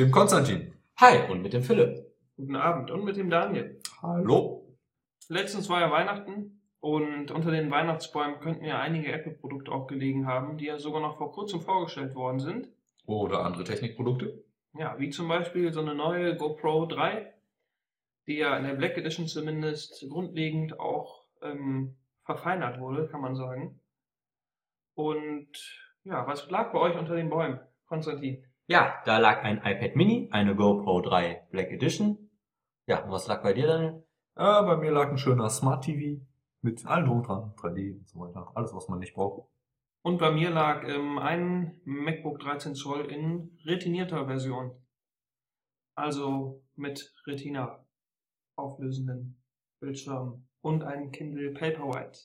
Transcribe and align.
Dem 0.00 0.10
Konstantin. 0.10 0.72
Hi 0.96 1.30
und 1.30 1.42
mit 1.42 1.52
dem 1.52 1.62
Philipp. 1.62 2.06
Guten 2.34 2.56
Abend 2.56 2.90
und 2.90 3.04
mit 3.04 3.18
dem 3.18 3.28
Daniel. 3.28 3.82
Hallo. 4.00 4.74
Letztens 5.28 5.68
war 5.68 5.82
ja 5.82 5.90
Weihnachten 5.90 6.62
und 6.80 7.30
unter 7.30 7.50
den 7.50 7.70
Weihnachtsbäumen 7.70 8.40
könnten 8.40 8.64
ja 8.64 8.80
einige 8.80 9.12
Apple-Produkte 9.12 9.70
auch 9.70 9.86
gelegen 9.88 10.26
haben, 10.26 10.56
die 10.56 10.64
ja 10.64 10.78
sogar 10.78 11.02
noch 11.02 11.18
vor 11.18 11.32
kurzem 11.32 11.60
vorgestellt 11.60 12.14
worden 12.14 12.40
sind. 12.40 12.68
Oder 13.04 13.44
andere 13.44 13.62
Technikprodukte. 13.62 14.42
Ja, 14.72 14.98
wie 14.98 15.10
zum 15.10 15.28
Beispiel 15.28 15.70
so 15.70 15.82
eine 15.82 15.94
neue 15.94 16.34
GoPro 16.34 16.86
3, 16.86 17.34
die 18.26 18.36
ja 18.36 18.56
in 18.56 18.64
der 18.64 18.76
Black 18.76 18.96
Edition 18.96 19.26
zumindest 19.26 20.08
grundlegend 20.08 20.80
auch 20.80 21.26
ähm, 21.42 21.94
verfeinert 22.24 22.80
wurde, 22.80 23.06
kann 23.06 23.20
man 23.20 23.36
sagen. 23.36 23.78
Und 24.94 25.50
ja, 26.04 26.26
was 26.26 26.48
lag 26.48 26.72
bei 26.72 26.78
euch 26.78 26.96
unter 26.96 27.16
den 27.16 27.28
Bäumen, 27.28 27.60
Konstantin? 27.84 28.46
Ja, 28.70 29.02
da 29.04 29.18
lag 29.18 29.42
ein 29.42 29.58
iPad 29.64 29.96
Mini, 29.96 30.28
eine 30.30 30.54
GoPro 30.54 31.00
3 31.00 31.48
Black 31.50 31.72
Edition. 31.72 32.30
Ja, 32.86 33.02
und 33.02 33.10
was 33.10 33.26
lag 33.26 33.42
bei 33.42 33.52
dir, 33.52 33.66
Daniel? 33.66 34.06
Äh, 34.36 34.62
bei 34.62 34.76
mir 34.76 34.92
lag 34.92 35.08
ein 35.08 35.18
schöner 35.18 35.50
Smart 35.50 35.82
TV 35.82 36.24
mit 36.60 36.86
allem 36.86 37.06
drum 37.06 37.24
dran, 37.24 37.52
3D 37.56 37.98
und 37.98 38.08
so 38.08 38.20
weiter. 38.20 38.52
Alles, 38.54 38.72
was 38.72 38.86
man 38.86 39.00
nicht 39.00 39.14
braucht. 39.14 39.50
Und 40.02 40.18
bei 40.18 40.30
mir 40.30 40.50
lag 40.50 40.84
ähm, 40.86 41.18
ein 41.18 41.80
MacBook 41.84 42.38
13 42.38 42.76
Zoll 42.76 43.06
in 43.06 43.58
retinierter 43.64 44.26
Version. 44.26 44.80
Also 45.96 46.62
mit 46.76 47.12
Retina 47.26 47.84
auflösenden 48.54 49.42
Bildschirm 49.80 50.46
und 50.60 50.84
ein 50.84 51.10
Kindle 51.10 51.54
Paperwhite. 51.54 52.20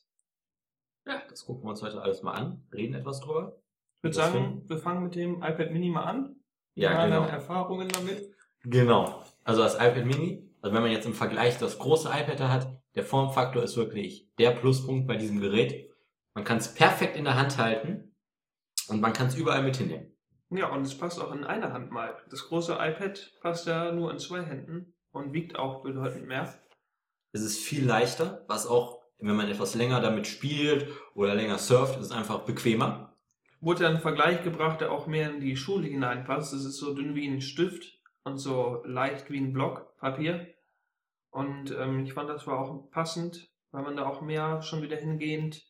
Ja, 1.07 1.23
das 1.27 1.43
gucken 1.43 1.63
wir 1.63 1.71
uns 1.71 1.81
heute 1.81 2.03
alles 2.03 2.21
mal 2.21 2.33
an, 2.33 2.67
reden 2.71 2.93
etwas 2.93 3.19
drüber. 3.19 3.59
Ich 4.05 4.15
würde 4.15 4.31
sagen, 4.31 4.61
wir 4.67 4.77
fangen 4.77 5.03
mit 5.03 5.15
dem 5.15 5.37
iPad 5.37 5.71
Mini 5.71 5.89
mal 5.89 6.03
an. 6.03 6.35
Ja, 6.75 6.93
Mal 6.93 7.09
genau. 7.09 7.25
Erfahrungen 7.25 7.87
damit. 7.87 8.35
Genau. 8.63 9.23
Also 9.43 9.63
das 9.63 9.75
iPad 9.75 10.05
Mini, 10.05 10.47
also 10.61 10.75
wenn 10.75 10.83
man 10.83 10.91
jetzt 10.91 11.07
im 11.07 11.15
Vergleich 11.15 11.57
das 11.57 11.79
große 11.79 12.09
iPad 12.09 12.39
da 12.39 12.49
hat, 12.49 12.67
der 12.93 13.03
Formfaktor 13.03 13.63
ist 13.63 13.77
wirklich 13.77 14.29
der 14.37 14.51
Pluspunkt 14.51 15.07
bei 15.07 15.15
diesem 15.17 15.39
Gerät. 15.39 15.89
Man 16.35 16.43
kann 16.43 16.57
es 16.57 16.71
perfekt 16.71 17.17
in 17.17 17.23
der 17.23 17.35
Hand 17.35 17.57
halten 17.57 18.15
und 18.89 19.01
man 19.01 19.11
kann 19.11 19.25
es 19.25 19.35
überall 19.35 19.63
mit 19.63 19.77
hinnehmen. 19.77 20.15
Ja, 20.51 20.71
und 20.71 20.83
es 20.83 20.95
passt 20.95 21.19
auch 21.19 21.33
in 21.33 21.43
einer 21.43 21.73
Hand 21.73 21.89
mal. 21.89 22.15
Das 22.29 22.47
große 22.47 22.73
iPad 22.73 23.33
passt 23.41 23.65
ja 23.65 23.91
nur 23.91 24.11
in 24.11 24.19
zwei 24.19 24.43
Händen 24.43 24.93
und 25.13 25.33
wiegt 25.33 25.57
auch 25.57 25.81
bedeutend 25.81 26.27
mehr. 26.27 26.53
Es 27.31 27.41
ist 27.41 27.57
viel 27.57 27.83
leichter, 27.83 28.45
was 28.47 28.67
auch, 28.67 29.01
wenn 29.17 29.35
man 29.35 29.49
etwas 29.49 29.73
länger 29.73 29.99
damit 29.99 30.27
spielt 30.27 30.89
oder 31.15 31.33
länger 31.33 31.57
surft, 31.57 31.99
ist 31.99 32.05
es 32.05 32.11
einfach 32.11 32.41
bequemer. 32.41 33.14
Wurde 33.65 33.87
ein 33.87 33.97
Vergleich 33.97 34.43
gebracht, 34.43 34.81
der 34.81 34.91
auch 34.91 35.07
mehr 35.07 35.31
in 35.31 35.39
die 35.39 35.57
Schule 35.57 35.87
hineinpasst. 35.87 36.53
Es 36.53 36.65
ist 36.65 36.77
so 36.77 36.93
dünn 36.93 37.15
wie 37.15 37.27
ein 37.27 37.41
Stift 37.41 37.99
und 38.23 38.37
so 38.37 38.83
leicht 38.85 39.31
wie 39.31 39.39
ein 39.39 39.53
Block 39.53 39.97
Papier. 39.97 40.53
Und 41.31 41.71
ähm, 41.71 42.05
ich 42.05 42.13
fand, 42.13 42.29
das 42.29 42.45
war 42.45 42.59
auch 42.59 42.91
passend, 42.91 43.49
weil 43.71 43.81
man 43.81 43.97
da 43.97 44.05
auch 44.05 44.21
mehr 44.21 44.61
schon 44.61 44.83
wieder 44.83 44.97
hingehend 44.97 45.65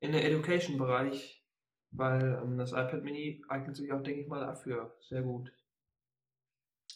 in 0.00 0.10
den 0.10 0.22
Education-Bereich, 0.22 1.46
weil 1.92 2.42
ähm, 2.42 2.58
das 2.58 2.72
iPad 2.72 3.04
Mini 3.04 3.44
eignet 3.48 3.76
sich 3.76 3.92
auch, 3.92 4.02
denke 4.02 4.22
ich 4.22 4.26
mal, 4.26 4.40
dafür 4.40 4.96
sehr 5.08 5.22
gut. 5.22 5.52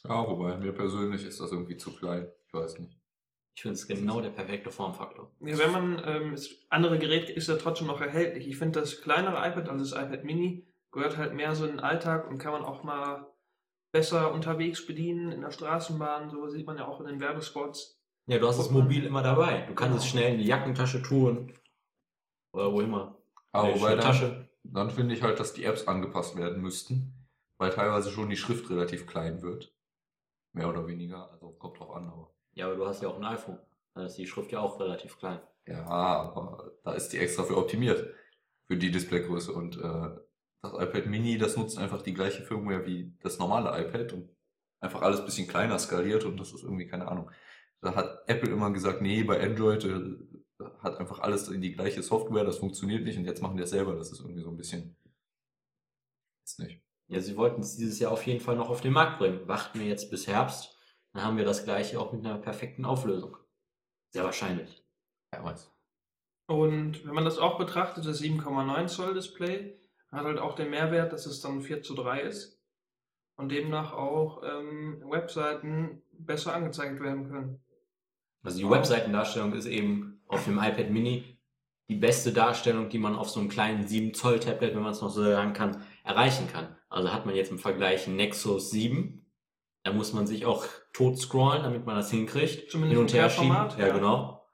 Ja, 0.02 0.26
wobei 0.26 0.56
mir 0.56 0.72
persönlich 0.72 1.24
ist 1.24 1.38
das 1.38 1.52
irgendwie 1.52 1.76
zu 1.76 1.94
klein. 1.94 2.26
Ich 2.48 2.52
weiß 2.52 2.76
nicht. 2.80 2.99
Ich 3.60 3.62
finde 3.62 3.74
es 3.74 3.86
genau 3.86 4.22
der 4.22 4.30
perfekte 4.30 4.70
Formfaktor. 4.70 5.30
Ja, 5.40 5.58
wenn 5.58 5.70
man, 5.70 6.02
ähm, 6.06 6.30
das 6.30 6.48
andere 6.70 6.98
Gerät 6.98 7.28
ist 7.28 7.46
ja 7.46 7.56
trotzdem 7.56 7.88
noch 7.88 8.00
erhältlich. 8.00 8.48
Ich 8.48 8.56
finde, 8.56 8.80
das 8.80 9.02
kleinere 9.02 9.36
iPad, 9.46 9.68
also 9.68 9.84
das 9.84 9.92
iPad 10.02 10.24
Mini, 10.24 10.66
gehört 10.92 11.18
halt 11.18 11.34
mehr 11.34 11.54
so 11.54 11.66
in 11.66 11.72
den 11.72 11.80
Alltag 11.80 12.26
und 12.26 12.38
kann 12.38 12.52
man 12.52 12.64
auch 12.64 12.84
mal 12.84 13.26
besser 13.92 14.32
unterwegs 14.32 14.86
bedienen, 14.86 15.30
in 15.30 15.42
der 15.42 15.50
Straßenbahn, 15.50 16.30
so 16.30 16.48
sieht 16.48 16.66
man 16.66 16.78
ja 16.78 16.88
auch 16.88 17.00
in 17.00 17.06
den 17.06 17.20
Werbespots. 17.20 18.00
Ja, 18.28 18.38
du 18.38 18.48
hast 18.48 18.60
es 18.60 18.70
mobil 18.70 19.04
immer 19.04 19.22
dabei. 19.22 19.66
Du 19.68 19.74
kannst 19.74 19.98
es 19.98 20.04
Genau. 20.04 20.10
schnell 20.10 20.32
in 20.32 20.38
die 20.38 20.46
Jackentasche 20.46 21.02
tun. 21.02 21.52
Oder 22.54 22.72
wo 22.72 22.80
immer. 22.80 23.18
Aber 23.52 23.68
In 23.68 23.74
die 23.74 23.80
wobei 23.82 23.90
dann, 23.94 24.00
Tasche. 24.06 24.48
dann 24.64 24.88
finde 24.88 25.14
ich 25.14 25.20
halt, 25.22 25.38
dass 25.38 25.52
die 25.52 25.64
Apps 25.64 25.86
angepasst 25.86 26.34
werden 26.34 26.62
müssten, 26.62 27.28
weil 27.58 27.68
teilweise 27.68 28.10
schon 28.10 28.30
die 28.30 28.38
Schrift 28.38 28.70
relativ 28.70 29.06
klein 29.06 29.42
wird. 29.42 29.76
Mehr 30.54 30.70
oder 30.70 30.86
weniger, 30.86 31.30
also 31.30 31.50
kommt 31.50 31.78
drauf 31.78 31.90
an, 31.90 32.08
aber. 32.08 32.32
Ja, 32.60 32.66
aber 32.66 32.76
du 32.76 32.86
hast 32.86 33.00
ja 33.00 33.08
auch 33.08 33.16
ein 33.16 33.24
iPhone. 33.24 33.58
Da 33.94 34.04
ist 34.04 34.16
die 34.16 34.26
Schrift 34.26 34.52
ja 34.52 34.60
auch 34.60 34.78
relativ 34.78 35.16
klein. 35.16 35.40
Ja, 35.66 35.86
aber 35.86 36.72
da 36.84 36.92
ist 36.92 37.08
die 37.08 37.16
extra 37.16 37.42
für 37.42 37.56
optimiert. 37.56 38.14
Für 38.66 38.76
die 38.76 38.90
Displaygröße. 38.90 39.50
Und 39.50 39.78
äh, 39.78 40.10
das 40.60 40.72
iPad 40.74 41.06
Mini, 41.06 41.38
das 41.38 41.56
nutzt 41.56 41.78
einfach 41.78 42.02
die 42.02 42.12
gleiche 42.12 42.42
Firmware 42.42 42.84
wie 42.84 43.16
das 43.22 43.38
normale 43.38 43.70
iPad 43.82 44.12
und 44.12 44.28
einfach 44.80 45.00
alles 45.00 45.20
ein 45.20 45.24
bisschen 45.24 45.48
kleiner 45.48 45.78
skaliert 45.78 46.24
und 46.24 46.38
das 46.38 46.52
ist 46.52 46.62
irgendwie 46.62 46.86
keine 46.86 47.08
Ahnung. 47.08 47.30
Da 47.80 47.94
hat 47.94 48.24
Apple 48.26 48.50
immer 48.50 48.70
gesagt, 48.72 49.00
nee, 49.00 49.22
bei 49.22 49.42
Android 49.42 49.82
äh, 49.86 50.18
hat 50.82 50.98
einfach 50.98 51.20
alles 51.20 51.48
in 51.48 51.62
die 51.62 51.72
gleiche 51.72 52.02
Software, 52.02 52.44
das 52.44 52.58
funktioniert 52.58 53.04
nicht 53.04 53.16
und 53.16 53.24
jetzt 53.24 53.40
machen 53.40 53.56
die 53.56 53.62
es 53.62 53.70
selber. 53.70 53.96
Das 53.96 54.12
ist 54.12 54.20
irgendwie 54.20 54.42
so 54.42 54.50
ein 54.50 54.58
bisschen. 54.58 54.96
Ist 56.44 56.58
nicht. 56.58 56.82
Ja, 57.08 57.20
sie 57.20 57.38
wollten 57.38 57.62
es 57.62 57.76
dieses 57.76 57.98
Jahr 57.98 58.12
auf 58.12 58.26
jeden 58.26 58.40
Fall 58.40 58.56
noch 58.56 58.68
auf 58.68 58.82
den 58.82 58.92
Markt 58.92 59.18
bringen. 59.18 59.48
Warten 59.48 59.80
wir 59.80 59.86
jetzt 59.86 60.10
bis 60.10 60.26
Herbst, 60.26 60.76
dann 61.12 61.24
haben 61.24 61.36
wir 61.36 61.44
das 61.44 61.64
gleiche 61.64 62.00
auch 62.00 62.12
mit 62.12 62.24
einer 62.24 62.38
perfekten 62.38 62.84
Auflösung. 62.84 63.36
Sehr 64.10 64.24
wahrscheinlich. 64.24 64.84
Ja, 65.32 65.44
weiß. 65.44 65.72
Und 66.46 67.06
wenn 67.06 67.14
man 67.14 67.24
das 67.24 67.38
auch 67.38 67.58
betrachtet, 67.58 68.06
das 68.06 68.20
7,9 68.20 68.86
Zoll 68.88 69.14
Display 69.14 69.78
hat 70.10 70.24
halt 70.24 70.38
auch 70.38 70.56
den 70.56 70.70
Mehrwert, 70.70 71.12
dass 71.12 71.26
es 71.26 71.40
dann 71.40 71.62
4 71.62 71.82
zu 71.82 71.94
3 71.94 72.22
ist 72.22 72.60
und 73.36 73.50
demnach 73.50 73.92
auch 73.92 74.42
ähm, 74.44 75.02
Webseiten 75.08 76.02
besser 76.12 76.54
angezeigt 76.54 77.00
werden 77.00 77.28
können. 77.28 77.60
Also 78.42 78.58
die 78.58 78.68
Webseitendarstellung 78.68 79.52
ist 79.52 79.66
eben 79.66 80.22
auf 80.26 80.44
dem 80.44 80.58
iPad 80.58 80.90
Mini 80.90 81.38
die 81.88 81.96
beste 81.96 82.32
Darstellung, 82.32 82.88
die 82.88 82.98
man 82.98 83.16
auf 83.16 83.30
so 83.30 83.40
einem 83.40 83.48
kleinen 83.48 83.86
7 83.86 84.14
Zoll 84.14 84.40
Tablet, 84.40 84.74
wenn 84.74 84.82
man 84.82 84.92
es 84.92 85.00
noch 85.00 85.10
so 85.10 85.22
sagen 85.22 85.52
kann, 85.52 85.82
erreichen 86.04 86.48
kann. 86.48 86.76
Also 86.88 87.12
hat 87.12 87.26
man 87.26 87.34
jetzt 87.34 87.50
im 87.50 87.58
Vergleich 87.58 88.06
Nexus 88.06 88.70
7, 88.70 89.24
da 89.82 89.92
muss 89.92 90.12
man 90.12 90.26
sich 90.26 90.44
auch 90.46 90.64
tot 90.92 91.18
scrollen, 91.18 91.62
damit 91.62 91.86
man 91.86 91.96
das 91.96 92.10
hinkriegt. 92.10 92.70
Zumindest 92.70 92.92
Hin 92.96 93.00
und 93.00 93.14
im 93.14 93.20
her 93.20 93.30
schieben. 93.30 93.78
Ja, 93.78 93.86
ja. 93.86 93.92
genau. 93.94 94.46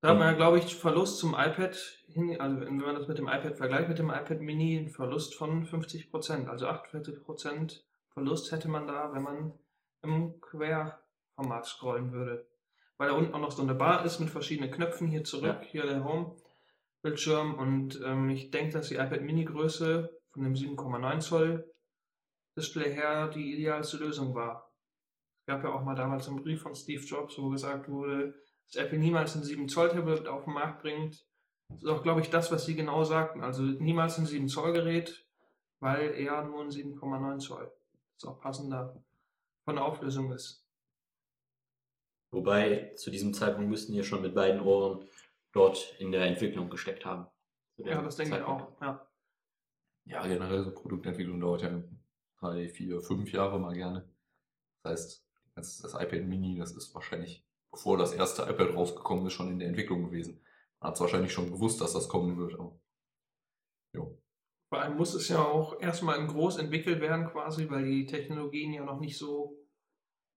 Da 0.00 0.10
hat 0.10 0.18
man 0.18 0.28
ja, 0.28 0.32
glaube 0.34 0.58
ich, 0.58 0.74
Verlust 0.74 1.18
zum 1.18 1.30
iPad, 1.32 1.74
hin, 2.08 2.38
also 2.38 2.60
wenn 2.60 2.76
man 2.76 2.94
das 2.94 3.08
mit 3.08 3.16
dem 3.16 3.26
iPad 3.26 3.56
vergleicht, 3.56 3.88
mit 3.88 3.98
dem 3.98 4.10
iPad 4.10 4.40
Mini, 4.40 4.76
einen 4.76 4.90
Verlust 4.90 5.34
von 5.34 5.64
50%. 5.66 6.46
Also 6.46 6.66
48% 6.66 7.80
Verlust 8.10 8.52
hätte 8.52 8.68
man 8.68 8.86
da, 8.86 9.14
wenn 9.14 9.22
man 9.22 9.52
im 10.02 10.40
Querformat 10.42 11.64
scrollen 11.66 12.12
würde. 12.12 12.46
Weil 12.98 13.08
da 13.08 13.14
unten 13.14 13.34
auch 13.34 13.40
noch 13.40 13.50
so 13.50 13.62
eine 13.62 13.74
Bar 13.74 14.04
ist 14.04 14.20
mit 14.20 14.28
verschiedenen 14.30 14.70
Knöpfen, 14.70 15.08
hier 15.08 15.24
zurück, 15.24 15.60
Ja. 15.62 15.66
hier 15.68 15.86
der 15.86 16.04
Home-Bildschirm. 16.04 17.54
Und 17.54 18.00
ähm, 18.04 18.28
ich 18.28 18.50
denke, 18.50 18.74
dass 18.74 18.88
die 18.88 18.96
iPad 18.96 19.22
Mini-Größe 19.22 20.10
von 20.32 20.42
dem 20.42 20.54
7,9 20.54 21.20
Zoll 21.20 21.73
Display 22.56 22.92
her 22.94 23.28
die 23.28 23.54
idealste 23.54 23.96
Lösung 23.96 24.34
war. 24.34 24.72
Es 25.40 25.46
gab 25.46 25.64
ja 25.64 25.72
auch 25.72 25.82
mal 25.82 25.94
damals 25.94 26.28
einen 26.28 26.42
Brief 26.42 26.62
von 26.62 26.74
Steve 26.74 27.04
Jobs, 27.04 27.36
wo 27.38 27.50
gesagt 27.50 27.88
wurde, 27.88 28.34
dass 28.66 28.76
Apple 28.76 28.98
niemals 28.98 29.34
ein 29.34 29.42
7 29.42 29.68
Zoll 29.68 29.90
Tablet 29.90 30.26
auf 30.28 30.44
den 30.44 30.54
Markt 30.54 30.82
bringt. 30.82 31.26
Das 31.68 31.82
ist 31.82 31.88
auch, 31.88 32.02
glaube 32.02 32.20
ich, 32.20 32.30
das, 32.30 32.50
was 32.52 32.64
sie 32.64 32.74
genau 32.74 33.04
sagten. 33.04 33.42
Also 33.42 33.62
niemals 33.62 34.18
ein 34.18 34.26
7 34.26 34.48
Zoll 34.48 34.72
Gerät, 34.72 35.26
weil 35.80 36.14
eher 36.14 36.44
nur 36.44 36.62
ein 36.62 36.70
7,9 36.70 37.38
Zoll. 37.38 37.72
Das 38.18 38.30
auch 38.30 38.40
passender 38.40 39.02
von 39.64 39.76
der 39.76 39.84
Auflösung 39.84 40.32
ist. 40.32 40.64
Wobei 42.30 42.92
zu 42.96 43.10
diesem 43.10 43.34
Zeitpunkt 43.34 43.70
müssten 43.70 43.92
wir 43.92 44.04
schon 44.04 44.22
mit 44.22 44.34
beiden 44.34 44.60
Ohren 44.60 45.06
dort 45.52 45.94
in 45.98 46.10
der 46.10 46.26
Entwicklung 46.26 46.68
gesteckt 46.68 47.04
haben. 47.04 47.26
Ja, 47.76 48.02
das 48.02 48.16
denke 48.16 48.36
ich 48.36 48.44
Zeitpunkt. 48.44 48.62
auch. 48.62 48.80
Ja. 48.80 49.08
Ja, 50.06 50.26
generell 50.26 50.64
so 50.64 50.72
Produktentwicklung 50.72 51.40
dauert 51.40 51.62
ja 51.62 51.82
drei, 52.40 52.68
vier, 52.68 53.00
fünf 53.00 53.32
Jahre 53.32 53.58
mal 53.58 53.74
gerne. 53.74 54.08
Das 54.82 54.92
heißt, 54.92 55.26
das, 55.54 55.78
das 55.78 55.94
iPad 55.94 56.24
Mini, 56.24 56.58
das 56.58 56.72
ist 56.72 56.94
wahrscheinlich, 56.94 57.46
bevor 57.70 57.96
das 57.96 58.12
erste 58.12 58.42
iPad 58.42 58.74
rausgekommen 58.74 59.26
ist, 59.26 59.32
schon 59.32 59.50
in 59.50 59.58
der 59.58 59.68
Entwicklung 59.68 60.04
gewesen. 60.04 60.40
Man 60.80 60.88
hat 60.88 60.94
es 60.94 61.00
wahrscheinlich 61.00 61.32
schon 61.32 61.50
gewusst, 61.50 61.80
dass 61.80 61.92
das 61.92 62.08
kommen 62.08 62.36
wird, 62.36 62.54
aber. 62.58 62.78
Jo. 63.92 64.20
Vor 64.68 64.80
allem 64.80 64.96
muss 64.96 65.14
es 65.14 65.28
ja 65.28 65.44
auch 65.44 65.80
erstmal 65.80 66.18
in 66.18 66.26
groß 66.26 66.58
entwickelt 66.58 67.00
werden, 67.00 67.26
quasi, 67.26 67.70
weil 67.70 67.84
die 67.84 68.06
Technologien 68.06 68.72
ja 68.72 68.84
noch 68.84 68.98
nicht 68.98 69.16
so 69.16 69.64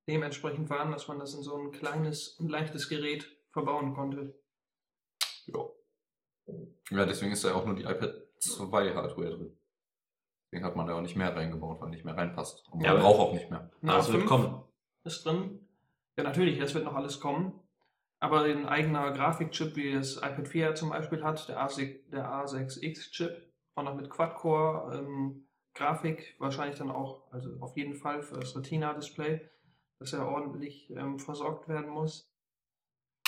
dementsprechend 0.08 0.70
waren, 0.70 0.92
dass 0.92 1.08
man 1.08 1.20
das 1.20 1.34
in 1.34 1.42
so 1.42 1.58
ein 1.58 1.72
kleines 1.72 2.30
und 2.40 2.50
leichtes 2.50 2.88
Gerät 2.88 3.28
verbauen 3.52 3.94
konnte. 3.94 4.40
Ja. 5.48 5.68
Ja, 6.92 7.06
deswegen 7.06 7.32
ist 7.32 7.44
da 7.44 7.50
ja 7.50 7.56
auch 7.56 7.66
nur 7.66 7.76
die 7.76 7.84
iPad 7.84 8.14
2 8.40 8.94
Hardware 8.94 9.32
drin. 9.32 9.58
Deswegen 10.52 10.66
hat 10.66 10.76
man 10.76 10.88
da 10.88 10.94
auch 10.96 11.02
nicht 11.02 11.16
mehr 11.16 11.36
reingebaut, 11.36 11.82
weil 11.82 11.90
nicht 11.90 12.06
mehr 12.06 12.16
reinpasst. 12.16 12.66
Und 12.72 12.78
man 12.82 12.86
Ja, 12.86 12.92
aber- 12.92 13.02
braucht 13.02 13.20
auch 13.20 13.34
nicht 13.34 13.50
mehr. 13.50 13.70
Aber 13.84 13.98
es 14.00 14.08
wird 14.08 14.20
fünf 14.20 14.30
kommen. 14.30 14.64
ist 15.04 15.26
drin. 15.26 15.68
Ja, 16.18 16.24
natürlich, 16.24 16.60
das 16.60 16.74
wird 16.74 16.86
noch 16.86 16.96
alles 16.96 17.20
kommen. 17.20 17.54
Aber 18.20 18.42
ein 18.44 18.66
eigener 18.66 19.12
Grafikchip, 19.12 19.76
wie 19.76 19.94
das 19.94 20.18
iPad 20.18 20.48
4 20.48 20.76
zum 20.76 20.90
Beispiel 20.90 21.24
hat, 21.24 21.48
der, 21.50 21.60
A6, 21.62 22.10
der 22.12 22.26
A6X-Chip, 22.30 23.52
auch 23.76 23.84
noch 23.84 23.96
mit 23.96 24.10
Quad-Core, 24.10 24.98
ähm, 24.98 25.48
Grafik 25.76 26.36
wahrscheinlich 26.40 26.78
dann 26.80 26.90
auch, 26.90 27.32
also 27.32 27.52
auf 27.60 27.78
jeden 27.78 27.94
Fall 27.94 28.24
für 28.24 28.40
das 28.40 28.56
Retina-Display, 28.58 29.48
dass 30.00 30.14
er 30.14 30.28
ordentlich 30.28 30.90
ähm, 30.90 31.20
versorgt 31.20 31.68
werden 31.68 31.90
muss. 31.90 32.28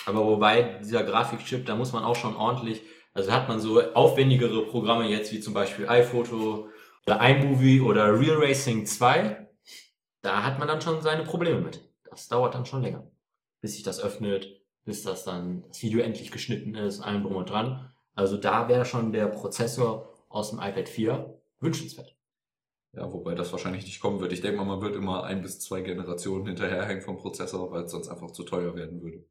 Aber 0.08 0.26
wobei 0.26 0.80
dieser 0.80 1.04
Grafikchip, 1.04 1.66
da 1.68 1.76
muss 1.76 1.94
man 1.94 2.04
auch 2.04 2.16
schon 2.16 2.36
ordentlich, 2.36 2.82
also 3.14 3.32
hat 3.32 3.48
man 3.48 3.60
so 3.60 3.80
aufwendigere 3.94 4.66
Programme 4.66 5.08
jetzt 5.08 5.32
wie 5.32 5.40
zum 5.40 5.54
Beispiel 5.54 5.88
iPhoto 5.88 6.70
iMovie 7.08 7.82
oder 7.82 8.20
Real 8.20 8.38
Racing 8.38 8.86
2, 8.86 9.48
da 10.22 10.44
hat 10.44 10.60
man 10.60 10.68
dann 10.68 10.82
schon 10.82 11.02
seine 11.02 11.24
Probleme 11.24 11.62
mit. 11.62 11.82
Das 12.10 12.28
dauert 12.28 12.56
dann 12.56 12.66
schon 12.66 12.82
länger, 12.82 13.10
bis 13.62 13.74
sich 13.74 13.84
das 13.84 14.00
öffnet, 14.00 14.62
bis 14.86 15.04
das 15.04 15.24
dann 15.24 15.64
das 15.68 15.82
Video 15.82 16.02
endlich 16.02 16.32
geschnitten 16.32 16.76
ist, 16.76 17.00
allem 17.00 17.24
drum 17.24 17.36
und 17.36 17.50
dran. 17.50 17.94
Also 18.16 18.38
da 18.38 18.68
wäre 18.68 18.86
schon 18.86 19.12
der 19.12 19.28
Prozessor 19.28 20.14
aus 20.30 20.50
dem 20.50 20.60
iPad 20.60 20.90
4 20.90 21.42
wünschenswert. 21.60 22.16
Ja, 22.94 23.12
wobei 23.14 23.36
das 23.36 23.52
wahrscheinlich 23.52 23.86
nicht 23.86 24.00
kommen 24.00 24.20
wird. 24.20 24.34
Ich 24.34 24.42
denke 24.42 24.58
mal, 24.58 24.66
man 24.66 24.82
wird 24.82 24.96
immer 24.96 25.24
ein 25.24 25.42
bis 25.42 25.60
zwei 25.60 25.82
Generationen 25.82 26.48
hinterherhängen 26.48 27.04
vom 27.04 27.18
Prozessor, 27.18 27.72
weil 27.72 27.84
es 27.84 27.92
sonst 27.92 28.10
einfach 28.10 28.32
zu 28.32 28.44
teuer 28.44 28.76
werden 28.76 29.02
würde. 29.02 29.26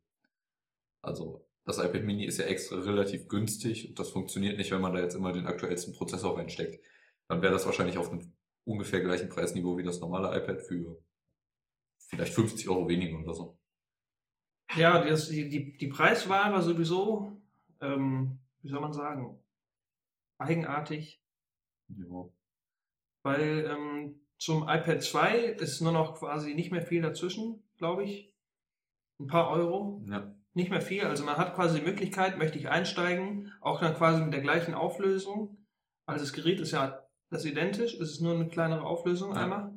Also 1.02 1.44
das 1.64 1.78
iPad 1.78 2.04
Mini 2.04 2.24
ist 2.24 2.38
ja 2.38 2.46
extra 2.46 2.78
relativ 2.78 3.28
günstig 3.28 3.88
und 3.88 3.98
das 3.98 4.10
funktioniert 4.10 4.56
nicht, 4.58 4.70
wenn 4.70 4.80
man 4.80 4.94
da 4.94 5.00
jetzt 5.00 5.14
immer 5.14 5.32
den 5.32 5.46
aktuellsten 5.46 5.94
Prozessor 5.94 6.38
reinsteckt. 6.38 6.82
Dann 7.28 7.42
wäre 7.42 7.52
das 7.52 7.66
wahrscheinlich 7.66 7.98
auf 7.98 8.10
einem 8.10 8.32
ungefähr 8.64 9.00
gleichen 9.00 9.28
Preisniveau 9.28 9.76
wie 9.78 9.82
das 9.82 10.00
normale 10.00 10.36
iPad 10.36 10.60
für 10.62 11.02
vielleicht 11.98 12.34
50 12.34 12.68
Euro 12.68 12.88
weniger 12.88 13.18
oder 13.18 13.34
so. 13.34 13.58
Ja, 14.76 15.02
das, 15.04 15.28
die, 15.28 15.48
die, 15.48 15.76
die 15.76 15.88
Preiswahl 15.88 16.52
war 16.52 16.62
sowieso, 16.62 17.40
ähm, 17.80 18.38
wie 18.62 18.68
soll 18.68 18.80
man 18.80 18.92
sagen, 18.92 19.42
eigenartig, 20.38 21.22
Ja. 21.88 22.28
weil 23.22 23.64
ähm, 23.66 24.20
zum 24.38 24.62
iPad 24.68 25.02
2 25.02 25.38
ist 25.44 25.80
nur 25.80 25.92
noch 25.92 26.18
quasi 26.18 26.54
nicht 26.54 26.70
mehr 26.70 26.82
viel 26.82 27.02
dazwischen, 27.02 27.62
glaube 27.76 28.04
ich. 28.04 28.32
Ein 29.18 29.26
paar 29.26 29.50
Euro. 29.50 30.02
ja. 30.06 30.34
Nicht 30.54 30.70
mehr 30.70 30.80
viel. 30.80 31.04
Also 31.04 31.24
man 31.24 31.36
hat 31.36 31.54
quasi 31.54 31.78
die 31.78 31.84
Möglichkeit, 31.86 32.36
möchte 32.38 32.58
ich 32.58 32.68
einsteigen, 32.68 33.52
auch 33.60 33.80
dann 33.80 33.94
quasi 33.94 34.22
mit 34.22 34.32
der 34.32 34.40
gleichen 34.40 34.74
Auflösung. 34.74 35.64
Also 36.04 36.24
das 36.24 36.32
Gerät 36.32 36.58
ist 36.58 36.72
ja 36.72 37.07
das 37.30 37.44
ist 37.44 37.50
identisch, 37.50 37.94
es 37.94 38.10
ist 38.12 38.20
nur 38.20 38.34
eine 38.34 38.48
kleinere 38.48 38.82
Auflösung 38.84 39.34
Ja. 39.34 39.42
einmal. 39.42 39.74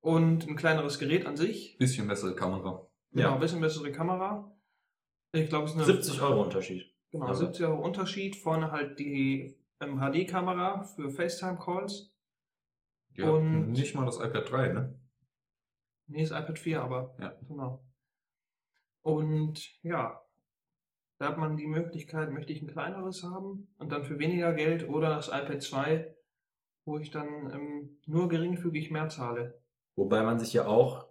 Und 0.00 0.46
ein 0.48 0.56
kleineres 0.56 0.98
Gerät 0.98 1.26
an 1.26 1.36
sich. 1.36 1.76
Bisschen 1.78 2.06
bessere 2.06 2.34
Kamera. 2.34 2.86
Genau, 3.12 3.28
Ja. 3.28 3.34
ein 3.34 3.40
bisschen 3.40 3.60
bessere 3.60 3.90
Kamera. 3.92 4.52
Ich 5.32 5.48
glaube, 5.48 5.64
es 5.66 5.72
ist 5.72 5.76
eine 5.76 5.86
70 5.86 6.20
Euro 6.22 6.42
Unterschied. 6.42 6.94
Genau, 7.10 7.26
Also- 7.26 7.46
70 7.46 7.66
Euro 7.66 7.82
Unterschied. 7.84 8.36
Vorne 8.36 8.70
halt 8.70 8.98
die 8.98 9.58
ähm, 9.80 9.98
HD-Kamera 10.00 10.84
für 10.84 11.10
FaceTime-Calls. 11.10 12.14
Ja, 13.14 13.28
Und- 13.30 13.72
nicht 13.72 13.94
mal 13.94 14.06
das 14.06 14.16
iPad 14.18 14.50
3, 14.50 14.68
ne? 14.72 14.98
Nee, 16.06 16.22
ist 16.22 16.30
iPad 16.30 16.58
4, 16.58 16.82
aber 16.82 17.14
Ja. 17.20 17.34
genau. 17.46 17.84
Und 19.02 19.82
ja, 19.82 20.22
da 21.18 21.28
hat 21.28 21.38
man 21.38 21.56
die 21.56 21.66
Möglichkeit, 21.66 22.30
möchte 22.32 22.52
ich 22.52 22.62
ein 22.62 22.68
kleineres 22.68 23.22
haben 23.22 23.68
und 23.78 23.90
dann 23.92 24.04
für 24.04 24.18
weniger 24.18 24.52
Geld 24.54 24.88
oder 24.88 25.10
das 25.10 25.28
iPad 25.28 25.62
2, 25.62 26.15
wo 26.86 26.98
ich 26.98 27.10
dann 27.10 27.50
ähm, 27.52 27.98
nur 28.06 28.28
geringfügig 28.28 28.90
mehr 28.90 29.08
zahle. 29.08 29.60
Wobei 29.96 30.22
man 30.22 30.38
sich 30.38 30.52
ja 30.52 30.66
auch 30.66 31.06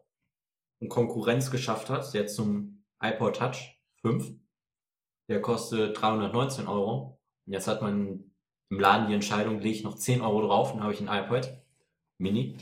eine 0.79 0.89
Konkurrenz 0.89 1.51
geschafft 1.51 1.89
hat, 1.89 2.11
jetzt 2.13 2.35
zum 2.35 2.83
iPod 3.01 3.35
Touch 3.35 3.79
5. 4.01 4.33
Der 5.29 5.41
kostet 5.41 5.99
319 5.99 6.67
Euro. 6.67 7.19
Und 7.45 7.53
jetzt 7.53 7.67
hat 7.67 7.81
man 7.81 8.31
im 8.69 8.79
Laden 8.79 9.07
die 9.07 9.13
Entscheidung, 9.13 9.59
lege 9.59 9.75
ich 9.75 9.83
noch 9.83 9.95
10 9.95 10.21
Euro 10.21 10.41
drauf 10.47 10.73
und 10.73 10.81
habe 10.81 10.93
ich 10.93 11.01
ein 11.01 11.23
iPad 11.23 11.61
Mini. 12.17 12.57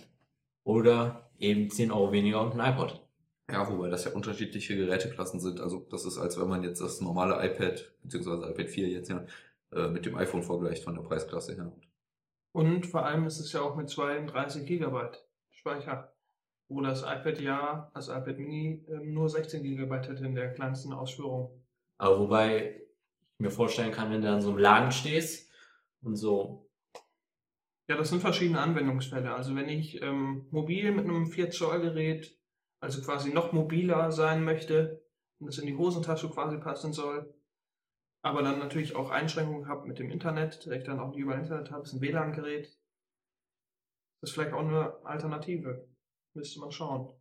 Oder 0.64 1.30
eben 1.38 1.70
10 1.70 1.92
Euro 1.92 2.12
weniger 2.12 2.42
und 2.42 2.60
ein 2.60 2.74
iPod. 2.74 3.06
Ja, 3.52 3.70
wobei 3.70 3.90
das 3.90 4.06
ja 4.06 4.14
unterschiedliche 4.14 4.76
Geräteklassen 4.76 5.40
sind. 5.40 5.60
Also 5.60 5.86
das 5.92 6.06
ist, 6.06 6.18
als 6.18 6.40
wenn 6.40 6.48
man 6.48 6.64
jetzt 6.64 6.82
das 6.82 7.02
normale 7.02 7.36
iPad, 7.46 7.94
beziehungsweise 8.02 8.50
iPad 8.50 8.70
4 8.70 8.88
jetzt 8.88 9.10
ja, 9.10 9.26
äh, 9.72 9.90
mit 9.90 10.06
dem 10.06 10.16
iPhone 10.16 10.44
vergleicht 10.44 10.84
von 10.84 10.96
der 10.96 11.04
Preisklasse 11.04 11.56
her. 11.56 11.72
Und 12.54 12.86
vor 12.86 13.06
allem 13.06 13.26
ist 13.26 13.40
es 13.40 13.52
ja 13.52 13.62
auch 13.62 13.76
mit 13.76 13.90
32 13.90 14.66
GB 14.66 15.10
Speicher, 15.52 16.14
wo 16.70 16.82
das 16.82 17.02
iPad 17.02 17.40
ja, 17.42 17.92
das 17.94 18.10
iPad 18.10 18.38
Mini, 18.38 18.86
ähm, 18.90 19.14
nur 19.14 19.28
16 19.30 19.64
GB 19.64 19.96
hätte 19.96 20.26
in 20.26 20.36
der 20.36 20.54
kleinsten 20.54 20.94
Ausführung. 20.94 21.64
Aber 21.98 22.20
wobei 22.20 22.82
ich 23.36 23.40
mir 23.40 23.52
vorstellen 23.52 23.92
kann, 23.92 24.12
wenn 24.12 24.22
du 24.22 24.30
an 24.30 24.42
so 24.42 24.50
einem 24.50 24.60
Laden 24.60 24.92
stehst 24.92 25.52
und 26.02 26.16
so, 26.16 26.70
Ja, 27.90 27.98
das 27.98 28.10
sind 28.10 28.22
verschiedene 28.22 28.60
Anwendungsfälle. 28.62 29.34
Also 29.34 29.56
wenn 29.56 29.68
ich 29.68 30.02
ähm, 30.02 30.46
mobil 30.52 30.92
mit 30.92 31.06
einem 31.06 31.26
4 31.28 31.50
Zoll 31.52 31.82
Gerät, 31.82 32.38
also 32.80 33.02
quasi 33.02 33.34
noch 33.34 33.52
mobiler 33.52 34.12
sein 34.12 34.44
möchte 34.44 35.04
und 35.40 35.48
das 35.48 35.58
in 35.58 35.68
die 35.68 35.76
Hosentasche 35.76 36.30
quasi 36.30 36.58
passen 36.58 36.94
soll, 36.94 37.34
aber 38.24 38.42
dann 38.42 38.60
natürlich 38.60 38.96
auch 38.96 39.10
Einschränkungen 39.10 39.68
habe 39.68 39.86
mit 39.86 40.00
dem 40.00 40.10
Internet, 40.10 40.66
dass 40.66 40.74
ich 40.74 40.84
dann 40.84 41.00
auch 41.00 41.10
nicht 41.10 41.20
über 41.20 41.36
Internet 41.36 41.72
habe, 41.72 41.84
ist 41.84 41.94
ein 41.94 42.02
WLAN-Gerät. 42.02 42.68
Das 44.22 44.30
ist 44.30 44.34
vielleicht 44.34 44.54
auch 44.54 44.62
eine 44.62 45.06
Alternative. 45.06 45.88
Müsste 46.34 46.62
man 46.62 46.72
schauen. 46.72 47.14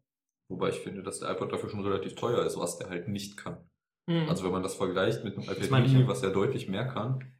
Wobei 0.48 0.68
ich 0.68 0.78
finde, 0.78 1.02
dass 1.02 1.18
der 1.18 1.30
iPod 1.30 1.52
dafür 1.52 1.68
schon 1.68 1.84
relativ 1.84 2.14
teuer 2.14 2.46
ist, 2.46 2.56
was 2.56 2.78
der 2.78 2.88
halt 2.88 3.08
nicht 3.08 3.36
kann. 3.36 3.68
Hm. 4.08 4.28
Also 4.28 4.44
wenn 4.44 4.52
man 4.52 4.62
das 4.62 4.76
vergleicht 4.76 5.24
mit 5.24 5.36
einem 5.36 5.48
iPad 5.48 5.70
Mini, 5.70 6.06
was 6.06 6.22
ja 6.22 6.30
deutlich 6.30 6.68
mehr 6.68 6.86
kann, 6.86 7.36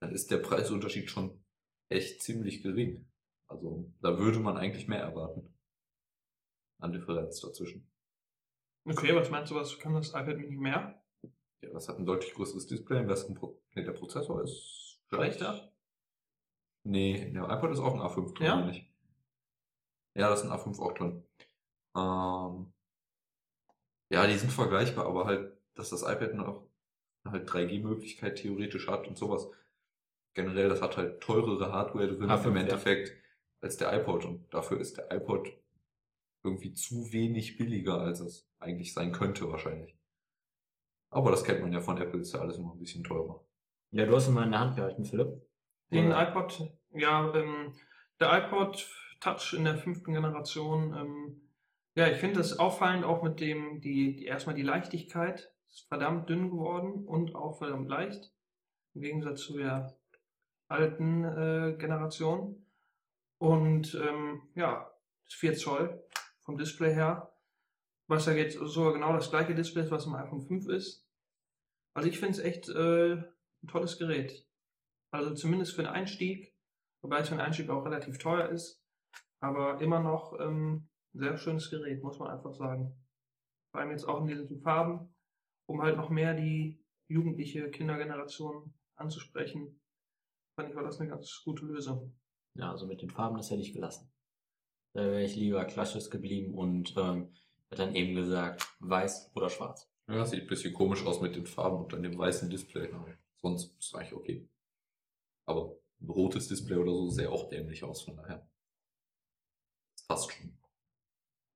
dann 0.00 0.12
ist 0.12 0.30
der 0.30 0.38
Preisunterschied 0.38 1.08
schon 1.08 1.44
echt 1.88 2.22
ziemlich 2.22 2.62
gering. 2.62 3.08
Also 3.48 3.92
da 4.00 4.18
würde 4.18 4.40
man 4.40 4.56
eigentlich 4.56 4.88
mehr 4.88 5.00
erwarten. 5.00 5.54
An 6.80 6.92
Differenz 6.92 7.40
dazwischen. 7.40 7.88
okay, 8.84 9.14
was 9.14 9.30
meinst 9.30 9.52
du, 9.52 9.54
was 9.54 9.78
kann 9.78 9.94
das 9.94 10.10
iPad 10.10 10.38
Mini 10.38 10.56
mehr? 10.56 11.05
Ja, 11.66 11.72
das 11.72 11.88
hat 11.88 11.98
ein 11.98 12.06
deutlich 12.06 12.32
größeres 12.34 12.66
Display, 12.66 12.98
einen 12.98 13.08
besseren 13.08 13.34
Pro 13.34 13.60
nee, 13.74 13.82
der 13.82 13.92
Prozessor 13.92 14.42
ist 14.42 15.00
Schlechter? 15.08 15.72
Nee, 16.84 17.32
der 17.32 17.48
iPod 17.50 17.72
ist 17.72 17.80
auch 17.80 17.94
ein 17.94 18.00
A5 18.00 18.34
drin, 18.34 18.46
Ja? 18.46 18.64
nicht? 18.64 18.88
Ja, 20.14 20.28
da 20.28 20.34
ist 20.34 20.44
ein 20.44 20.50
A5 20.50 20.78
auch 20.80 20.92
drin. 20.92 21.24
Ähm, 21.96 22.72
ja, 24.10 24.26
die 24.26 24.38
sind 24.38 24.52
vergleichbar, 24.52 25.06
aber 25.06 25.24
halt, 25.26 25.52
dass 25.74 25.90
das 25.90 26.02
iPad 26.02 26.34
noch 26.34 26.68
halt 27.24 27.48
3G-Möglichkeit 27.48 28.36
theoretisch 28.36 28.86
hat 28.86 29.08
und 29.08 29.18
sowas. 29.18 29.50
Generell, 30.34 30.68
das 30.68 30.80
hat 30.80 30.96
halt 30.96 31.20
teurere 31.20 31.72
Hardware 31.72 32.08
drin 32.08 32.30
A5, 32.30 32.46
im 32.46 32.54
ja. 32.54 32.62
Endeffekt 32.62 33.12
als 33.60 33.76
der 33.76 33.92
iPod 33.92 34.24
und 34.24 34.54
dafür 34.54 34.78
ist 34.78 34.98
der 34.98 35.10
iPod 35.10 35.52
irgendwie 36.44 36.72
zu 36.72 37.12
wenig 37.12 37.56
billiger, 37.56 38.00
als 38.00 38.20
es 38.20 38.48
eigentlich 38.60 38.94
sein 38.94 39.10
könnte 39.10 39.50
wahrscheinlich. 39.50 39.95
Aber 41.16 41.30
das 41.30 41.44
kennt 41.44 41.62
man 41.62 41.72
ja 41.72 41.80
von 41.80 41.96
Apple, 41.96 42.20
ist 42.20 42.34
ja 42.34 42.40
alles 42.40 42.58
immer 42.58 42.72
ein 42.72 42.78
bisschen 42.78 43.02
teurer. 43.02 43.42
ja, 43.90 44.04
du 44.04 44.14
hast 44.14 44.28
ihn 44.28 44.34
mal 44.34 44.44
in 44.44 44.50
der 44.50 44.60
Hand 44.60 44.76
gehalten, 44.76 45.06
Philipp. 45.06 45.48
Den 45.90 46.08
Oder- 46.08 46.28
iPod, 46.28 46.70
ja, 46.92 47.34
ähm, 47.34 47.72
der 48.20 48.44
iPod 48.44 48.86
Touch 49.20 49.54
in 49.54 49.64
der 49.64 49.78
fünften 49.78 50.12
Generation, 50.12 50.94
ähm, 50.94 51.40
ja, 51.94 52.08
ich 52.08 52.18
finde 52.18 52.40
es 52.40 52.58
auffallend 52.58 53.06
auch 53.06 53.22
mit 53.22 53.40
dem, 53.40 53.80
die, 53.80 54.14
die 54.14 54.26
erstmal 54.26 54.54
die 54.54 54.62
Leichtigkeit 54.62 55.50
ist 55.70 55.88
verdammt 55.88 56.28
dünn 56.28 56.50
geworden 56.50 57.06
und 57.06 57.34
auch 57.34 57.56
verdammt 57.56 57.88
leicht, 57.88 58.30
im 58.92 59.00
Gegensatz 59.00 59.40
zu 59.40 59.56
der 59.56 59.96
alten 60.68 61.24
äh, 61.24 61.76
Generation. 61.78 62.66
Und 63.38 63.94
ähm, 63.94 64.42
ja, 64.54 64.90
das 65.24 65.32
4 65.32 65.54
Zoll 65.54 66.04
vom 66.42 66.58
Display 66.58 66.92
her, 66.92 67.32
was 68.06 68.26
ja 68.26 68.34
jetzt 68.34 68.58
sogar 68.58 68.92
genau 68.92 69.14
das 69.14 69.30
gleiche 69.30 69.54
Display 69.54 69.84
ist, 69.84 69.90
was 69.90 70.04
im 70.04 70.14
iPhone 70.14 70.42
5 70.42 70.68
ist. 70.68 71.05
Also 71.96 72.10
ich 72.10 72.20
finde 72.20 72.32
es 72.32 72.44
echt 72.44 72.68
äh, 72.68 73.14
ein 73.14 73.68
tolles 73.68 73.96
Gerät. 73.96 74.46
Also 75.10 75.32
zumindest 75.32 75.74
für 75.74 75.82
den 75.82 75.90
Einstieg, 75.90 76.54
wobei 77.00 77.20
es 77.20 77.30
für 77.30 77.36
den 77.36 77.40
Einstieg 77.40 77.70
auch 77.70 77.86
relativ 77.86 78.18
teuer 78.18 78.50
ist, 78.50 78.84
aber 79.40 79.80
immer 79.80 80.00
noch 80.00 80.38
ähm, 80.38 80.90
ein 81.14 81.18
sehr 81.18 81.38
schönes 81.38 81.70
Gerät, 81.70 82.02
muss 82.02 82.18
man 82.18 82.28
einfach 82.28 82.52
sagen. 82.52 82.94
Vor 83.70 83.80
allem 83.80 83.92
jetzt 83.92 84.04
auch 84.04 84.20
in 84.20 84.26
diesen 84.26 84.60
Farben, 84.60 85.14
um 85.64 85.80
halt 85.80 85.96
noch 85.96 86.10
mehr 86.10 86.34
die 86.34 86.84
jugendliche 87.08 87.70
Kindergeneration 87.70 88.74
anzusprechen. 88.96 89.80
Fand 90.54 90.68
ich, 90.68 90.76
war 90.76 90.84
das 90.84 91.00
eine 91.00 91.08
ganz 91.08 91.40
gute 91.46 91.64
Lösung. 91.64 92.14
Ja, 92.56 92.72
also 92.72 92.86
mit 92.86 93.00
den 93.00 93.10
Farben, 93.10 93.38
das 93.38 93.50
hätte 93.50 93.62
ich 93.62 93.72
gelassen. 93.72 94.12
Da 94.92 95.00
wäre 95.00 95.24
ich 95.24 95.34
lieber 95.34 95.64
klassisch 95.64 96.10
geblieben 96.10 96.52
und 96.52 96.94
ähm, 96.98 97.32
hätte 97.70 97.86
dann 97.86 97.94
eben 97.94 98.14
gesagt, 98.14 98.68
weiß 98.80 99.32
oder 99.34 99.48
schwarz. 99.48 99.90
Ja, 100.08 100.24
sieht 100.24 100.42
ein 100.42 100.46
bisschen 100.46 100.72
komisch 100.74 101.04
aus 101.04 101.20
mit 101.20 101.34
den 101.34 101.46
Farben 101.46 101.78
und 101.78 101.92
dann 101.92 102.02
dem 102.02 102.16
weißen 102.16 102.48
Display. 102.48 102.92
Aber 102.92 103.08
sonst 103.36 103.76
ist 103.78 103.94
eigentlich 103.94 104.14
okay. 104.14 104.48
Aber 105.46 105.76
ein 106.00 106.10
rotes 106.10 106.48
Display 106.48 106.76
oder 106.76 106.92
so 106.92 107.08
sähe 107.10 107.30
auch 107.30 107.48
dämlich 107.48 107.82
aus, 107.82 108.02
von 108.02 108.16
daher. 108.16 108.48
Das 109.96 110.06
passt 110.06 110.32
schon. 110.32 110.56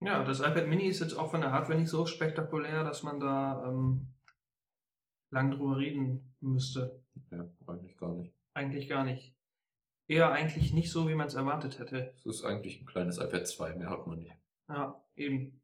Ja, 0.02 0.25
das 0.25 0.40
iPad 0.40 0.66
Mini 0.66 0.87
ist 0.87 1.00
jetzt 1.00 1.12
auch 1.14 1.30
von 1.30 1.42
der 1.42 1.52
Hardware 1.52 1.78
nicht 1.78 1.90
so 1.90 2.07
spektakulär, 2.07 2.85
dass 2.85 3.02
man 3.02 3.21
da 3.21 3.69
ähm, 3.69 4.14
lang 5.30 5.50
drüber 5.50 5.76
reden 5.76 6.35
müsste. 6.40 7.04
Ja, 7.30 7.49
eigentlich 7.66 7.97
gar 7.99 8.14
nicht. 8.14 8.35
Eigentlich 8.54 8.88
gar 8.88 9.04
nicht. 9.04 9.37
eher 10.09 10.33
eigentlich 10.33 10.73
nicht 10.73 10.90
so, 10.90 11.09
wie 11.09 11.14
man 11.14 11.28
es 11.28 11.35
erwartet 11.35 11.78
hätte. 11.78 12.14
Es 12.16 12.26
ist 12.26 12.45
eigentlich 12.45 12.80
ein 12.80 12.87
kleines 12.87 13.19
iPad 13.19 13.47
2, 13.47 13.75
mehr 13.76 13.90
hat 13.90 14.07
man 14.07 14.19
nicht. 14.19 14.35
Ja, 14.69 15.00
eben. 15.16 15.60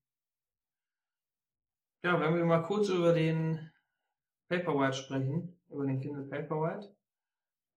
Ja, 2.06 2.20
wenn 2.20 2.36
wir 2.36 2.44
mal 2.44 2.62
kurz 2.62 2.88
über 2.88 3.12
den 3.12 3.68
Paperwhite 4.48 4.96
sprechen, 4.96 5.58
über 5.68 5.84
den 5.84 5.98
Kindle 5.98 6.22
Paperwhite. 6.28 6.94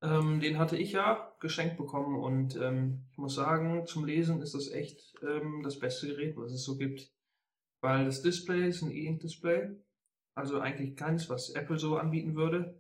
Ähm, 0.03 0.39
den 0.39 0.59
hatte 0.59 0.77
ich 0.77 0.91
ja 0.91 1.35
geschenkt 1.39 1.77
bekommen 1.77 2.15
und 2.15 2.55
ähm, 2.57 3.07
ich 3.09 3.17
muss 3.17 3.33
sagen, 3.33 3.87
zum 3.87 4.05
Lesen 4.05 4.43
ist 4.43 4.53
das 4.53 4.69
echt 4.69 5.15
ähm, 5.23 5.63
das 5.63 5.79
beste 5.79 6.09
Gerät, 6.09 6.37
was 6.37 6.51
es 6.51 6.63
so 6.63 6.77
gibt. 6.77 7.11
Weil 7.81 8.05
das 8.05 8.21
Display 8.21 8.67
ist 8.67 8.83
ein 8.83 8.91
E-Ink-Display, 8.91 9.75
also 10.35 10.59
eigentlich 10.59 10.95
keins, 10.95 11.27
was 11.27 11.49
Apple 11.49 11.79
so 11.79 11.97
anbieten 11.97 12.35
würde. 12.35 12.79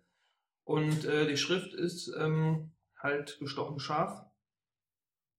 Und 0.65 1.05
äh, 1.05 1.25
die 1.25 1.37
Schrift 1.37 1.73
ist 1.73 2.13
ähm, 2.15 2.73
halt 2.95 3.39
gestochen 3.39 3.79
scharf. 3.79 4.23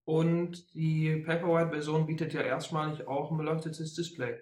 Und 0.02 0.74
die 0.74 1.22
Paperwhite-Version 1.24 2.06
bietet 2.06 2.32
ja 2.32 2.40
erstmalig 2.40 3.06
auch 3.06 3.30
ein 3.30 3.38
beleuchtetes 3.38 3.94
Display, 3.94 4.40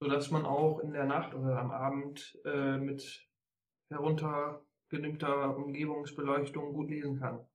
sodass 0.00 0.30
man 0.30 0.44
auch 0.44 0.80
in 0.80 0.92
der 0.92 1.04
Nacht 1.04 1.34
oder 1.34 1.58
am 1.58 1.70
Abend 1.70 2.38
äh, 2.44 2.76
mit 2.76 3.26
heruntergenimmter 3.90 5.56
Umgebungsbeleuchtung 5.56 6.72
gut 6.72 6.90
lesen 6.90 7.18
kann. 7.18 7.46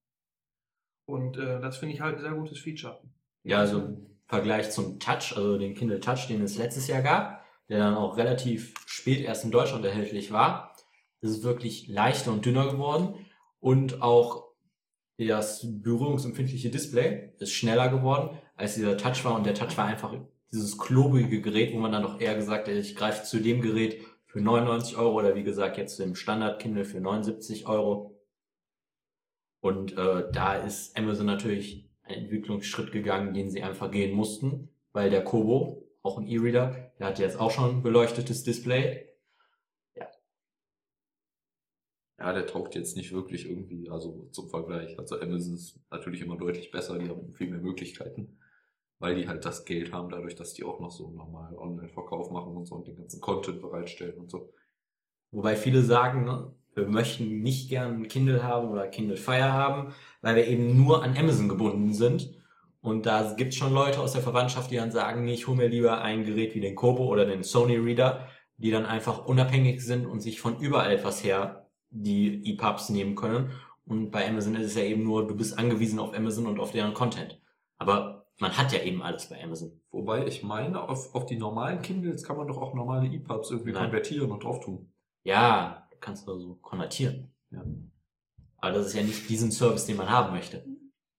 Und 1.05 1.37
äh, 1.37 1.59
das 1.59 1.77
finde 1.77 1.95
ich 1.95 2.01
halt 2.01 2.17
ein 2.17 2.21
sehr 2.21 2.33
gutes 2.33 2.59
Feature. 2.59 3.01
Ja, 3.43 3.59
also 3.59 3.79
im 3.79 4.19
Vergleich 4.25 4.71
zum 4.71 4.99
Touch, 4.99 5.35
also 5.35 5.57
den 5.57 5.75
Kindle 5.75 5.99
Touch, 5.99 6.27
den 6.27 6.41
es 6.41 6.57
letztes 6.57 6.87
Jahr 6.87 7.01
gab, 7.01 7.43
der 7.69 7.79
dann 7.79 7.95
auch 7.95 8.17
relativ 8.17 8.73
spät 8.85 9.21
erst 9.21 9.45
in 9.45 9.51
Deutschland 9.51 9.85
erhältlich 9.85 10.31
war, 10.31 10.75
ist 11.21 11.37
es 11.37 11.43
wirklich 11.43 11.87
leichter 11.87 12.31
und 12.31 12.45
dünner 12.45 12.69
geworden 12.69 13.25
und 13.59 14.01
auch 14.01 14.53
das 15.17 15.65
berührungsempfindliche 15.81 16.69
Display 16.69 17.33
ist 17.39 17.53
schneller 17.53 17.89
geworden, 17.89 18.37
als 18.55 18.75
dieser 18.75 18.97
Touch 18.97 19.23
war 19.23 19.35
und 19.35 19.45
der 19.45 19.53
Touch 19.53 19.77
war 19.77 19.85
einfach 19.85 20.13
dieses 20.53 20.77
klobige 20.77 21.41
Gerät, 21.41 21.73
wo 21.73 21.79
man 21.79 21.91
dann 21.91 22.03
doch 22.03 22.21
eher 22.21 22.35
gesagt 22.35 22.67
hat, 22.67 22.75
ich 22.75 22.95
greife 22.95 23.23
zu 23.23 23.39
dem 23.39 23.61
Gerät 23.61 24.05
für 24.27 24.39
99 24.39 24.97
Euro 24.97 25.19
oder 25.19 25.35
wie 25.35 25.43
gesagt 25.43 25.77
jetzt 25.77 25.99
im 25.99 26.15
Standard 26.15 26.61
Kindle 26.61 26.85
für 26.85 27.01
79 27.01 27.67
Euro. 27.67 28.19
Und 29.61 29.97
äh, 29.97 30.31
da 30.31 30.55
ist 30.55 30.97
Amazon 30.97 31.25
natürlich 31.25 31.89
einen 32.03 32.23
Entwicklungsschritt 32.23 32.91
gegangen, 32.91 33.33
den 33.33 33.49
sie 33.49 33.63
einfach 33.63 33.89
gehen 33.89 34.15
mussten, 34.15 34.69
weil 34.91 35.09
der 35.09 35.23
Kobo, 35.23 35.87
auch 36.03 36.17
ein 36.17 36.27
E-Reader, 36.27 36.91
der 36.99 37.07
hat 37.07 37.19
jetzt 37.19 37.39
auch 37.39 37.51
schon 37.51 37.81
beleuchtetes 37.81 38.43
Display. 38.43 39.09
Ja, 42.19 42.31
der 42.31 42.45
taugt 42.45 42.75
jetzt 42.75 42.95
nicht 42.95 43.11
wirklich 43.11 43.49
irgendwie, 43.49 43.89
also 43.89 44.27
zum 44.31 44.49
Vergleich. 44.49 44.97
Also 44.99 45.19
Amazon 45.19 45.55
ist 45.55 45.79
natürlich 45.89 46.21
immer 46.21 46.37
deutlich 46.37 46.71
besser, 46.71 46.97
die 46.97 47.09
haben 47.09 47.33
viel 47.33 47.49
mehr 47.49 47.59
Möglichkeiten, 47.59 48.37
weil 49.03 49.15
die 49.15 49.27
halt 49.27 49.43
das 49.43 49.65
Geld 49.65 49.91
haben, 49.91 50.09
dadurch, 50.09 50.33
dass 50.33 50.53
die 50.53 50.63
auch 50.63 50.79
noch 50.79 50.89
so 50.89 51.11
normal 51.11 51.57
Online-Verkauf 51.57 52.31
machen 52.31 52.55
und 52.55 52.65
so 52.65 52.75
und 52.75 52.87
den 52.87 52.95
ganzen 52.95 53.19
Content 53.19 53.59
bereitstellen 53.59 54.17
und 54.17 54.31
so. 54.31 54.53
Wobei 55.31 55.57
viele 55.57 55.81
sagen, 55.81 56.23
ne, 56.23 56.53
wir 56.73 56.87
möchten 56.87 57.41
nicht 57.41 57.67
gern 57.67 58.07
Kindle 58.07 58.43
haben 58.43 58.69
oder 58.69 58.87
Kindle 58.87 59.17
Fire 59.17 59.51
haben, 59.51 59.93
weil 60.21 60.37
wir 60.37 60.47
eben 60.47 60.77
nur 60.81 61.03
an 61.03 61.17
Amazon 61.17 61.49
gebunden 61.49 61.93
sind. 61.93 62.33
Und 62.79 63.05
da 63.05 63.33
gibt 63.33 63.51
es 63.51 63.57
schon 63.57 63.73
Leute 63.73 63.99
aus 63.99 64.13
der 64.13 64.21
Verwandtschaft, 64.21 64.71
die 64.71 64.77
dann 64.77 64.93
sagen, 64.93 65.25
nee, 65.25 65.33
ich 65.33 65.47
hole 65.47 65.57
mir 65.57 65.67
lieber 65.67 66.01
ein 66.01 66.23
Gerät 66.23 66.55
wie 66.55 66.61
den 66.61 66.75
Kobo 66.75 67.05
oder 67.07 67.25
den 67.25 67.43
Sony 67.43 67.75
Reader, 67.75 68.29
die 68.55 68.71
dann 68.71 68.85
einfach 68.85 69.25
unabhängig 69.25 69.81
sind 69.81 70.05
und 70.05 70.21
sich 70.21 70.39
von 70.39 70.61
überall 70.61 70.93
etwas 70.93 71.21
her 71.25 71.67
die 71.89 72.53
EPUBs 72.53 72.87
nehmen 72.87 73.15
können. 73.15 73.51
Und 73.83 74.11
bei 74.11 74.25
Amazon 74.25 74.55
ist 74.55 74.67
es 74.67 74.75
ja 74.75 74.83
eben 74.83 75.03
nur, 75.03 75.27
du 75.27 75.35
bist 75.35 75.59
angewiesen 75.59 75.99
auf 75.99 76.15
Amazon 76.15 76.45
und 76.45 76.61
auf 76.61 76.71
deren 76.71 76.93
Content. 76.93 77.41
Aber 77.77 78.12
man 78.39 78.57
hat 78.57 78.71
ja 78.73 78.79
eben 78.81 79.01
alles 79.01 79.29
bei 79.29 79.41
Amazon. 79.43 79.79
Wobei 79.91 80.25
ich 80.25 80.43
meine, 80.43 80.81
auf, 80.81 81.13
auf 81.15 81.25
die 81.25 81.37
normalen 81.37 81.81
Kindles 81.81 82.23
kann 82.23 82.37
man 82.37 82.47
doch 82.47 82.57
auch 82.57 82.73
normale 82.73 83.07
EPUBs 83.07 83.51
irgendwie 83.51 83.71
Nein. 83.71 83.83
konvertieren 83.83 84.31
und 84.31 84.43
drauf 84.43 84.59
tun. 84.59 84.91
Ja, 85.23 85.87
du 85.91 85.97
kannst 85.99 86.27
nur 86.27 86.39
so 86.39 86.55
konvertieren. 86.55 87.33
Ja. 87.51 87.63
Aber 88.57 88.71
das 88.71 88.87
ist 88.87 88.93
ja 88.95 89.03
nicht 89.03 89.29
diesen 89.29 89.51
Service, 89.51 89.85
den 89.85 89.97
man 89.97 90.09
haben 90.09 90.33
möchte. 90.33 90.65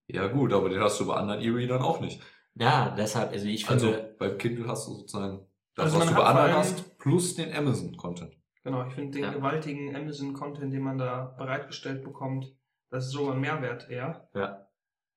Ja 0.09 0.27
gut, 0.29 0.53
aber 0.53 0.69
den 0.69 0.81
hast 0.81 1.01
du 1.01 1.07
bei 1.07 1.15
anderen 1.15 1.41
E-Readern 1.41 1.83
auch 1.83 2.01
nicht. 2.01 2.21
Ja, 2.57 2.95
deshalb, 2.97 3.33
also 3.33 3.47
ich 3.47 3.65
finde, 3.65 3.87
Also 3.87 4.09
beim 4.19 4.39
Kindle 4.39 4.67
hast 4.69 4.87
du 4.87 4.93
sozusagen 4.95 5.47
das, 5.75 5.87
Also 5.87 6.01
was 6.01 6.09
du 6.09 6.15
bei 6.15 6.25
anderen 6.25 6.53
hast, 6.53 6.99
plus 6.99 7.35
den 7.35 7.53
Amazon-Content. 7.55 8.37
Genau, 8.63 8.87
ich 8.87 8.95
finde 8.95 9.11
den 9.13 9.25
Ja. 9.25 9.33
gewaltigen 9.33 9.95
Amazon-Content, 9.95 10.73
den 10.73 10.83
man 10.83 10.99
da 10.99 11.35
bereitgestellt 11.37 12.03
bekommt, 12.05 12.55
das 12.91 13.07
ist 13.07 13.13
sogar 13.13 13.35
ein 13.35 13.41
Mehrwert 13.41 13.91
eher. 13.91 14.29
Ja. 14.35 14.64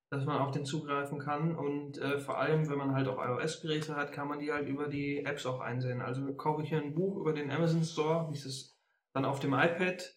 Dass 0.09 0.25
man 0.25 0.37
auf 0.37 0.51
den 0.51 0.63
zugreifen 0.63 1.19
kann 1.19 1.55
und 1.55 1.97
äh, 1.97 2.17
vor 2.19 2.37
allem, 2.37 2.69
wenn 2.69 2.77
man 2.77 2.95
halt 2.95 3.09
auch 3.09 3.17
iOS-Geräte 3.17 3.95
hat, 3.95 4.13
kann 4.13 4.29
man 4.29 4.39
die 4.39 4.53
halt 4.53 4.69
über 4.69 4.87
die 4.87 5.25
Apps 5.25 5.45
auch 5.45 5.59
einsehen. 5.59 6.01
Also 6.01 6.33
kaufe 6.35 6.63
ich 6.63 6.69
hier 6.69 6.81
ein 6.81 6.95
Buch 6.95 7.17
über 7.17 7.33
den 7.33 7.51
Amazon 7.51 7.83
Store, 7.83 8.29
wie 8.31 8.37
es 8.37 8.77
dann 9.13 9.25
auf 9.25 9.41
dem 9.41 9.53
iPad 9.53 10.15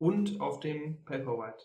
und 0.00 0.40
auf 0.40 0.58
dem 0.58 1.04
Paperwhite. 1.04 1.62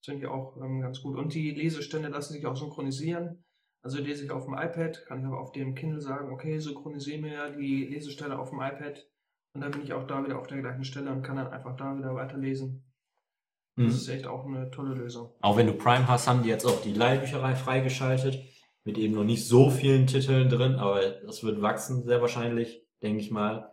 Das 0.00 0.06
finde 0.06 0.26
ich 0.26 0.30
auch 0.30 0.56
ähm, 0.58 0.80
ganz 0.80 1.02
gut. 1.02 1.16
Und 1.16 1.34
die 1.34 1.50
Lesestände 1.50 2.08
lassen 2.08 2.34
sich 2.34 2.46
auch 2.46 2.56
synchronisieren. 2.56 3.44
Also 3.84 4.00
lese 4.00 4.24
ich 4.24 4.30
auf 4.30 4.44
dem 4.44 4.54
iPad, 4.54 5.04
kann 5.06 5.20
ich 5.20 5.26
aber 5.26 5.40
auf 5.40 5.50
dem 5.50 5.74
Kindle 5.74 6.00
sagen, 6.00 6.32
okay, 6.32 6.58
synchronisiere 6.58 7.20
mir 7.20 7.50
die 7.50 7.86
Lesestelle 7.86 8.38
auf 8.38 8.50
dem 8.50 8.60
iPad 8.60 9.04
und 9.54 9.60
dann 9.60 9.72
bin 9.72 9.82
ich 9.82 9.92
auch 9.92 10.06
da 10.06 10.24
wieder 10.24 10.38
auf 10.38 10.46
der 10.46 10.60
gleichen 10.60 10.84
Stelle 10.84 11.10
und 11.10 11.22
kann 11.22 11.36
dann 11.36 11.48
einfach 11.48 11.76
da 11.76 11.96
wieder 11.96 12.14
weiterlesen. 12.14 12.84
Das 13.84 13.94
Mhm. 13.94 13.98
ist 14.00 14.08
echt 14.08 14.26
auch 14.26 14.46
eine 14.46 14.70
tolle 14.70 14.94
Lösung. 14.94 15.30
auch 15.40 15.56
wenn 15.56 15.66
du 15.66 15.74
Prime 15.74 16.06
hast, 16.08 16.26
haben 16.28 16.42
die 16.42 16.48
jetzt 16.48 16.64
auch 16.66 16.80
die 16.82 16.92
Leihbücherei 16.94 17.54
freigeschaltet. 17.54 18.38
Mit 18.84 18.98
eben 18.98 19.14
noch 19.14 19.22
nicht 19.24 19.46
so 19.46 19.70
vielen 19.70 20.06
Titeln 20.08 20.48
drin, 20.48 20.74
aber 20.76 21.00
das 21.24 21.44
wird 21.44 21.62
wachsen, 21.62 22.02
sehr 22.04 22.20
wahrscheinlich, 22.20 22.84
denke 23.02 23.20
ich 23.20 23.30
mal. 23.30 23.68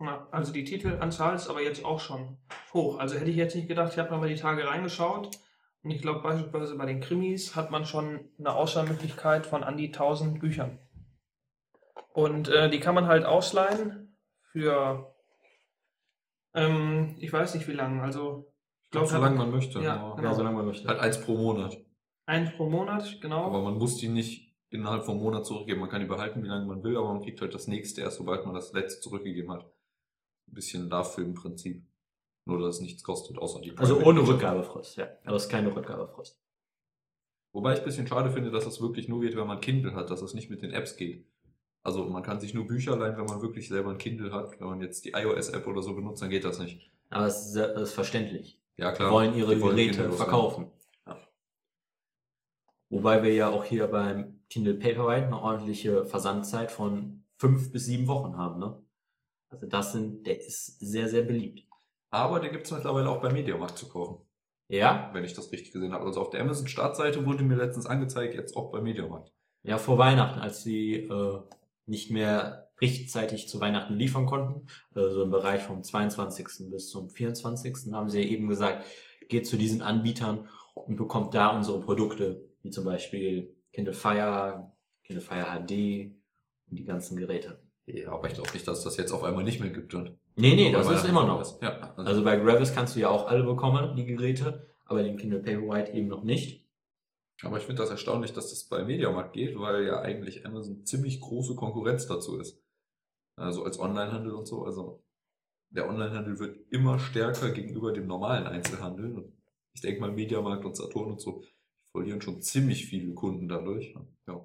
Ja, 0.00 0.28
also 0.30 0.52
die 0.52 0.62
Titelanzahl 0.62 1.34
ist 1.34 1.50
aber 1.50 1.60
jetzt 1.60 1.84
auch 1.84 1.98
schon 1.98 2.38
hoch. 2.72 3.00
Also 3.00 3.16
hätte 3.16 3.30
ich 3.30 3.36
jetzt 3.36 3.56
nicht 3.56 3.66
gedacht, 3.66 3.92
ich 3.92 3.98
habe 3.98 4.16
mal 4.16 4.28
die 4.28 4.36
Tage 4.36 4.64
reingeschaut 4.64 5.30
und 5.82 5.90
ich 5.90 6.00
glaube 6.00 6.20
beispielsweise 6.22 6.76
bei 6.76 6.86
den 6.86 7.00
Krimis 7.00 7.56
hat 7.56 7.72
man 7.72 7.84
schon 7.84 8.28
eine 8.38 8.52
Auswahlmöglichkeit 8.54 9.44
von 9.44 9.64
an 9.64 9.76
die 9.76 9.86
1000 9.92 10.38
Büchern. 10.38 10.78
Und 12.12 12.48
äh, 12.48 12.70
die 12.70 12.78
kann 12.78 12.94
man 12.94 13.08
halt 13.08 13.24
ausleihen 13.24 14.16
für, 14.52 15.12
ähm, 16.54 17.16
ich 17.18 17.32
weiß 17.32 17.54
nicht 17.56 17.66
wie 17.66 17.72
lange, 17.72 18.00
also 18.00 18.47
ich 18.88 18.92
glaube, 18.92 19.06
solange 19.06 19.36
man 19.36 19.50
möchte. 19.50 19.80
Ja, 19.80 20.00
aber 20.00 20.16
genau. 20.16 20.32
solange 20.34 20.56
man 20.56 20.64
möchte. 20.66 20.88
Halt 20.88 20.98
eins 21.00 21.20
pro 21.20 21.36
Monat. 21.36 21.76
eins 22.24 22.50
pro 22.56 22.70
Monat, 22.70 23.20
genau. 23.20 23.44
Aber 23.44 23.60
man 23.60 23.74
muss 23.76 23.98
die 23.98 24.08
nicht 24.08 24.54
innerhalb 24.70 25.04
vom 25.04 25.18
Monat 25.18 25.44
zurückgeben. 25.44 25.80
Man 25.80 25.90
kann 25.90 26.00
die 26.00 26.06
behalten, 26.06 26.42
wie 26.42 26.48
lange 26.48 26.64
man 26.64 26.82
will, 26.82 26.96
aber 26.96 27.12
man 27.12 27.22
kriegt 27.22 27.38
halt 27.42 27.52
das 27.52 27.66
nächste 27.66 28.00
erst, 28.00 28.16
sobald 28.16 28.46
man 28.46 28.54
das 28.54 28.72
letzte 28.72 29.02
zurückgegeben 29.02 29.52
hat. 29.52 29.64
Ein 29.64 30.54
bisschen 30.54 30.88
Love-Film-Prinzip. 30.88 31.84
Nur, 32.46 32.60
dass 32.60 32.76
es 32.76 32.80
nichts 32.80 33.02
kostet, 33.02 33.36
außer 33.36 33.60
die 33.60 33.76
Also 33.76 34.02
ohne. 34.02 34.26
Rückgabefrist, 34.26 34.96
ja. 34.96 35.08
Aber 35.26 35.36
es 35.36 35.44
ist 35.44 35.48
keine 35.50 35.76
Rückgabefrist. 35.76 36.40
Wobei 37.52 37.74
ich 37.74 37.80
ein 37.80 37.84
bisschen 37.84 38.06
schade 38.06 38.30
finde, 38.30 38.50
dass 38.50 38.64
das 38.64 38.80
wirklich 38.80 39.06
nur 39.06 39.20
geht, 39.20 39.36
wenn 39.36 39.46
man 39.46 39.60
Kindle 39.60 39.94
hat, 39.94 40.08
dass 40.08 40.20
das 40.20 40.32
nicht 40.32 40.48
mit 40.48 40.62
den 40.62 40.70
Apps 40.70 40.96
geht. 40.96 41.26
Also 41.82 42.06
man 42.06 42.22
kann 42.22 42.40
sich 42.40 42.54
nur 42.54 42.66
Bücher 42.66 42.96
leihen, 42.96 43.18
wenn 43.18 43.26
man 43.26 43.42
wirklich 43.42 43.68
selber 43.68 43.90
ein 43.90 43.98
Kindle 43.98 44.32
hat. 44.32 44.58
Wenn 44.58 44.66
man 44.66 44.80
jetzt 44.80 45.04
die 45.04 45.10
iOS-App 45.10 45.66
oder 45.66 45.82
so 45.82 45.94
benutzt, 45.94 46.22
dann 46.22 46.30
geht 46.30 46.44
das 46.44 46.58
nicht. 46.58 46.90
Aber 47.10 47.26
es 47.26 47.54
ist, 47.54 47.56
ist 47.56 47.92
verständlich. 47.92 48.58
Ja, 48.78 48.92
klar. 48.92 49.10
wollen 49.10 49.34
ihre 49.34 49.60
wollen 49.60 49.76
Geräte 49.76 50.10
verkaufen. 50.12 50.70
Ja. 51.06 51.18
Wobei 52.90 53.22
wir 53.22 53.34
ja 53.34 53.50
auch 53.50 53.64
hier 53.64 53.86
beim 53.88 54.40
Kindle 54.48 54.74
Paperwhite 54.74 55.26
eine 55.26 55.40
ordentliche 55.40 56.06
Versandzeit 56.06 56.70
von 56.70 57.24
fünf 57.36 57.70
bis 57.72 57.86
sieben 57.86 58.06
Wochen 58.06 58.36
haben, 58.36 58.58
ne? 58.60 58.82
Also 59.50 59.66
das 59.66 59.92
sind, 59.92 60.26
der 60.26 60.38
ist 60.40 60.78
sehr, 60.80 61.08
sehr 61.08 61.22
beliebt. 61.22 61.66
Aber 62.10 62.40
der 62.40 62.50
gibt 62.50 62.66
es 62.66 62.72
mittlerweile 62.72 63.08
auch 63.08 63.20
bei 63.20 63.30
Mediamarkt 63.32 63.78
zu 63.78 63.88
kaufen, 63.88 64.18
Ja? 64.68 65.10
wenn 65.12 65.24
ich 65.24 65.34
das 65.34 65.50
richtig 65.52 65.72
gesehen 65.72 65.92
habe. 65.92 66.04
Also 66.04 66.20
auf 66.20 66.30
der 66.30 66.40
Amazon-Startseite 66.40 67.24
wurde 67.26 67.44
mir 67.44 67.56
letztens 67.56 67.86
angezeigt, 67.86 68.34
jetzt 68.34 68.56
auch 68.56 68.70
bei 68.70 68.80
Mediamarkt. 68.80 69.32
Ja, 69.62 69.78
vor 69.78 69.98
Weihnachten, 69.98 70.38
als 70.38 70.62
sie 70.62 70.94
äh, 70.96 71.40
nicht 71.86 72.10
mehr 72.10 72.67
rechtzeitig 72.80 73.48
zu 73.48 73.60
Weihnachten 73.60 73.94
liefern 73.94 74.26
konnten, 74.26 74.66
also 74.94 75.22
im 75.22 75.30
Bereich 75.30 75.62
vom 75.62 75.82
22. 75.82 76.70
bis 76.70 76.88
zum 76.88 77.10
24. 77.10 77.92
haben 77.92 78.08
sie 78.08 78.22
eben 78.22 78.48
gesagt, 78.48 78.84
geht 79.28 79.46
zu 79.46 79.56
diesen 79.56 79.82
Anbietern 79.82 80.48
und 80.74 80.96
bekommt 80.96 81.34
da 81.34 81.48
unsere 81.56 81.80
Produkte, 81.80 82.48
wie 82.62 82.70
zum 82.70 82.84
Beispiel 82.84 83.54
Kindle 83.72 83.94
Fire, 83.94 84.72
Kindle 85.04 85.24
Fire 85.24 85.44
HD 85.44 86.12
und 86.70 86.78
die 86.78 86.84
ganzen 86.84 87.16
Geräte. 87.16 87.60
Ja, 87.86 88.12
aber 88.12 88.28
ich 88.28 88.34
glaube 88.34 88.50
nicht, 88.52 88.68
dass 88.68 88.78
es 88.78 88.84
das 88.84 88.96
jetzt 88.96 89.12
auf 89.12 89.24
einmal 89.24 89.44
nicht 89.44 89.60
mehr 89.60 89.70
gibt. 89.70 89.94
Und 89.94 90.18
Nee, 90.36 90.54
nee, 90.54 90.70
das 90.70 90.88
ist 90.88 91.04
immer 91.04 91.26
noch. 91.26 91.40
ist. 91.40 91.60
Ja, 91.60 91.80
also, 91.96 92.02
Also 92.02 92.24
bei 92.24 92.36
Gravis 92.36 92.72
kannst 92.72 92.94
du 92.94 93.00
ja 93.00 93.08
auch 93.08 93.26
alle 93.26 93.42
bekommen, 93.42 93.96
die 93.96 94.04
Geräte, 94.04 94.68
aber 94.84 95.02
den 95.02 95.16
Kindle 95.16 95.40
Paperwhite 95.40 95.92
eben 95.92 96.06
noch 96.06 96.22
nicht. 96.22 96.64
aber 97.42 97.56
ich 97.56 97.64
finde 97.64 97.82
das 97.82 97.90
erstaunlich, 97.90 98.32
dass 98.34 98.50
das 98.50 98.64
bei 98.64 98.84
Mediamarkt 98.84 99.32
geht, 99.32 99.58
weil 99.58 99.84
ja 99.84 100.00
eigentlich 100.00 100.46
Amazon 100.46 100.84
ziemlich 100.84 101.20
große 101.20 101.56
Konkurrenz 101.56 102.06
dazu 102.06 102.38
ist. 102.38 102.62
Also 103.38 103.64
als 103.64 103.78
Onlinehandel 103.78 104.32
und 104.32 104.46
so. 104.46 104.64
Also 104.64 105.02
der 105.70 105.88
Onlinehandel 105.88 106.38
wird 106.38 106.72
immer 106.72 106.98
stärker 106.98 107.50
gegenüber 107.50 107.92
dem 107.92 108.06
normalen 108.06 108.46
Einzelhandel. 108.46 109.32
Ich 109.74 109.80
denke 109.80 110.00
mal 110.00 110.12
Mediamarkt 110.12 110.64
und 110.64 110.76
Saturn 110.76 111.12
und 111.12 111.20
so, 111.20 111.42
verlieren 111.92 112.20
schon 112.20 112.42
ziemlich 112.42 112.86
viele 112.86 113.14
Kunden 113.14 113.48
dadurch. 113.48 113.94
Ja. 114.26 114.44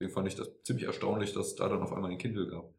Deswegen 0.00 0.14
fand 0.14 0.28
ich 0.28 0.34
das 0.36 0.48
ziemlich 0.62 0.86
erstaunlich, 0.86 1.32
dass 1.34 1.48
es 1.48 1.54
da 1.56 1.68
dann 1.68 1.82
auf 1.82 1.92
einmal 1.92 2.10
ein 2.10 2.18
Kindle 2.18 2.48
gab. 2.48 2.72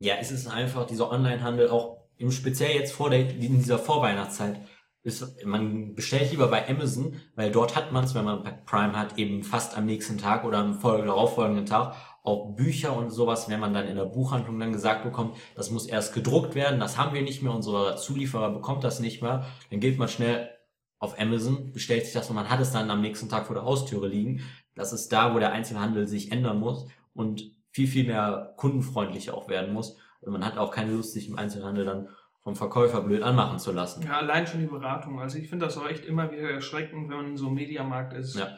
Ja, 0.00 0.16
es 0.20 0.32
ist 0.32 0.48
einfach 0.48 0.86
dieser 0.86 1.10
Onlinehandel 1.10 1.68
auch 1.68 2.04
im 2.16 2.30
speziell 2.30 2.74
jetzt 2.74 2.92
vor 2.92 3.10
der, 3.10 3.30
in 3.30 3.58
dieser 3.58 3.78
Vorweihnachtszeit 3.78 4.60
ist, 5.02 5.44
man 5.44 5.94
bestellt 5.94 6.30
lieber 6.30 6.48
bei 6.48 6.66
Amazon, 6.68 7.20
weil 7.34 7.52
dort 7.52 7.76
hat 7.76 7.92
man 7.92 8.04
es, 8.04 8.14
wenn 8.14 8.24
man 8.24 8.64
Prime 8.64 8.98
hat, 8.98 9.18
eben 9.18 9.44
fast 9.44 9.76
am 9.76 9.84
nächsten 9.84 10.16
Tag 10.16 10.44
oder 10.44 10.58
am 10.58 10.80
darauffolgenden 10.80 11.66
Tag 11.66 11.94
auch 12.24 12.56
Bücher 12.56 12.96
und 12.96 13.10
sowas, 13.10 13.48
wenn 13.48 13.60
man 13.60 13.74
dann 13.74 13.86
in 13.86 13.96
der 13.96 14.06
Buchhandlung 14.06 14.58
dann 14.58 14.72
gesagt 14.72 15.04
bekommt, 15.04 15.36
das 15.54 15.70
muss 15.70 15.86
erst 15.86 16.14
gedruckt 16.14 16.54
werden, 16.54 16.80
das 16.80 16.96
haben 16.98 17.14
wir 17.14 17.22
nicht 17.22 17.42
mehr, 17.42 17.52
unser 17.54 17.96
Zulieferer 17.96 18.50
bekommt 18.50 18.82
das 18.82 18.98
nicht 18.98 19.22
mehr, 19.22 19.46
dann 19.70 19.78
geht 19.78 19.98
man 19.98 20.08
schnell 20.08 20.50
auf 20.98 21.20
Amazon, 21.20 21.70
bestellt 21.72 22.04
sich 22.06 22.14
das 22.14 22.30
und 22.30 22.36
man 22.36 22.48
hat 22.48 22.60
es 22.60 22.72
dann 22.72 22.90
am 22.90 23.02
nächsten 23.02 23.28
Tag 23.28 23.46
vor 23.46 23.54
der 23.54 23.64
Haustüre 23.66 24.08
liegen. 24.08 24.40
Das 24.74 24.92
ist 24.94 25.12
da, 25.12 25.34
wo 25.34 25.38
der 25.38 25.52
Einzelhandel 25.52 26.08
sich 26.08 26.32
ändern 26.32 26.58
muss 26.58 26.86
und 27.12 27.52
viel, 27.70 27.86
viel 27.86 28.06
mehr 28.06 28.54
kundenfreundlicher 28.56 29.34
auch 29.34 29.48
werden 29.48 29.74
muss. 29.74 29.98
Und 30.22 30.32
man 30.32 30.44
hat 30.46 30.56
auch 30.56 30.70
keine 30.70 30.92
Lust, 30.92 31.12
sich 31.12 31.28
im 31.28 31.36
Einzelhandel 31.36 31.84
dann 31.84 32.08
vom 32.42 32.56
Verkäufer 32.56 33.02
blöd 33.02 33.22
anmachen 33.22 33.58
zu 33.58 33.70
lassen. 33.72 34.02
Ja, 34.02 34.18
allein 34.18 34.46
schon 34.46 34.60
die 34.60 34.66
Beratung. 34.66 35.20
Also 35.20 35.36
ich 35.38 35.48
finde 35.50 35.66
das 35.66 35.76
auch 35.76 35.86
echt 35.88 36.06
immer 36.06 36.32
wieder 36.32 36.50
erschreckend, 36.50 37.10
wenn 37.10 37.16
man 37.18 37.26
in 37.26 37.36
so 37.36 37.46
einem 37.46 37.56
Mediamarkt 37.56 38.14
ist 38.14 38.34
Ja. 38.36 38.48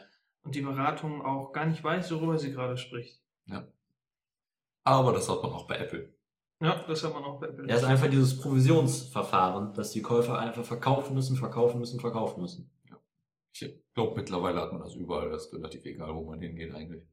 und 0.43 0.55
die 0.55 0.61
Beratung 0.61 1.21
auch 1.21 1.51
gar 1.51 1.65
nicht 1.65 1.83
weiß, 1.83 2.11
worüber 2.13 2.37
sie 2.37 2.53
gerade 2.53 2.77
spricht. 2.77 3.21
Aber 4.83 5.11
das 5.11 5.29
hat 5.29 5.43
man 5.43 5.51
auch 5.51 5.67
bei 5.67 5.77
Apple. 5.77 6.13
Ja, 6.61 6.81
das 6.87 7.03
hat 7.03 7.13
man 7.13 7.23
auch 7.23 7.39
bei 7.39 7.47
Apple. 7.47 7.67
Ja, 7.67 7.75
ist 7.75 7.83
einfach 7.83 8.09
dieses 8.09 8.39
Provisionsverfahren, 8.39 9.73
dass 9.73 9.91
die 9.91 10.01
Käufer 10.01 10.39
einfach 10.39 10.63
verkaufen 10.63 11.13
müssen, 11.13 11.35
verkaufen 11.35 11.79
müssen, 11.79 11.99
verkaufen 11.99 12.41
müssen. 12.41 12.71
Ich 13.53 13.83
glaube, 13.93 14.15
mittlerweile 14.15 14.61
hat 14.61 14.71
man 14.71 14.81
das 14.81 14.93
überall. 14.95 15.29
Das 15.29 15.47
ist 15.47 15.53
relativ 15.53 15.83
egal, 15.85 16.13
wo 16.15 16.23
man 16.23 16.39
hingeht 16.39 16.73
eigentlich. 16.73 17.03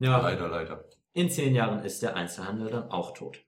Ja, 0.00 0.20
Leider, 0.20 0.48
leider. 0.48 0.84
in 1.12 1.30
zehn 1.30 1.54
Jahren 1.54 1.84
ist 1.84 2.02
der 2.02 2.16
Einzelhandel 2.16 2.70
dann 2.70 2.90
auch 2.90 3.12
tot. 3.14 3.44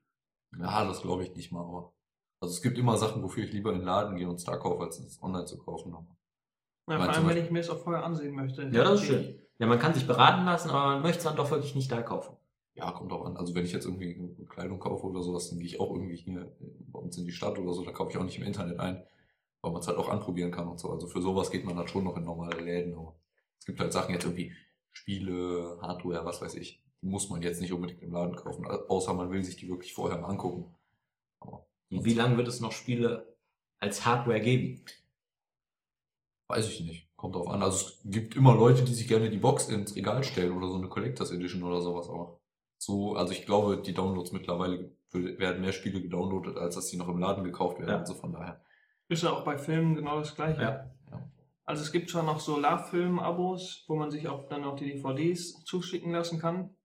Ja, 0.57 0.85
das 0.85 1.03
glaube 1.03 1.25
ich 1.25 1.35
nicht 1.35 1.51
mal. 1.53 1.63
Aber 1.65 1.93
also 2.41 2.55
es 2.55 2.63
gibt 2.63 2.79
immer 2.79 2.97
Sachen, 2.97 3.23
wofür 3.23 3.45
ich 3.45 3.53
lieber 3.53 3.73
in 3.73 3.79
den 3.81 3.87
Laden 3.87 4.17
gehe 4.17 4.29
und 4.29 4.37
es 4.37 4.45
da 4.45 4.57
kaufe, 4.57 4.85
als 4.85 4.99
es 5.01 5.21
online 5.23 5.47
zu 5.47 5.59
kaufen. 5.59 5.93
Ja, 6.89 6.99
vor 6.99 7.09
allem, 7.09 7.29
wenn 7.29 7.45
ich 7.45 7.51
mir 7.51 7.59
es 7.61 7.69
auch 7.71 7.79
vorher 7.83 8.05
ansehen 8.05 8.35
möchte. 8.35 8.63
Ja, 8.63 8.85
das 8.85 9.01
ist 9.03 9.07
schön. 9.09 9.46
Ja, 9.59 9.67
man 9.67 9.79
kann 9.79 9.95
sich 9.95 10.07
beraten 10.07 10.45
lassen, 10.45 10.71
aber 10.71 10.87
man 10.95 11.03
möchte 11.03 11.19
es 11.19 11.25
dann 11.25 11.37
doch 11.37 11.51
wirklich 11.51 11.75
nicht 11.75 11.91
da 11.91 12.03
kaufen. 12.03 12.37
Ja, 12.75 12.91
kommt 12.93 13.13
auch 13.13 13.25
an. 13.25 13.37
Also 13.37 13.55
wenn 13.55 13.65
ich 13.65 13.73
jetzt 13.73 13.87
irgendwie 13.87 14.15
Kleidung 14.49 14.79
kaufe 14.79 15.07
oder 15.07 15.23
sowas, 15.23 15.49
dann 15.49 15.59
gehe 15.59 15.67
ich 15.67 15.81
auch 15.81 15.91
irgendwie 15.91 16.17
hier 16.17 16.53
bei 16.93 16.99
uns 16.99 17.17
in 17.17 17.25
die 17.25 17.33
Stadt 17.33 17.59
oder 17.59 17.73
so, 17.73 17.85
da 17.85 17.91
kaufe 17.93 18.11
ich 18.11 18.19
auch 18.19 18.25
nicht 18.25 18.39
im 18.39 18.45
Internet 18.45 18.79
ein, 18.79 19.03
weil 19.63 19.73
man 19.73 19.81
es 19.81 19.89
halt 19.89 19.97
auch 19.99 20.11
anprobieren 20.11 20.51
kann 20.51 20.69
und 20.69 20.79
so. 20.79 20.91
Also 20.91 21.07
für 21.07 21.23
sowas 21.23 21.51
geht 21.51 21.65
man 21.65 21.77
dann 21.77 21.89
schon 21.89 22.05
noch 22.05 22.17
in 22.17 22.25
normale 22.25 22.61
Läden. 22.61 22.95
Aber 22.95 23.17
es 23.59 23.65
gibt 23.65 23.81
halt 23.81 23.93
Sachen 23.93 24.13
jetzt 24.15 24.25
irgendwie 24.25 24.53
Spiele, 24.93 25.79
Hardware, 25.81 26.25
was 26.27 26.43
weiß 26.43 26.55
ich. 26.57 26.83
Die 27.03 27.07
muss 27.07 27.31
man 27.31 27.43
jetzt 27.43 27.61
nicht 27.63 27.73
unbedingt 27.73 28.03
im 28.03 28.13
Laden 28.13 28.37
kaufen, 28.37 28.67
außer 28.67 29.15
man 29.15 29.31
will 29.31 29.43
sich 29.45 29.57
die 29.57 29.69
wirklich 29.69 29.95
vorher 29.95 30.19
mal 30.19 30.29
angucken. 30.29 30.75
Aber 31.41 31.67
Und 31.91 32.05
wie 32.05 32.15
lange 32.15 32.37
wird 32.37 32.49
es 32.49 32.61
noch 32.61 32.73
Spiele 32.73 33.37
als 33.79 34.05
Hardware 34.07 34.41
geben? 34.41 34.85
weiß 36.49 36.69
ich 36.69 36.81
nicht. 36.81 37.06
Kommt 37.17 37.35
drauf 37.35 37.49
an. 37.49 37.63
Also 37.63 37.87
es 37.87 38.01
gibt 38.05 38.37
immer 38.37 38.55
Leute, 38.55 38.83
die 38.85 38.93
sich 38.93 39.09
gerne 39.09 39.31
die 39.31 39.39
Box 39.39 39.69
ins 39.69 39.97
Regal 39.97 40.23
stellen 40.23 40.53
oder 40.53 40.69
so 40.69 40.77
eine 40.77 40.89
Collectors 40.89 41.33
Edition 41.33 41.63
oder 41.63 41.81
sowas. 41.81 42.09
Aber 42.09 42.39
so, 42.79 43.15
also 43.17 43.33
ich 43.33 43.47
glaube, 43.47 43.79
die 43.79 43.95
Downloads 43.95 44.33
mittlerweile 44.33 44.95
werden 45.13 45.63
mehr 45.63 45.73
Spiele 45.73 46.03
gedownloadet, 46.03 46.59
als 46.59 46.75
dass 46.75 46.89
die 46.89 46.99
noch 46.99 47.09
im 47.09 47.19
Laden 47.19 47.43
gekauft 47.43 47.79
werden. 47.79 47.91
Ja. 47.91 47.99
Also 48.01 48.15
von 48.15 48.33
daher. 48.33 48.61
Ist 49.09 49.23
ja 49.23 49.31
auch 49.31 49.45
bei 49.45 49.57
Filmen 49.57 49.95
genau 49.95 50.19
das 50.19 50.35
gleiche. 50.35 50.61
Ja. 50.61 50.91
Ja. 51.11 51.31
Also 51.65 51.83
es 51.83 51.93
gibt 51.93 52.11
zwar 52.11 52.23
noch 52.23 52.41
so 52.41 52.61
Love-Film-Abos, 52.61 53.85
wo 53.89 53.97
man 53.97 54.11
sich 54.11 54.29
auch 54.29 54.49
dann 54.49 54.63
noch 54.63 54.77
die 54.77 54.93
DVDs 54.93 55.65
zuschicken 55.65 56.13
lassen 56.13 56.39
kann. 56.39 56.76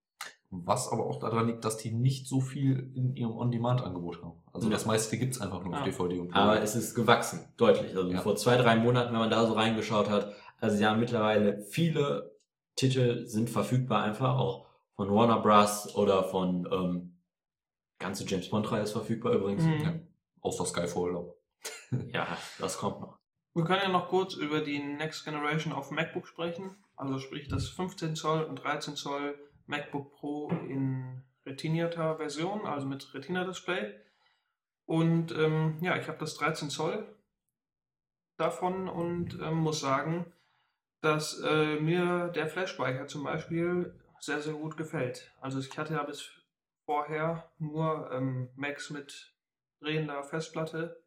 Was 0.53 0.91
aber 0.91 1.05
auch 1.05 1.17
daran 1.19 1.47
liegt, 1.47 1.63
dass 1.63 1.77
die 1.77 1.91
nicht 1.91 2.27
so 2.27 2.41
viel 2.41 2.91
in 2.93 3.15
ihrem 3.15 3.31
On-Demand-Angebot 3.37 4.21
haben. 4.21 4.33
Also 4.51 4.67
Ja. 4.67 4.73
das 4.73 4.85
meiste 4.85 5.17
gibt's 5.17 5.39
einfach 5.39 5.63
nur 5.63 5.73
auf 5.73 5.79
Ja. 5.79 5.85
DVD 5.85 6.19
und 6.19 6.33
Aber 6.33 6.61
es 6.61 6.75
ist 6.75 6.93
gewachsen, 6.93 7.39
deutlich. 7.55 7.95
Also 7.95 8.11
Ja. 8.11 8.19
vor 8.19 8.35
zwei, 8.35 8.57
drei 8.57 8.75
Monaten, 8.75 9.13
wenn 9.13 9.19
man 9.19 9.29
da 9.29 9.45
so 9.47 9.53
reingeschaut 9.53 10.09
hat, 10.09 10.33
also 10.59 10.77
ja, 10.81 10.93
mittlerweile 10.93 11.61
viele 11.63 12.35
Titel 12.75 13.25
sind 13.27 13.49
verfügbar 13.49 14.03
einfach, 14.03 14.37
auch 14.37 14.67
von 14.97 15.09
Warner 15.09 15.39
Bros. 15.39 15.95
oder 15.95 16.25
von 16.25 16.67
ähm, 16.71 17.17
ganze 17.99 18.25
James 18.25 18.49
Bond-Reihe 18.49 18.83
ist 18.83 18.91
verfügbar 18.91 19.33
übrigens. 19.33 19.63
Mhm. 19.63 19.81
Ja. 19.81 19.93
Außer 20.41 20.65
Skyfall. 20.65 21.33
Ja, 22.13 22.27
das 22.59 22.77
kommt 22.77 22.99
noch. 23.01 23.17
Wir 23.53 23.63
können 23.65 23.81
ja 23.83 23.89
noch 23.89 24.09
kurz 24.09 24.33
über 24.33 24.61
die 24.61 24.79
Next 24.79 25.23
Generation 25.25 25.73
auf 25.73 25.91
MacBook 25.91 26.27
sprechen. 26.27 26.75
Also 26.95 27.19
sprich 27.19 27.47
das 27.47 27.67
15 27.69 28.15
Zoll 28.15 28.43
und 28.43 28.63
13 28.63 28.95
Zoll 28.95 29.35
MacBook 29.71 30.11
Pro 30.11 30.49
in 30.49 31.23
retinierter 31.45 32.17
Version, 32.17 32.65
also 32.65 32.85
mit 32.85 33.13
Retina-Display. 33.13 33.95
Und 34.85 35.31
ähm, 35.31 35.77
ja, 35.81 35.95
ich 35.95 36.07
habe 36.07 36.19
das 36.19 36.35
13 36.35 36.69
Zoll 36.69 37.07
davon 38.37 38.89
und 38.89 39.39
ähm, 39.41 39.55
muss 39.55 39.79
sagen, 39.79 40.31
dass 40.99 41.39
äh, 41.39 41.79
mir 41.79 42.27
der 42.27 42.47
Flash-Speicher 42.47 43.07
zum 43.07 43.23
Beispiel 43.23 43.97
sehr, 44.19 44.41
sehr 44.41 44.53
gut 44.53 44.75
gefällt. 44.75 45.33
Also 45.39 45.59
ich 45.59 45.75
hatte 45.77 45.93
ja 45.93 46.03
bis 46.03 46.29
vorher 46.85 47.49
nur 47.57 48.11
ähm, 48.11 48.49
Macs 48.55 48.89
mit 48.89 49.33
drehender 49.79 50.21
Festplatte 50.23 51.01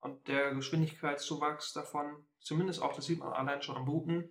und 0.00 0.26
der 0.26 0.54
Geschwindigkeitszuwachs 0.54 1.74
davon, 1.74 2.26
zumindest 2.40 2.82
auch, 2.82 2.94
das 2.94 3.04
sieht 3.04 3.18
man 3.18 3.32
allein 3.32 3.62
schon 3.62 3.76
am 3.76 3.84
Booten, 3.84 4.30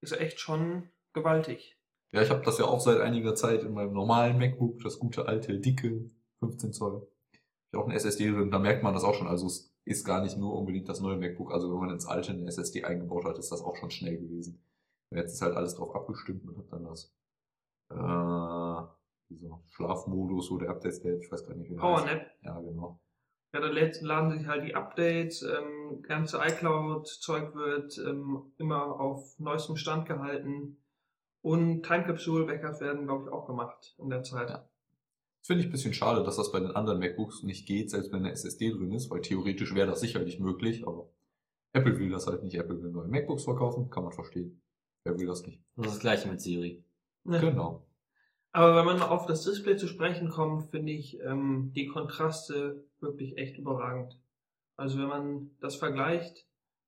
ist 0.00 0.12
echt 0.12 0.40
schon 0.40 0.90
gewaltig. 1.12 1.79
Ja, 2.12 2.22
ich 2.22 2.30
habe 2.30 2.42
das 2.44 2.58
ja 2.58 2.64
auch 2.64 2.80
seit 2.80 3.00
einiger 3.00 3.34
Zeit 3.34 3.62
in 3.62 3.72
meinem 3.72 3.92
normalen 3.92 4.38
MacBook, 4.38 4.80
das 4.82 4.98
gute 4.98 5.26
alte, 5.26 5.58
dicke 5.60 6.10
15 6.40 6.72
Zoll. 6.72 7.06
Ich 7.32 7.74
habe 7.74 7.84
auch 7.84 7.88
eine 7.88 7.94
SSD 7.96 8.30
drin, 8.32 8.50
da 8.50 8.58
merkt 8.58 8.82
man 8.82 8.94
das 8.94 9.04
auch 9.04 9.14
schon. 9.14 9.28
Also 9.28 9.46
es 9.46 9.72
ist 9.84 10.04
gar 10.04 10.20
nicht 10.22 10.36
nur 10.36 10.54
unbedingt 10.58 10.88
das 10.88 11.00
neue 11.00 11.16
MacBook. 11.16 11.52
Also 11.52 11.70
wenn 11.72 11.78
man 11.80 11.90
ins 11.90 12.06
alte 12.06 12.32
eine 12.32 12.46
SSD 12.46 12.84
eingebaut 12.84 13.24
hat, 13.24 13.38
ist 13.38 13.52
das 13.52 13.62
auch 13.62 13.76
schon 13.76 13.90
schnell 13.90 14.18
gewesen. 14.18 14.60
Jetzt 15.12 15.34
ist 15.34 15.42
halt 15.42 15.54
alles 15.56 15.74
drauf 15.76 15.94
abgestimmt 15.94 16.44
und 16.48 16.58
hat 16.58 16.72
dann 16.72 16.84
das 16.84 17.14
äh, 17.90 18.82
dieser 19.28 19.60
Schlafmodus 19.68 20.50
oder 20.50 20.68
Update-State, 20.70 21.20
ich 21.22 21.30
weiß 21.30 21.46
gar 21.46 21.54
nicht, 21.54 21.70
wie 21.70 21.74
der 21.76 21.82
heißt. 21.82 22.04
PowerNap, 22.04 22.26
Ja, 22.42 22.60
genau. 22.60 23.00
ja, 23.54 23.60
da 23.60 23.66
lädt- 23.68 24.00
laden 24.02 24.30
sich 24.36 24.46
halt 24.46 24.64
die 24.64 24.74
Updates, 24.74 25.42
ähm, 25.42 26.02
ganze 26.02 26.38
iCloud-Zeug 26.38 27.54
wird 27.54 27.98
ähm, 27.98 28.52
immer 28.58 28.98
auf 29.00 29.38
neuestem 29.38 29.76
Stand 29.76 30.06
gehalten 30.06 30.79
und 31.42 31.82
Time 31.82 32.04
Capsule 32.04 32.46
Backups 32.46 32.80
werden, 32.80 33.06
glaube 33.06 33.24
ich, 33.24 33.32
auch 33.32 33.46
gemacht 33.46 33.94
in 33.98 34.10
der 34.10 34.22
Zeit. 34.22 34.50
Ja. 34.50 34.68
Das 35.40 35.46
finde 35.46 35.62
ich 35.62 35.68
ein 35.68 35.72
bisschen 35.72 35.94
schade, 35.94 36.22
dass 36.22 36.36
das 36.36 36.52
bei 36.52 36.60
den 36.60 36.72
anderen 36.72 36.98
MacBooks 36.98 37.42
nicht 37.42 37.66
geht, 37.66 37.90
selbst 37.90 38.12
wenn 38.12 38.20
eine 38.20 38.32
SSD 38.32 38.72
drin 38.72 38.92
ist, 38.92 39.10
weil 39.10 39.22
theoretisch 39.22 39.74
wäre 39.74 39.86
das 39.86 40.00
sicherlich 40.00 40.38
möglich, 40.38 40.86
aber 40.86 41.08
Apple 41.72 41.98
will 41.98 42.10
das 42.10 42.26
halt 42.26 42.42
nicht. 42.42 42.56
Apple 42.56 42.82
will 42.82 42.90
neue 42.90 43.08
MacBooks 43.08 43.44
verkaufen, 43.44 43.90
kann 43.90 44.04
man 44.04 44.12
verstehen. 44.12 44.60
Wer 45.04 45.18
will 45.18 45.26
das 45.26 45.46
nicht? 45.46 45.62
Das 45.76 45.86
ist 45.86 45.94
das 45.94 46.00
gleiche 46.00 46.28
mit 46.28 46.40
Siri. 46.40 46.84
Ja. 47.24 47.40
Genau. 47.40 47.86
Aber 48.52 48.76
wenn 48.76 48.84
man 48.84 49.00
auf 49.00 49.26
das 49.26 49.44
Display 49.44 49.76
zu 49.76 49.86
sprechen 49.86 50.28
kommt, 50.28 50.70
finde 50.70 50.92
ich 50.92 51.20
ähm, 51.20 51.72
die 51.74 51.86
Kontraste 51.86 52.84
wirklich 52.98 53.38
echt 53.38 53.56
überragend. 53.56 54.18
Also 54.76 54.98
wenn 54.98 55.08
man 55.08 55.50
das 55.60 55.76
vergleicht 55.76 56.46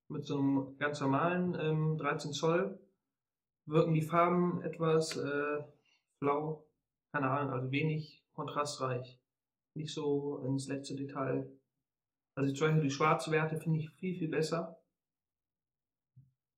mit 0.08 0.26
so 0.26 0.38
einem 0.38 0.76
ganz 0.78 1.00
normalen 1.00 1.56
ähm, 1.58 1.98
13 1.98 2.32
Zoll, 2.32 2.78
wirken 3.66 3.94
die 3.94 4.03
Farben 4.03 4.62
etwas 4.62 5.16
äh, 5.16 5.62
blau, 6.20 6.66
keine 7.12 7.31
Ahnung, 7.31 7.53
also 7.53 7.70
wenig 7.70 8.25
kontrastreich. 8.33 9.20
Nicht 9.75 9.94
so 9.94 10.38
ins 10.38 10.68
letzte 10.68 10.96
Detail. 10.96 11.51
Also 12.35 12.53
zum 12.55 12.68
Beispiel 12.68 12.83
die 12.83 12.90
Schwarzwerte 12.90 13.59
finde 13.59 13.81
ich 13.81 13.90
viel, 13.90 14.14
viel 14.16 14.29
besser. 14.29 14.79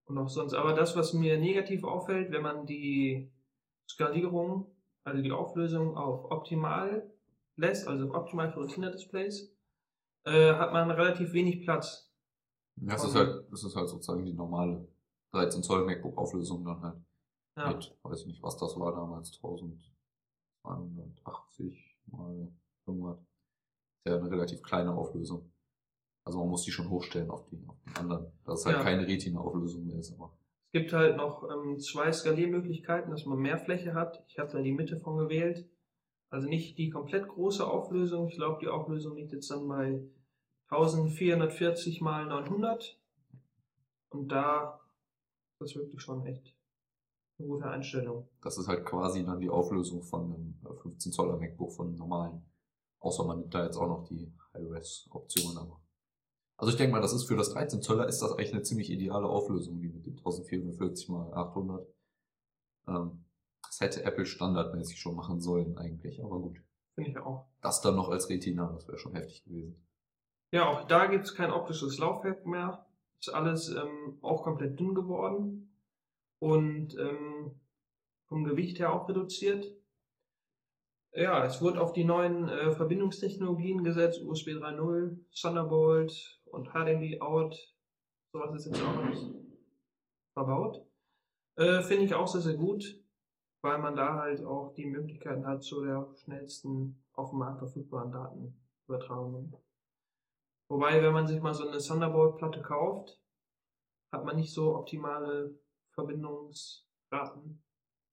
Und 0.07 0.19
auch 0.19 0.29
sonst. 0.29 0.55
Aber 0.55 0.75
das, 0.75 0.97
was 0.97 1.13
mir 1.13 1.39
negativ 1.39 1.85
auffällt, 1.85 2.31
wenn 2.31 2.43
man 2.43 2.67
die 2.67 3.33
Skalierung, 3.89 4.71
also 5.05 5.23
die 5.23 5.33
Auflösung 5.33 5.97
auf 5.97 6.31
optimal 6.31 7.11
lässt, 7.57 7.89
also 7.89 8.13
optimal 8.13 8.53
für 8.53 8.63
Retina-Displays, 8.63 9.55
äh, 10.25 10.55
hat 10.55 10.73
man 10.73 10.91
relativ 10.91 11.33
wenig 11.33 11.63
Platz. 11.63 12.11
Das 12.77 13.05
ist 13.05 13.15
halt, 13.15 13.51
das 13.51 13.65
ist 13.65 13.77
halt 13.77 13.89
sozusagen 13.89 14.25
die 14.25 14.33
normale 14.33 14.89
13 15.35 15.63
Zoll 15.63 15.85
MacBook 15.85 16.17
Auflösung 16.17 16.65
dann 16.65 16.81
halt. 16.83 16.97
Ja. 17.57 17.69
Mit, 17.69 17.97
weiß 18.03 18.21
ich 18.23 18.27
nicht, 18.27 18.43
was 18.43 18.57
das 18.57 18.79
war 18.79 18.93
damals, 18.95 19.33
1280 20.65 21.97
mal 22.07 22.49
irgendwas. 22.87 23.19
Ist 23.19 24.11
ja 24.11 24.17
eine 24.19 24.31
relativ 24.31 24.63
kleine 24.63 24.95
Auflösung. 24.95 25.51
Also 26.25 26.39
man 26.39 26.49
muss 26.49 26.63
die 26.63 26.71
schon 26.73 26.89
hochstellen 26.91 27.31
auf 27.31 27.45
die, 27.47 27.63
auf 27.69 27.77
den 27.85 27.97
anderen. 27.97 28.33
Das 28.45 28.61
ist 28.61 28.67
halt 28.67 28.79
Ja. 28.79 28.83
keine 28.83 29.07
Retina-Auflösung 29.07 29.87
mehr 29.87 29.99
ist, 29.99 30.13
aber. 30.15 30.33
Es 30.73 30.81
gibt 30.81 30.93
halt 30.93 31.17
noch 31.17 31.49
ähm, 31.49 31.79
zwei 31.79 32.11
Skaliermöglichkeiten, 32.11 33.11
dass 33.11 33.27
man 33.27 33.39
mehr 33.39 33.59
Fläche 33.59 33.95
hat. 33.95 34.25
Ich 34.29 34.39
habe 34.39 34.51
da 34.51 34.61
die 34.61 34.73
Mitte 34.73 34.99
von 34.99 35.17
gewählt. 35.17 35.69
Also 36.31 36.49
nicht 36.49 36.79
die 36.79 36.91
komplett 36.91 37.29
große 37.29 37.65
Auflösung. 37.65 38.27
Ich 38.29 38.35
glaube, 38.37 38.59
die 38.61 38.67
Auflösung 38.69 39.15
liegt 39.17 39.33
jetzt 39.33 39.51
dann 39.51 39.69
bei 39.69 40.03
1440 40.71 42.01
mal 42.01 42.27
900. 42.27 42.99
Und 44.09 44.29
da 44.33 44.81
das 45.59 45.71
ist 45.71 45.77
wirklich 45.77 46.01
schon 46.01 46.25
echt 46.27 46.55
eine 47.39 47.49
gute 47.49 47.67
Einstellung. 47.67 48.29
Das 48.43 48.59
ist 48.59 48.69
halt 48.69 48.85
quasi 48.85 49.25
dann 49.25 49.41
die 49.41 49.51
Auflösung 49.51 50.03
von 50.03 50.25
einem 50.25 50.77
15 50.83 51.13
Zoller 51.13 51.37
MacBook 51.37 51.73
von 51.73 51.89
einem 51.89 51.97
normalen. 51.97 52.43
Außer 53.01 53.25
man 53.25 53.41
nimmt 53.41 53.55
da 53.55 53.65
jetzt 53.65 53.77
auch 53.77 53.89
noch 53.89 54.05
die 54.05 54.33
High-Res-Option, 54.55 55.59
aber. 55.59 55.81
Also 56.57 56.71
ich 56.71 56.79
denke 56.79 56.93
mal, 56.93 57.03
das 57.03 57.13
ist 57.13 57.25
für 57.25 57.37
das 57.37 57.51
13 57.51 57.83
Zoller 57.83 58.07
ist 58.07 58.21
das 58.21 58.33
eigentlich 58.33 58.53
eine 58.53 58.63
ziemlich 58.63 58.91
ideale 58.91 59.27
Auflösung, 59.27 59.81
die 59.81 59.89
mit 59.89 60.07
dem 60.07 60.17
1440 60.17 61.09
mal 61.09 61.35
800. 61.35 61.87
Ähm, 62.87 63.25
das 63.67 63.81
hätte 63.81 64.05
Apple 64.05 64.25
standardmäßig 64.25 65.01
schon 65.01 65.17
machen 65.17 65.41
sollen 65.41 65.77
eigentlich, 65.77 66.23
aber 66.23 66.39
gut. 66.39 66.63
Finde 66.95 67.11
ich 67.11 67.19
auch. 67.19 67.47
Das 67.61 67.81
dann 67.81 67.97
noch 67.97 68.09
als 68.09 68.29
Retina, 68.29 68.73
das 68.73 68.87
wäre 68.87 68.99
schon 68.99 69.15
heftig 69.15 69.45
gewesen. 69.45 69.85
Ja, 70.53 70.69
auch 70.69 70.87
da 70.87 71.07
gibt 71.07 71.25
es 71.25 71.35
kein 71.35 71.51
optisches 71.51 71.99
Laufwerk 71.99 72.47
mehr. 72.47 72.87
Ist 73.27 73.33
alles 73.33 73.71
ähm, 73.71 74.19
auch 74.21 74.43
komplett 74.43 74.79
dünn 74.79 74.95
geworden 74.95 75.75
und 76.41 76.95
ähm, 76.99 77.59
vom 78.27 78.45
Gewicht 78.45 78.79
her 78.79 78.93
auch 78.93 79.09
reduziert. 79.09 79.75
Ja, 81.15 81.43
es 81.47 81.63
wurde 81.63 81.81
auf 81.81 81.95
die 81.95 82.05
neuen 82.05 82.51
äh, 82.51 82.73
Verbindungstechnologien 82.73 83.83
gesetzt, 83.83 84.23
USB 84.23 84.49
3.0, 84.49 85.17
Thunderbolt 85.41 86.43
und 86.45 86.69
HDMI 86.69 87.23
Out. 87.23 87.57
Sowas 88.31 88.55
ist 88.57 88.67
jetzt 88.67 88.83
auch 88.83 88.99
alles 88.99 89.27
verbaut. 90.35 90.87
Äh, 91.57 91.81
Finde 91.81 92.05
ich 92.05 92.15
auch 92.15 92.29
sehr, 92.29 92.43
sehr 92.43 92.59
gut, 92.59 93.03
weil 93.63 93.79
man 93.79 93.97
da 93.97 94.17
halt 94.17 94.45
auch 94.45 94.75
die 94.75 94.85
Möglichkeiten 94.85 95.47
hat 95.47 95.63
zu 95.63 95.83
der 95.83 96.13
schnellsten 96.17 97.03
auf 97.15 97.31
dem 97.31 97.39
Markt 97.39 97.61
verfügbaren 97.61 98.13
Datenübertragung. 98.13 99.55
Wobei, 100.69 101.03
wenn 101.03 101.13
man 101.13 101.27
sich 101.27 101.41
mal 101.41 101.55
so 101.55 101.69
eine 101.69 101.79
Thunderbolt-Platte 101.79 102.63
kauft, 102.63 103.21
hat 104.13 104.25
man 104.25 104.37
nicht 104.37 104.53
so 104.53 104.77
optimale 104.77 105.59
Verbindungsraten, 105.93 107.63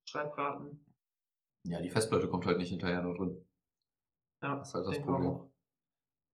Schreibraten. 0.06 0.86
Ja, 1.64 1.82
die 1.82 1.90
Festplatte 1.90 2.28
kommt 2.28 2.46
halt 2.46 2.58
nicht 2.58 2.70
hinterher 2.70 3.02
da 3.02 3.14
drin. 3.14 3.46
Ja, 4.42 4.58
Das 4.58 4.70
ist 4.70 4.74
halt 4.74 4.88
das 4.88 5.02
Problem. 5.02 5.52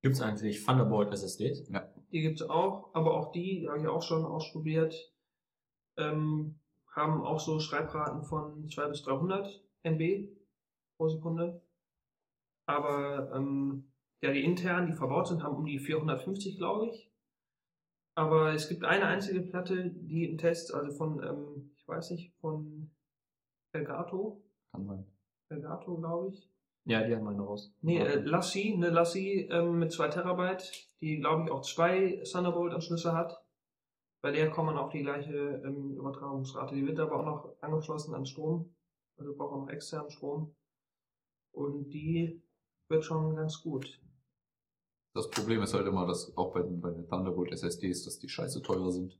Gibt 0.01 0.15
es 0.15 0.21
eigentlich 0.21 0.63
Thunderbolt 0.63 1.11
SSDs? 1.11 1.69
Die 2.11 2.21
gibt 2.21 2.41
es 2.41 2.49
auch, 2.49 2.93
aber 2.93 3.13
auch 3.15 3.31
die, 3.31 3.61
die 3.61 3.67
habe 3.67 3.79
ich 3.79 3.87
auch 3.87 4.01
schon 4.01 4.25
ausprobiert, 4.25 4.95
ähm, 5.97 6.59
haben 6.95 7.23
auch 7.23 7.39
so 7.39 7.59
Schreibraten 7.59 8.23
von 8.23 8.69
200 8.69 8.91
bis 8.91 9.03
300 9.03 9.63
MB 9.83 10.29
pro 10.97 11.09
Sekunde. 11.09 11.61
Aber 12.65 13.31
ähm, 13.33 13.91
ja, 14.21 14.31
die 14.31 14.43
internen, 14.43 14.87
die 14.87 14.93
verbaut 14.93 15.27
sind, 15.27 15.43
haben 15.43 15.55
um 15.55 15.65
die 15.65 15.79
450, 15.79 16.57
glaube 16.57 16.87
ich. 16.87 17.11
Aber 18.15 18.53
es 18.53 18.67
gibt 18.67 18.83
eine 18.83 19.05
einzige 19.05 19.41
Platte, 19.41 19.91
die 19.91 20.25
im 20.25 20.37
Test, 20.37 20.73
also 20.73 20.91
von, 20.91 21.21
ähm, 21.23 21.71
ich 21.77 21.87
weiß 21.87 22.11
nicht, 22.11 22.33
von 22.41 22.89
Elgato, 23.73 24.41
Kann 24.71 24.85
sein. 24.85 25.05
Elgato, 25.49 25.97
glaube 25.97 26.29
ich. 26.29 26.49
Ja, 26.85 27.05
die 27.05 27.15
haben 27.15 27.27
eine 27.27 27.43
raus. 27.43 27.71
Nee, 27.81 27.99
äh, 27.99 28.21
Lassi, 28.21 28.73
eine 28.73 28.89
Lassi 28.89 29.47
ähm, 29.51 29.77
mit 29.77 29.91
2 29.91 30.07
Terabyte, 30.07 30.71
die 31.01 31.19
glaube 31.19 31.43
ich 31.43 31.51
auch 31.51 31.61
zwei 31.61 32.23
Thunderbolt-Anschlüsse 32.23 33.13
hat. 33.13 33.43
Bei 34.21 34.31
der 34.31 34.49
kommt 34.49 34.67
man 34.67 34.77
auf 34.77 34.89
die 34.89 35.03
gleiche 35.03 35.61
ähm, 35.63 35.95
Übertragungsrate. 35.95 36.75
Die 36.75 36.87
wird 36.87 36.99
aber 36.99 37.19
auch 37.19 37.25
noch 37.25 37.61
angeschlossen 37.61 38.15
an 38.15 38.25
Strom. 38.25 38.73
Also 39.17 39.35
braucht 39.35 39.53
auch 39.53 39.61
noch 39.65 39.69
externen 39.69 40.09
Strom. 40.09 40.55
Und 41.51 41.89
die 41.89 42.41
wird 42.89 43.03
schon 43.03 43.35
ganz 43.35 43.61
gut. 43.61 44.01
Das 45.17 45.31
Problem 45.31 45.63
ist 45.63 45.73
halt 45.73 45.87
immer, 45.87 46.05
dass 46.05 46.37
auch 46.37 46.53
bei 46.53 46.61
den, 46.61 46.79
bei 46.79 46.91
den 46.91 47.07
Thunderbolt 47.07 47.51
SSDs, 47.51 48.03
dass 48.03 48.19
die 48.19 48.29
scheiße 48.29 48.61
teuer 48.61 48.91
sind. 48.91 49.19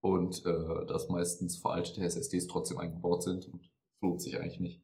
Und 0.00 0.44
äh, 0.44 0.84
dass 0.86 1.08
meistens 1.08 1.58
veraltete 1.58 2.02
SSDs 2.02 2.48
trotzdem 2.48 2.78
eingebaut 2.78 3.22
sind 3.22 3.46
und 3.46 3.62
das 3.62 3.70
lohnt 4.00 4.20
sich 4.20 4.36
eigentlich 4.36 4.58
nicht. 4.58 4.82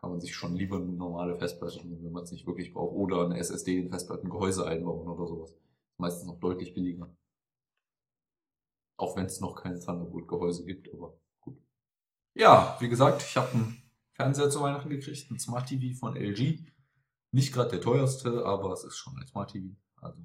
Kann 0.00 0.10
man 0.10 0.20
sich 0.20 0.34
schon 0.34 0.56
lieber 0.56 0.76
eine 0.78 0.86
normale 0.86 1.36
Festplatte 1.36 1.86
nehmen, 1.86 2.02
wenn 2.02 2.10
man 2.10 2.24
es 2.24 2.32
nicht 2.32 2.48
wirklich 2.48 2.72
braucht. 2.74 2.96
Oder 2.96 3.24
eine 3.24 3.38
SSD 3.38 3.78
in 3.78 3.90
Festplattengehäuse 3.90 4.66
einbauen 4.66 5.06
oder 5.06 5.28
sowas. 5.28 5.56
Meistens 5.98 6.26
noch 6.26 6.40
deutlich 6.40 6.74
billiger. 6.74 7.08
Auch 8.96 9.16
wenn 9.16 9.26
es 9.26 9.40
noch 9.40 9.54
keine 9.54 9.78
Thunderbolt-Gehäuse 9.78 10.64
gibt, 10.64 10.92
aber 10.92 11.16
gut. 11.40 11.62
Ja, 12.34 12.76
wie 12.80 12.88
gesagt, 12.88 13.22
ich 13.22 13.36
habe 13.36 13.52
einen 13.52 13.82
Fernseher 14.14 14.50
zu 14.50 14.60
Weihnachten 14.60 14.90
gekriegt, 14.90 15.30
ein 15.30 15.38
Smart 15.38 15.68
TV 15.68 15.96
von 15.96 16.16
LG. 16.16 16.71
Nicht 17.32 17.52
gerade 17.52 17.70
der 17.70 17.80
teuerste, 17.80 18.44
aber 18.44 18.72
es 18.72 18.84
ist 18.84 18.96
schon 18.96 19.16
ein 19.16 19.26
Smart 19.26 19.52
TV. 19.52 19.74
Also 19.96 20.20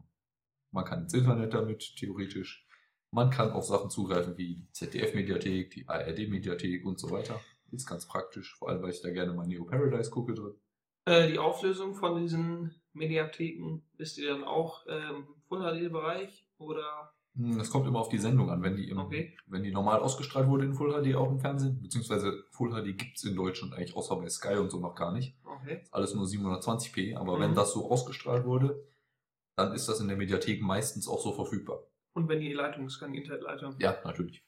man 0.72 0.86
kann 0.86 1.04
ins 1.04 1.14
Internet 1.14 1.54
damit, 1.54 1.96
theoretisch. 1.98 2.68
Man 3.12 3.30
kann 3.30 3.52
auf 3.52 3.66
Sachen 3.66 3.90
zugreifen 3.90 4.38
wie 4.38 4.56
die 4.58 4.72
ZDF-Mediathek, 4.74 5.72
die 5.72 5.88
ARD-Mediathek 5.88 6.86
und 6.86 7.00
so 7.00 7.10
weiter. 7.10 7.40
Ist 7.72 7.88
ganz 7.88 8.08
praktisch, 8.08 8.56
vor 8.56 8.70
allem 8.70 8.82
weil 8.82 8.92
ich 8.92 9.02
da 9.02 9.12
gerne 9.12 9.34
mal 9.34 9.48
Neo 9.48 9.66
Paradise 9.66 10.12
gucke 10.12 10.34
drin. 10.34 10.56
Äh, 11.06 11.32
die 11.32 11.40
Auflösung 11.40 11.96
von 11.96 12.22
diesen 12.22 12.76
Mediatheken 12.92 13.82
ist 13.98 14.18
die 14.18 14.26
dann 14.26 14.44
auch 14.44 14.86
ähm, 14.90 15.28
Full 15.48 15.62
HD-Bereich 15.62 16.46
oder 16.58 17.14
Das 17.40 17.70
kommt 17.70 17.86
immer 17.88 18.00
auf 18.00 18.10
die 18.10 18.18
Sendung 18.18 18.50
an. 18.50 18.64
Wenn 18.64 18.76
die, 18.76 18.90
im, 18.90 18.98
Okay. 18.98 19.38
wenn 19.46 19.64
die 19.64 19.72
normal 19.72 20.00
ausgestrahlt 20.00 20.48
wurde 20.48 20.66
in 20.66 20.74
Full 20.74 20.92
HD 20.92 21.16
auch 21.16 21.30
im 21.30 21.40
Fernsehen, 21.40 21.80
beziehungsweise 21.82 22.44
Full 22.52 22.72
HD 22.72 22.98
gibt's 22.98 23.24
in 23.26 23.36
Deutschland 23.36 23.74
eigentlich 23.74 23.96
außer 23.96 24.16
bei 24.16 24.28
Sky 24.30 24.56
und 24.56 24.72
so 24.72 24.80
noch 24.80 24.96
gar 24.96 25.12
nicht. 25.14 25.36
okay. 25.46 25.84
Alles 25.92 26.14
nur 26.16 26.26
720p. 26.26 27.16
Aber 27.16 27.38
Mhm. 27.38 27.42
wenn 27.42 27.56
das 27.56 27.74
so 27.74 27.92
ausgestrahlt 27.92 28.46
wurde, 28.46 28.84
dann 29.56 29.74
ist 29.74 29.88
das 29.90 30.00
in 30.00 30.08
der 30.08 30.18
Mediathek 30.18 30.62
meistens 30.62 31.08
auch 31.08 31.20
so 31.22 31.32
verfügbar. 31.34 31.80
Und 32.14 32.28
wenn 32.30 32.40
die 32.40 32.54
Leitung 32.54 32.86
ist, 32.88 33.00
kann 33.00 33.12
die 33.14 33.20
Internetleitung. 33.20 33.76
Ja, 33.80 33.98
natürlich. 34.04 34.44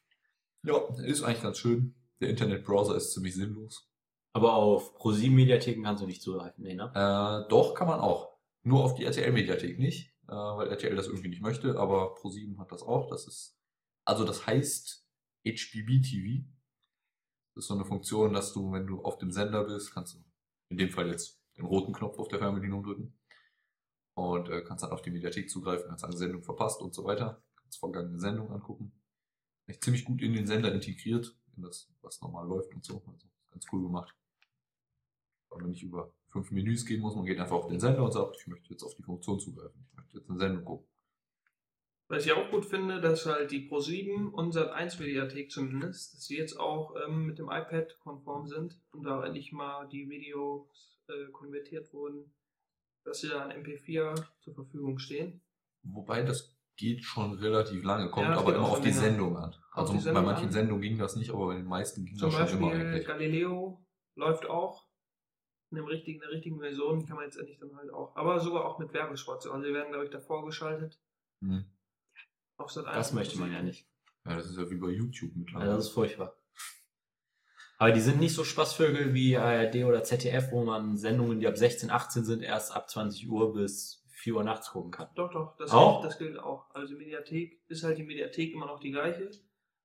Ja, 0.63 0.79
ist 1.03 1.23
eigentlich 1.23 1.43
ganz 1.43 1.57
schön. 1.59 1.95
Der 2.21 2.29
Internetbrowser 2.29 2.95
ist 2.95 3.13
ziemlich 3.13 3.35
sinnlos. 3.35 3.87
Aber 4.33 4.53
auf 4.53 4.95
Pro7-Mediatheken 4.99 5.83
kannst 5.83 6.01
du 6.03 6.07
nicht 6.07 6.21
zugreifen, 6.21 6.63
nee, 6.63 6.75
ne? 6.75 6.91
Äh, 6.95 7.49
doch, 7.49 7.73
kann 7.73 7.87
man 7.87 7.99
auch. 7.99 8.29
Nur 8.63 8.83
auf 8.83 8.93
die 8.95 9.05
RTL-Mediathek 9.05 9.79
nicht, 9.79 10.11
äh, 10.29 10.31
weil 10.31 10.69
RTL 10.69 10.95
das 10.95 11.07
irgendwie 11.07 11.29
nicht 11.29 11.41
möchte, 11.41 11.77
aber 11.77 12.15
Pro7 12.15 12.57
hat 12.59 12.71
das 12.71 12.83
auch. 12.83 13.09
Das 13.09 13.27
ist, 13.27 13.59
also 14.05 14.25
das 14.25 14.45
heißt 14.45 15.05
HBB 15.45 16.01
TV. 16.01 16.45
Das 17.55 17.63
ist 17.63 17.67
so 17.67 17.73
eine 17.73 17.85
Funktion, 17.85 18.33
dass 18.33 18.53
du, 18.53 18.71
wenn 18.71 18.85
du 18.85 19.01
auf 19.01 19.17
dem 19.17 19.31
Sender 19.31 19.63
bist, 19.63 19.93
kannst 19.93 20.15
du 20.15 20.23
in 20.69 20.77
dem 20.77 20.91
Fall 20.91 21.07
jetzt 21.07 21.41
den 21.57 21.65
roten 21.65 21.93
Knopf 21.93 22.19
auf 22.19 22.27
der 22.27 22.39
Fernbedienung 22.39 22.83
drücken 22.83 23.19
und 24.13 24.49
äh, 24.49 24.61
kannst 24.61 24.83
dann 24.83 24.91
auf 24.91 25.01
die 25.01 25.11
Mediathek 25.11 25.49
zugreifen, 25.49 25.87
kannst 25.87 26.05
eine 26.05 26.15
Sendung 26.15 26.43
verpasst 26.43 26.81
und 26.81 26.93
so 26.93 27.03
weiter. 27.05 27.43
Kannst 27.55 27.79
vergangene 27.79 28.19
Sendung 28.19 28.51
angucken. 28.51 28.91
Echt 29.65 29.83
ziemlich 29.83 30.05
gut 30.05 30.21
in 30.21 30.33
den 30.33 30.47
Sender 30.47 30.73
integriert, 30.73 31.35
in 31.55 31.63
das, 31.63 31.91
was 32.01 32.21
normal 32.21 32.47
läuft 32.47 32.73
und 32.73 32.83
so. 32.83 33.03
Also 33.07 33.27
ganz 33.51 33.65
cool 33.71 33.81
gemacht. 33.83 34.15
Aber 35.49 35.63
wenn 35.63 35.71
ich 35.71 35.83
über 35.83 36.13
fünf 36.29 36.51
Menüs 36.51 36.85
gehen 36.85 37.01
muss, 37.01 37.15
man 37.15 37.25
geht 37.25 37.39
einfach 37.39 37.55
auf 37.55 37.67
den 37.67 37.79
Sender 37.79 38.03
und 38.03 38.11
sagt, 38.11 38.37
ich 38.39 38.47
möchte 38.47 38.69
jetzt 38.69 38.83
auf 38.83 38.95
die 38.95 39.03
Funktion 39.03 39.39
zugreifen. 39.39 39.85
Ich 39.91 39.97
möchte 39.97 40.17
jetzt 40.17 40.29
eine 40.29 40.39
Sendung 40.39 40.65
gucken. 40.65 40.87
Was 42.07 42.25
ich 42.25 42.31
auch 42.33 42.49
gut 42.49 42.65
finde, 42.65 43.01
dass 43.01 43.27
halt 43.27 43.51
die 43.51 43.69
Pro7 43.69 44.29
und 44.31 44.55
Sat1 44.55 44.99
Mediathek 44.99 45.51
zumindest, 45.51 46.15
dass 46.15 46.25
sie 46.25 46.37
jetzt 46.37 46.59
auch 46.59 46.95
ähm, 47.05 47.27
mit 47.27 47.37
dem 47.37 47.51
iPad 47.51 47.99
konform 47.99 48.47
sind 48.47 48.79
und 48.91 49.03
da 49.03 49.23
endlich 49.23 49.51
mal 49.51 49.87
die 49.87 50.09
Videos 50.09 50.99
äh, 51.07 51.31
konvertiert 51.31 51.93
wurden, 51.93 52.33
dass 53.03 53.21
sie 53.21 53.29
da 53.29 53.43
an 53.43 53.51
MP4 53.51 54.15
zur 54.39 54.53
Verfügung 54.55 54.97
stehen. 54.97 55.41
Wobei 55.83 56.23
das 56.23 56.57
geht 56.77 57.03
schon 57.03 57.33
relativ 57.33 57.83
lange, 57.83 58.09
kommt 58.09 58.27
Ja, 58.27 58.39
aber 58.39 58.55
immer 58.55 58.69
auf 58.69 58.81
die 58.81 58.87
länger. 58.87 59.01
Sendung 59.01 59.37
an. 59.37 59.55
Also 59.73 59.91
die 59.93 59.97
bei 59.99 60.03
Sendung 60.05 60.25
manchen 60.25 60.45
an. 60.47 60.51
Sendungen 60.51 60.81
ging 60.81 60.97
das 60.97 61.15
nicht, 61.15 61.29
aber 61.29 61.47
bei 61.47 61.55
den 61.57 61.67
meisten 61.67 62.05
ging 62.05 62.17
Zum 62.17 62.31
das 62.31 62.49
schon 62.49 62.57
immer 62.57 62.69
Beispiel 62.69 62.87
eigentlich. 62.87 63.05
Galileo 63.05 63.85
läuft 64.15 64.49
auch 64.49 64.88
in, 65.71 65.75
dem 65.77 65.85
richtigen, 65.85 66.15
in 66.15 66.21
der 66.21 66.31
richtigen 66.31 66.59
Version, 66.59 66.99
die 66.99 67.05
kann 67.05 67.15
man 67.15 67.25
jetzt 67.25 67.37
endlich 67.37 67.59
dann 67.59 67.75
halt 67.75 67.91
auch. 67.93 68.15
Aber 68.15 68.39
sogar 68.39 68.65
auch 68.65 68.79
mit 68.79 68.93
Werbespots. 68.93 69.47
Also 69.47 69.65
die 69.67 69.73
werden, 69.73 69.91
glaube 69.91 70.05
ich, 70.05 70.11
davor 70.11 70.45
geschaltet. 70.45 70.99
Hm. 71.41 71.65
Auf 72.57 72.71
Sat1 72.71 72.93
Das 72.93 73.13
möchte 73.13 73.37
man 73.39 73.49
Pro7. 73.49 73.53
ja 73.53 73.61
nicht. 73.63 73.87
Ja, 74.25 74.35
das 74.35 74.49
ist 74.49 74.57
ja 74.57 74.69
wie 74.69 74.75
bei 74.75 74.89
YouTube 74.89 75.31
mittlerweile. 75.35 75.71
das 75.71 75.85
ist 75.85 75.91
furchtbar. 75.91 76.35
Aber 77.77 77.91
die 77.93 78.01
sind 78.01 78.19
nicht 78.19 78.33
so 78.35 78.43
Spaßvögel 78.43 79.13
wie 79.13 79.37
ARD 79.37 79.85
oder 79.85 80.03
ZDF, 80.03 80.51
wo 80.51 80.65
man 80.65 80.97
Sendungen, 80.97 81.39
die 81.39 81.47
ab 81.47 81.57
16, 81.57 81.89
18 81.89 82.25
sind, 82.25 82.41
erst 82.43 82.75
ab 82.75 82.89
20 82.89 83.29
Uhr 83.29 83.53
bis 83.53 84.05
4 84.09 84.35
Uhr 84.35 84.43
nachts 84.43 84.71
gucken 84.71 84.91
kann. 84.91 85.07
Doch, 85.15 85.31
doch, 85.31 85.55
das, 85.55 85.71
Auch? 85.71 86.01
Gilt, 86.01 86.11
das 86.11 86.19
gilt 86.19 86.39
auch. 86.39 86.69
Also 86.75 86.93
die 86.93 86.95
Mediathek 86.99 87.61
ist 87.69 87.83
halt 87.85 87.97
die 87.97 88.03
Mediathek 88.03 88.53
immer 88.53 88.65
noch 88.65 88.81
die 88.81 88.91
gleiche 88.91 89.31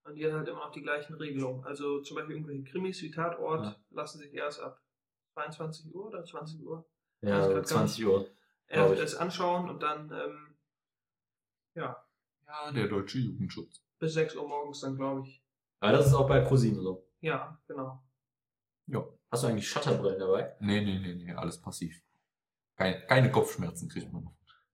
und 0.02 0.16
die 0.16 0.26
hat 0.26 0.32
halt 0.32 0.48
immer 0.48 0.58
noch 0.58 0.72
die 0.72 0.82
gleichen 0.82 1.14
Regelungen. 1.14 1.62
Also 1.64 2.00
zum 2.02 2.16
Beispiel 2.16 2.34
irgendwelche 2.34 2.64
Krimis 2.64 3.00
wie 3.00 3.12
Tatort 3.12 3.62
Ja. 3.64 3.76
lassen 3.90 4.18
sich 4.18 4.34
erst 4.34 4.60
ab 4.60 4.82
22 5.34 5.94
Uhr 5.94 6.06
oder 6.06 6.24
20 6.24 6.62
Uhr 6.64 6.84
Ja, 7.20 7.36
Also 7.36 7.48
so 7.48 7.54
grad 7.54 7.68
20 7.68 8.06
Uhr. 8.06 8.20
erst, 8.20 8.32
Glaub 8.68 8.92
ich. 8.92 8.98
erst 9.00 9.16
anschauen 9.20 9.68
und 9.70 9.82
dann 9.82 10.10
ähm, 10.12 10.56
ja, 11.74 12.04
Ja, 12.46 12.72
der 12.72 12.88
deutsche 12.88 13.18
Jugendschutz. 13.18 13.82
bis 13.98 14.14
6 14.14 14.36
Uhr 14.36 14.48
morgens 14.48 14.80
dann, 14.80 14.96
glaube 14.96 15.22
ich. 15.26 15.42
Aber 15.80 15.92
das 15.92 16.06
ist 16.06 16.14
auch 16.14 16.28
bei 16.28 16.40
ProSieben 16.40 16.80
so. 16.80 17.06
Ja, 17.20 17.58
genau. 17.66 18.02
Ja. 18.86 19.04
Hast 19.30 19.42
du 19.42 19.48
eigentlich 19.48 19.68
Shutterbrillen 19.68 20.20
dabei? 20.20 20.54
Nee, 20.60 20.80
nee, 20.82 20.98
nee, 21.00 21.14
nee, 21.14 21.32
alles 21.32 21.60
passiv. 21.60 22.00
Keine, 22.76 23.04
keine 23.06 23.30
Kopfschmerzen 23.30 23.88
kriegt 23.88 24.12
man. 24.12 24.24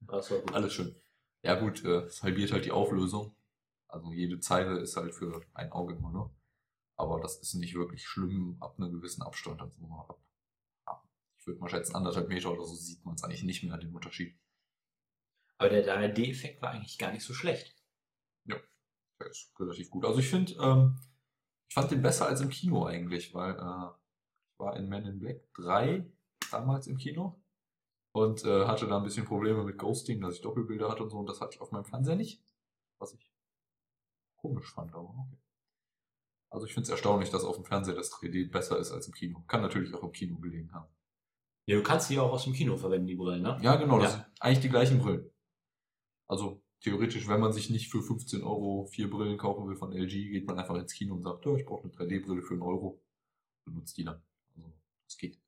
Gut. 0.06 0.52
Alles 0.52 0.72
schön. 0.74 0.94
Ja 1.42 1.58
gut, 1.58 1.84
äh, 1.84 2.02
es 2.04 2.22
halbiert 2.22 2.52
halt 2.52 2.64
die 2.64 2.72
Auflösung. 2.72 3.34
Also 3.88 4.12
jede 4.12 4.38
Zeile 4.40 4.78
ist 4.78 4.96
halt 4.96 5.14
für 5.14 5.40
ein 5.54 5.72
Auge 5.72 5.94
immer 5.94 6.10
nur. 6.10 6.30
Aber 6.96 7.20
das 7.20 7.38
ist 7.38 7.54
nicht 7.54 7.74
wirklich 7.74 8.06
schlimm 8.06 8.56
ab 8.60 8.74
einem 8.78 8.92
gewissen 8.92 9.22
Abstand. 9.22 9.60
Also 9.62 9.80
ab, 10.08 10.18
ich 11.40 11.46
würde 11.46 11.58
mal 11.58 11.70
schätzen, 11.70 11.96
anderthalb 11.96 12.28
Meter 12.28 12.52
oder 12.52 12.64
so 12.64 12.74
sieht 12.74 13.04
man 13.04 13.14
es 13.14 13.24
eigentlich 13.24 13.44
nicht 13.44 13.62
mehr, 13.62 13.78
den 13.78 13.94
Unterschied. 13.94 14.38
Aber 15.58 15.70
der 15.70 15.86
3D-Effekt 15.86 16.60
war 16.62 16.70
eigentlich 16.70 16.98
gar 16.98 17.12
nicht 17.12 17.24
so 17.24 17.34
schlecht. 17.34 17.76
Der 18.46 18.62
ist 19.28 19.52
relativ 19.58 19.90
gut. 19.90 20.04
Also 20.04 20.18
ich 20.20 20.28
finde, 20.28 20.54
ähm, 20.54 20.98
ich 21.68 21.74
fand 21.74 21.90
den 21.90 22.02
besser 22.02 22.26
als 22.26 22.40
im 22.40 22.50
Kino 22.50 22.84
eigentlich, 22.86 23.34
weil 23.34 23.52
äh, 23.52 23.90
ich 24.52 24.58
war 24.58 24.76
in 24.76 24.88
Men 24.88 25.06
in 25.06 25.18
Black 25.18 25.42
3 25.54 26.10
damals 26.50 26.86
im 26.86 26.96
Kino 26.96 27.42
und 28.12 28.44
äh, 28.44 28.66
hatte 28.66 28.86
da 28.86 28.96
ein 28.96 29.04
bisschen 29.04 29.26
Probleme 29.26 29.62
mit 29.64 29.78
Ghosting, 29.78 30.20
dass 30.20 30.34
ich 30.34 30.40
Doppelbilder 30.42 30.90
hatte 30.90 31.02
und 31.02 31.10
so 31.10 31.18
und 31.18 31.26
das 31.26 31.40
hatte 31.40 31.54
ich 31.54 31.60
auf 31.60 31.70
meinem 31.70 31.84
Fernseher 31.84 32.16
nicht. 32.16 32.42
Was 32.98 33.14
ich 33.14 33.32
komisch 34.36 34.72
fand, 34.72 34.92
aber 34.94 35.08
okay. 35.08 35.38
Also 36.50 36.66
ich 36.66 36.74
finde 36.74 36.84
es 36.84 36.90
erstaunlich, 36.90 37.30
dass 37.30 37.44
auf 37.44 37.56
dem 37.56 37.64
Fernseher 37.64 37.94
das 37.94 38.10
3D 38.12 38.50
besser 38.50 38.78
ist 38.78 38.90
als 38.90 39.06
im 39.06 39.14
Kino. 39.14 39.42
Kann 39.46 39.62
natürlich 39.62 39.94
auch 39.94 40.02
im 40.02 40.12
Kino 40.12 40.38
gelegen 40.38 40.72
haben. 40.72 40.92
Ja, 41.70 41.76
du 41.76 41.84
kannst 41.84 42.10
die 42.10 42.18
auch 42.18 42.32
aus 42.32 42.42
dem 42.42 42.52
Kino 42.52 42.76
verwenden, 42.76 43.06
die 43.06 43.14
Brillen, 43.14 43.42
ne? 43.42 43.56
Ja, 43.62 43.76
genau, 43.76 44.00
das 44.00 44.12
Ja. 44.12 44.18
sind 44.18 44.26
eigentlich 44.40 44.60
die 44.60 44.68
gleichen 44.70 44.98
Brillen. 44.98 45.30
Also 46.26 46.64
theoretisch, 46.80 47.28
wenn 47.28 47.38
man 47.38 47.52
sich 47.52 47.70
nicht 47.70 47.92
für 47.92 48.02
15 48.02 48.42
Euro 48.42 48.86
vier 48.86 49.08
Brillen 49.08 49.38
kaufen 49.38 49.68
will 49.68 49.76
von 49.76 49.92
LG, 49.92 50.30
geht 50.32 50.48
man 50.48 50.58
einfach 50.58 50.74
ins 50.74 50.92
Kino 50.92 51.14
und 51.14 51.22
sagt, 51.22 51.46
ja, 51.46 51.54
ich 51.54 51.64
brauche 51.64 51.84
eine 51.84 51.92
3D-Brille 51.92 52.42
für 52.42 52.54
einen 52.54 52.62
Euro. 52.62 53.00
Benutzt 53.64 53.96
die 53.96 54.02
dann. 54.02 54.20
Also, 54.56 54.72
das 55.06 55.16
geht. 55.16 55.38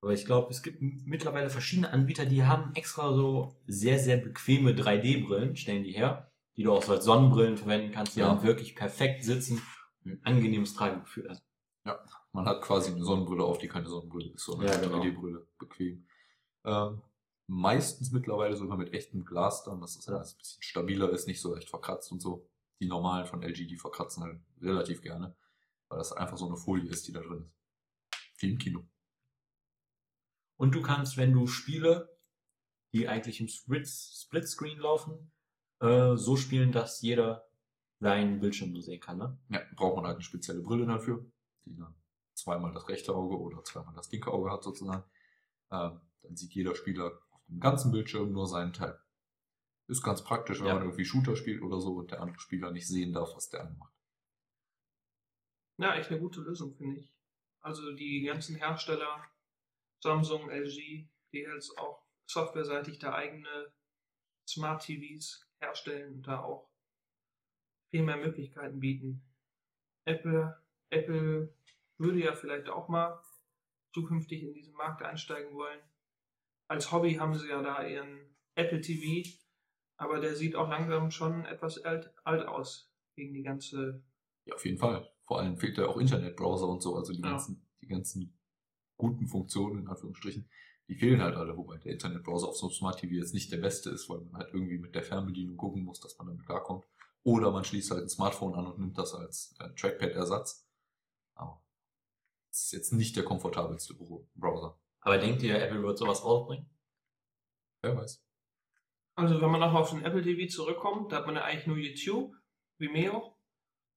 Aber 0.00 0.12
ich 0.12 0.24
glaube, 0.26 0.48
es 0.52 0.62
gibt 0.62 0.80
mittlerweile 0.80 1.50
verschiedene 1.50 1.90
Anbieter, 1.92 2.24
die 2.24 2.44
haben 2.44 2.72
extra 2.76 3.12
so 3.12 3.60
sehr, 3.66 3.98
sehr 3.98 4.18
bequeme 4.18 4.74
3D-Brillen, 4.76 5.56
stellen 5.56 5.82
die 5.82 5.90
her, 5.90 6.30
die 6.56 6.62
du 6.62 6.72
auch 6.72 6.84
so 6.84 6.92
als 6.92 7.04
Sonnenbrillen 7.04 7.56
verwenden 7.56 7.90
kannst, 7.90 8.14
die 8.14 8.20
Ja. 8.20 8.28
dann 8.28 8.44
wirklich 8.44 8.76
perfekt 8.76 9.24
sitzen 9.24 9.60
und 10.04 10.12
ein 10.12 10.20
angenehmes 10.22 10.74
Tragegefühl 10.74 11.28
hast. 11.28 11.42
Man 12.32 12.46
hat 12.46 12.62
quasi 12.62 12.90
eine 12.92 13.02
Sonnenbrille 13.04 13.42
auf, 13.44 13.58
die 13.58 13.68
keine 13.68 13.88
Sonnenbrille 13.88 14.32
ist, 14.32 14.44
sondern 14.44 14.68
Ja, 14.68 14.74
eine 14.74 14.86
genau. 14.88 15.02
3D-Brille. 15.02 15.46
Bequem. 15.58 16.06
Ähm, 16.64 17.02
meistens 17.46 18.10
mittlerweile 18.12 18.56
sogar 18.56 18.76
mit 18.76 18.92
echtem 18.92 19.24
Glas 19.24 19.64
dann, 19.64 19.80
dass 19.80 19.96
das 19.96 20.06
Ja. 20.06 20.16
alles 20.16 20.34
ein 20.34 20.38
bisschen 20.38 20.62
stabiler 20.62 21.10
ist, 21.10 21.26
nicht 21.26 21.40
so 21.40 21.54
leicht 21.54 21.68
verkratzt 21.70 22.12
und 22.12 22.20
so. 22.20 22.48
Die 22.80 22.86
normalen 22.86 23.26
von 23.26 23.42
LG, 23.42 23.66
die 23.66 23.76
verkratzen 23.76 24.22
halt 24.22 24.40
relativ 24.60 25.00
gerne, 25.02 25.34
weil 25.88 25.98
das 25.98 26.12
einfach 26.12 26.36
so 26.36 26.46
eine 26.46 26.56
Folie 26.56 26.90
ist, 26.90 27.08
die 27.08 27.12
da 27.12 27.20
drin 27.20 27.44
ist. 27.44 28.42
Wie 28.42 28.50
im 28.52 28.58
Kino. 28.58 28.86
Und 30.56 30.74
du 30.74 30.82
kannst, 30.82 31.16
wenn 31.16 31.32
du 31.32 31.46
Spiele, 31.46 32.16
die 32.92 33.08
eigentlich 33.08 33.40
im 33.40 33.48
Split- 33.48 33.88
Splitscreen 33.88 34.78
laufen, 34.78 35.32
äh, 35.80 36.16
so 36.16 36.36
spielen, 36.36 36.72
dass 36.72 37.00
jeder 37.00 37.48
seinen 38.00 38.40
Bildschirm 38.40 38.72
nur 38.72 38.82
sehen 38.82 39.00
kann, 39.00 39.18
ne? 39.18 39.38
Ja, 39.48 39.60
braucht 39.74 39.96
man 39.96 40.04
halt 40.06 40.16
eine 40.16 40.24
spezielle 40.24 40.60
Brille 40.60 40.86
dafür, 40.86 41.24
die 41.64 41.74
dann 41.76 41.94
zweimal 42.38 42.72
das 42.72 42.88
rechte 42.88 43.14
Auge 43.14 43.38
oder 43.38 43.62
zweimal 43.64 43.94
das 43.94 44.10
linke 44.10 44.32
Auge 44.32 44.50
hat 44.50 44.62
sozusagen. 44.62 45.04
Ähm, 45.70 46.00
dann 46.22 46.36
sieht 46.36 46.52
jeder 46.54 46.74
Spieler 46.74 47.20
auf 47.30 47.44
dem 47.48 47.60
ganzen 47.60 47.92
Bildschirm 47.92 48.32
nur 48.32 48.46
seinen 48.46 48.72
Teil. 48.72 48.98
Ist 49.86 50.02
ganz 50.02 50.22
praktisch, 50.22 50.60
wenn 50.60 50.66
Ja. 50.68 50.74
man 50.74 50.82
irgendwie 50.82 51.04
Shooter 51.04 51.36
spielt 51.36 51.62
oder 51.62 51.80
so 51.80 51.94
und 51.94 52.10
der 52.10 52.20
andere 52.20 52.38
Spieler 52.40 52.70
nicht 52.70 52.86
sehen 52.86 53.12
darf, 53.12 53.34
was 53.34 53.48
der 53.48 53.60
andere 53.62 53.78
macht. 53.78 53.94
Ja, 55.78 55.94
echt 55.94 56.10
eine 56.10 56.20
gute 56.20 56.40
Lösung, 56.40 56.74
finde 56.74 57.00
ich. 57.00 57.14
Also 57.60 57.92
die 57.94 58.22
ganzen 58.22 58.56
Hersteller, 58.56 59.24
Samsung, 60.00 60.50
LG, 60.50 61.08
die 61.32 61.38
jetzt 61.38 61.78
auch 61.78 62.02
softwareseitig 62.26 62.98
da 62.98 63.14
eigene 63.14 63.72
Smart 64.46 64.82
TVs 64.82 65.46
herstellen 65.60 66.14
und 66.16 66.26
da 66.26 66.42
auch 66.42 66.68
viel 67.90 68.02
mehr 68.02 68.16
Möglichkeiten 68.16 68.80
bieten. 68.80 69.22
Apple, 70.04 70.62
Apple 70.90 71.54
würde 71.98 72.20
ja 72.22 72.34
vielleicht 72.34 72.68
auch 72.68 72.88
mal 72.88 73.20
zukünftig 73.92 74.42
in 74.42 74.54
diesen 74.54 74.74
Markt 74.74 75.02
einsteigen 75.02 75.54
wollen. 75.54 75.80
Als 76.68 76.92
Hobby 76.92 77.14
haben 77.14 77.34
sie 77.34 77.48
ja 77.48 77.62
da 77.62 77.86
ihren 77.86 78.36
Apple 78.54 78.80
TV, 78.80 79.28
aber 79.96 80.20
der 80.20 80.36
sieht 80.36 80.54
auch 80.54 80.68
langsam 80.68 81.10
schon 81.10 81.44
etwas 81.44 81.78
alt, 81.78 82.12
alt 82.24 82.46
aus 82.46 82.92
gegen 83.14 83.34
die 83.34 83.42
ganze 83.42 84.02
Ja, 84.44 84.54
auf 84.54 84.64
jeden 84.64 84.78
Fall. 84.78 85.10
Vor 85.26 85.40
allem 85.40 85.56
fehlt 85.58 85.76
da 85.76 85.86
auch 85.86 85.98
Internetbrowser 85.98 86.68
und 86.68 86.82
so, 86.82 86.94
also 86.96 87.12
die 87.12 87.20
Ja. 87.20 87.30
ganzen, 87.30 87.66
die 87.82 87.86
ganzen 87.88 88.38
guten 88.96 89.26
Funktionen, 89.26 89.80
in 89.80 89.88
Anführungsstrichen, 89.88 90.48
die 90.88 90.94
fehlen 90.94 91.20
halt 91.20 91.36
alle, 91.36 91.56
wobei 91.56 91.76
der 91.78 91.92
Internetbrowser 91.92 92.48
auf 92.48 92.56
so 92.56 92.66
einem 92.66 92.74
Smart 92.74 92.98
TV 93.00 93.14
jetzt 93.14 93.34
nicht 93.34 93.52
der 93.52 93.58
beste 93.58 93.90
ist, 93.90 94.08
weil 94.08 94.20
man 94.20 94.36
halt 94.36 94.54
irgendwie 94.54 94.78
mit 94.78 94.94
der 94.94 95.02
Fernbedienung 95.02 95.56
gucken 95.56 95.84
muss, 95.84 96.00
dass 96.00 96.16
man 96.18 96.28
damit 96.28 96.46
klarkommt. 96.46 96.86
Oder 97.24 97.50
man 97.50 97.64
schließt 97.64 97.90
halt 97.90 98.04
ein 98.04 98.08
Smartphone 98.08 98.54
an 98.54 98.66
und 98.66 98.78
nimmt 98.78 98.96
das 98.96 99.12
als 99.14 99.54
äh, 99.60 99.68
Trackpad-Ersatz. 99.74 100.67
Es 102.50 102.64
ist 102.64 102.72
jetzt 102.72 102.92
nicht 102.92 103.16
der 103.16 103.24
komfortabelste 103.24 103.94
Bro- 103.94 104.26
Browser. 104.34 104.78
Aber 105.00 105.18
denkt 105.18 105.42
ihr, 105.42 105.60
Apple 105.62 105.82
wird 105.82 105.98
sowas 105.98 106.24
rausbringen? 106.24 106.68
Wer 107.82 107.96
weiß. 107.96 108.24
Also 109.14 109.40
wenn 109.40 109.50
man 109.50 109.60
nochmal 109.60 109.82
auf 109.82 109.90
den 109.90 110.04
Apple 110.04 110.22
TV 110.22 110.48
zurückkommt, 110.52 111.12
da 111.12 111.16
hat 111.18 111.26
man 111.26 111.34
ja 111.36 111.42
eigentlich 111.44 111.66
nur 111.66 111.76
YouTube, 111.76 112.34
Vimeo 112.78 113.36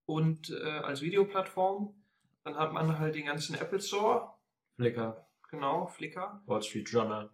und 0.05 0.49
äh, 0.49 0.79
als 0.79 1.01
Videoplattform. 1.01 1.95
Dann 2.43 2.55
hat 2.55 2.73
man 2.73 2.97
halt 2.97 3.13
den 3.15 3.25
ganzen 3.27 3.55
Apple 3.55 3.79
Store, 3.79 4.33
Flickr, 4.75 5.27
genau, 5.49 5.85
Flickr. 5.87 6.41
Wall 6.47 6.61
Street 6.63 6.89
Journal. 6.89 7.29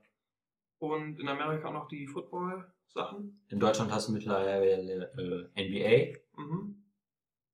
Und 0.80 1.20
in 1.20 1.28
Amerika 1.30 1.70
auch 1.70 1.74
noch 1.74 1.88
die 1.88 2.08
Football-Sachen. 2.08 3.46
In 3.48 3.60
Deutschland 3.60 3.92
hast 3.92 4.10
du 4.10 4.12
mittlerweile 4.14 5.50
äh, 5.56 6.14
NBA, 6.14 6.20
Mhm. 6.38 6.84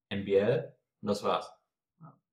NBL 0.09 0.75
und 1.01 1.07
das 1.07 1.23
war's. 1.23 1.52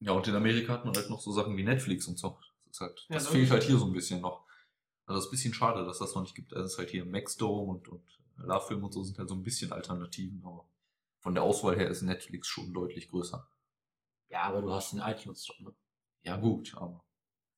Ja, 0.01 0.13
und 0.13 0.27
in 0.27 0.35
Amerika 0.35 0.73
hat 0.73 0.85
man 0.85 0.95
halt 0.95 1.11
noch 1.11 1.21
so 1.21 1.33
Sachen 1.33 1.57
wie 1.57 1.63
Netflix 1.63 2.07
und 2.07 2.19
so. 2.19 2.39
Das, 2.67 2.77
ist 2.77 2.81
halt, 2.81 3.07
Ja, 3.09 3.15
das 3.17 3.29
fehlt 3.29 3.51
halt 3.51 3.63
hier 3.63 3.79
so 3.79 3.87
ein 3.87 3.93
bisschen 3.93 4.21
noch. 4.21 4.47
Also 5.05 5.19
das 5.19 5.25
ist 5.25 5.29
ein 5.29 5.33
bisschen 5.33 5.55
schade, 5.55 5.85
dass 5.85 5.99
das 5.99 6.15
noch 6.15 6.23
nicht 6.23 6.35
gibt. 6.35 6.55
Also 6.55 6.67
es 6.67 6.73
ist 6.73 6.79
halt 6.79 6.91
hier 6.91 7.05
Maxdome 7.05 7.73
und, 7.73 7.89
und 7.89 8.03
Love-Film 8.37 8.85
und 8.85 8.93
so 8.93 9.03
sind 9.03 9.19
halt 9.19 9.29
so 9.29 9.35
ein 9.35 9.43
bisschen 9.43 9.73
Alternativen, 9.73 10.43
aber 10.45 10.67
von 11.19 11.35
der 11.35 11.43
Auswahl 11.43 11.77
her 11.77 11.91
ist 11.91 12.03
Netflix 12.03 12.49
schon 12.49 12.73
deutlich 12.73 13.11
größer. 13.11 13.47
Ja, 14.31 14.43
aber 14.43 14.63
du 14.63 14.73
hast 14.73 14.93
den 14.93 15.01
iTunes 15.01 15.45
Store, 15.45 15.63
ne? 15.63 15.75
Ja 16.23 16.37
gut, 16.37 16.75
aber 16.77 17.05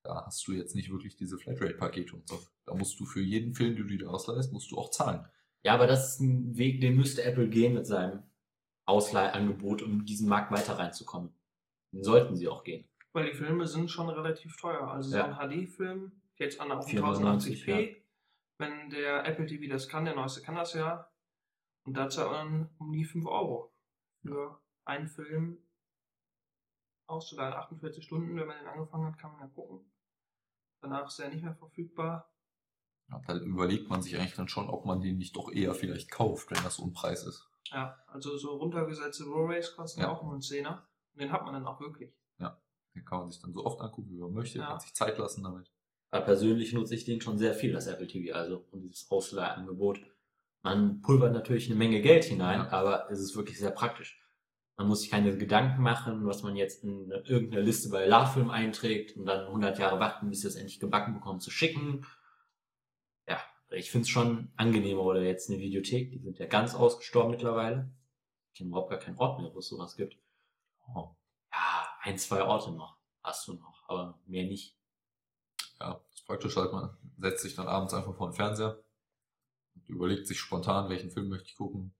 da 0.02 0.24
hast 0.26 0.46
du 0.48 0.52
jetzt 0.52 0.74
nicht 0.74 0.90
wirklich 0.90 1.16
diese 1.16 1.38
Flatrate-Pakete 1.38 2.16
und 2.16 2.28
so. 2.28 2.40
Da 2.64 2.74
musst 2.74 2.98
du 2.98 3.04
für 3.04 3.20
jeden 3.20 3.54
Film, 3.54 3.76
den 3.76 3.86
du 3.86 3.96
dir 3.96 4.10
ausleihst, 4.10 4.52
musst 4.52 4.70
du 4.70 4.78
auch 4.78 4.90
zahlen. 4.90 5.24
Ja, 5.62 5.74
aber 5.74 5.86
das 5.86 6.14
ist 6.14 6.20
ein 6.20 6.56
Weg, 6.56 6.80
den 6.80 6.96
müsste 6.96 7.22
Apple 7.22 7.48
gehen 7.48 7.74
mit 7.74 7.86
seinem 7.86 8.24
Ausleihangebot, 8.84 9.82
um 9.82 10.00
in 10.00 10.04
diesen 10.04 10.28
Markt 10.28 10.50
weiter 10.50 10.78
reinzukommen. 10.78 11.32
Sollten 11.92 12.36
sie 12.36 12.48
auch 12.48 12.64
gehen. 12.64 12.88
Weil 13.12 13.26
die 13.30 13.36
Filme 13.36 13.66
sind 13.66 13.90
schon 13.90 14.08
relativ 14.08 14.56
teuer. 14.56 14.88
Also 14.88 15.14
Ja. 15.16 15.26
so 15.34 15.40
ein 15.40 15.50
HD-Film, 15.66 16.12
jetzt 16.36 16.60
an 16.60 16.72
auf 16.72 16.88
490, 16.88 17.64
1080p, 17.66 18.02
wenn 18.58 18.90
der 18.90 19.26
Apple 19.26 19.46
TV 19.46 19.70
das 19.70 19.88
kann, 19.88 20.04
der 20.04 20.14
neueste 20.14 20.40
kann 20.42 20.54
das 20.54 20.72
ja. 20.74 21.10
Und 21.84 21.94
da 21.96 22.08
zahlt 22.08 22.30
man 22.30 22.70
um 22.78 22.92
die 22.92 23.04
5 23.04 23.26
Euro 23.26 23.74
für 24.22 24.60
einen 24.84 25.08
Film 25.08 25.58
auszuleihen. 27.06 27.52
48 27.54 28.04
Stunden, 28.04 28.36
wenn 28.36 28.46
man 28.46 28.58
den 28.58 28.66
angefangen 28.68 29.06
hat, 29.06 29.18
kann 29.18 29.32
man 29.32 29.40
ja 29.40 29.46
gucken. 29.48 29.90
Danach 30.80 31.06
ist 31.08 31.18
er 31.18 31.28
nicht 31.28 31.42
mehr 31.42 31.54
verfügbar. 31.54 32.32
Ja, 33.10 33.20
da 33.26 33.36
überlegt 33.36 33.88
man 33.90 34.00
sich 34.00 34.16
eigentlich 34.16 34.34
dann 34.34 34.48
schon, 34.48 34.70
ob 34.70 34.86
man 34.86 35.00
den 35.00 35.18
nicht 35.18 35.36
doch 35.36 35.50
eher 35.52 35.74
vielleicht 35.74 36.10
kauft, 36.10 36.50
wenn 36.50 36.62
das 36.62 36.76
so 36.76 36.84
ein 36.84 36.92
Preis 36.92 37.24
ist. 37.24 37.48
Ja, 37.66 37.98
also 38.06 38.36
so 38.36 38.56
runtergesetzte 38.56 39.24
Blu-rays 39.24 39.74
kosten 39.76 40.00
ja 40.00 40.06
Ja. 40.06 40.12
auch 40.12 40.22
nur 40.22 40.32
einen 40.32 40.40
Zehner. 40.42 40.88
Und 41.14 41.20
den 41.20 41.32
hat 41.32 41.44
man 41.44 41.54
dann 41.54 41.66
auch 41.66 41.80
wirklich. 41.80 42.12
Den 42.94 43.06
kann 43.06 43.20
man 43.20 43.30
sich 43.30 43.40
dann 43.40 43.54
so 43.54 43.64
oft 43.64 43.80
angucken, 43.80 44.10
wie 44.10 44.18
man 44.18 44.34
möchte, 44.34 44.58
Ja. 44.58 44.66
kann 44.66 44.78
sich 44.80 44.92
Zeit 44.92 45.16
lassen 45.16 45.42
damit. 45.42 45.72
Aber 46.10 46.26
persönlich 46.26 46.74
nutze 46.74 46.94
ich 46.94 47.06
den 47.06 47.22
schon 47.22 47.38
sehr 47.38 47.54
viel, 47.54 47.72
das 47.72 47.86
Apple 47.86 48.06
TV, 48.06 48.34
also 48.36 48.66
und 48.70 48.82
dieses 48.82 49.10
Ausleihangebot. 49.10 49.98
Man 50.62 51.00
pulvert 51.00 51.32
natürlich 51.32 51.68
eine 51.70 51.76
Menge 51.76 52.02
Geld 52.02 52.24
hinein, 52.24 52.60
Ja. 52.60 52.68
aber 52.68 53.10
es 53.10 53.18
ist 53.18 53.34
wirklich 53.34 53.58
sehr 53.58 53.70
praktisch. 53.70 54.20
Man 54.76 54.88
muss 54.88 55.00
sich 55.00 55.10
keine 55.10 55.34
Gedanken 55.38 55.80
machen, 55.82 56.26
was 56.26 56.42
man 56.42 56.54
jetzt 56.54 56.84
in 56.84 57.10
eine- 57.10 57.22
irgendeine 57.26 57.62
Liste 57.62 57.88
bei 57.88 58.04
LaFilm 58.04 58.50
einträgt 58.50 59.16
und 59.16 59.24
dann 59.24 59.46
100 59.48 59.78
Jahre 59.78 59.98
warten, 59.98 60.28
bis 60.28 60.42
sie 60.42 60.48
es 60.48 60.56
endlich 60.56 60.78
gebacken 60.78 61.14
bekommen, 61.14 61.40
zu 61.40 61.50
schicken. 61.50 62.04
Ja, 63.26 63.40
ich 63.70 63.90
finde 63.90 64.02
es 64.02 64.10
schon 64.10 64.52
angenehmer. 64.56 65.02
Oder 65.04 65.22
jetzt 65.22 65.48
eine 65.48 65.60
Videothek, 65.60 66.10
die 66.10 66.18
sind 66.18 66.38
ja 66.38 66.44
ganz 66.46 66.74
ausgestorben 66.74 67.30
mittlerweile. 67.30 67.90
Ich 68.52 68.58
kenne 68.58 68.68
überhaupt 68.68 68.90
gar 68.90 68.98
keinen 68.98 69.16
Ort 69.16 69.40
mehr, 69.40 69.50
wo 69.54 69.60
es 69.60 69.68
sowas 69.68 69.96
gibt. 69.96 70.18
Oh. 70.88 71.14
Ja, 71.52 71.88
ein, 72.02 72.18
zwei 72.18 72.42
Orte 72.42 72.72
noch 72.72 73.02
hast 73.22 73.46
du 73.48 73.54
noch, 73.54 73.88
aber 73.88 74.20
mehr 74.26 74.44
nicht. 74.44 74.76
Ja, 75.80 75.94
das 76.08 76.20
ist 76.20 76.26
praktisch 76.26 76.56
halt, 76.56 76.72
man 76.72 76.96
setzt 77.18 77.42
sich 77.42 77.54
dann 77.54 77.68
abends 77.68 77.94
einfach 77.94 78.16
vor 78.16 78.28
den 78.28 78.34
Fernseher 78.34 78.82
und 79.74 79.88
überlegt 79.88 80.26
sich 80.26 80.38
spontan, 80.38 80.90
welchen 80.90 81.10
Film 81.10 81.28
möchte 81.28 81.48
ich 81.48 81.56
gucken, 81.56 81.94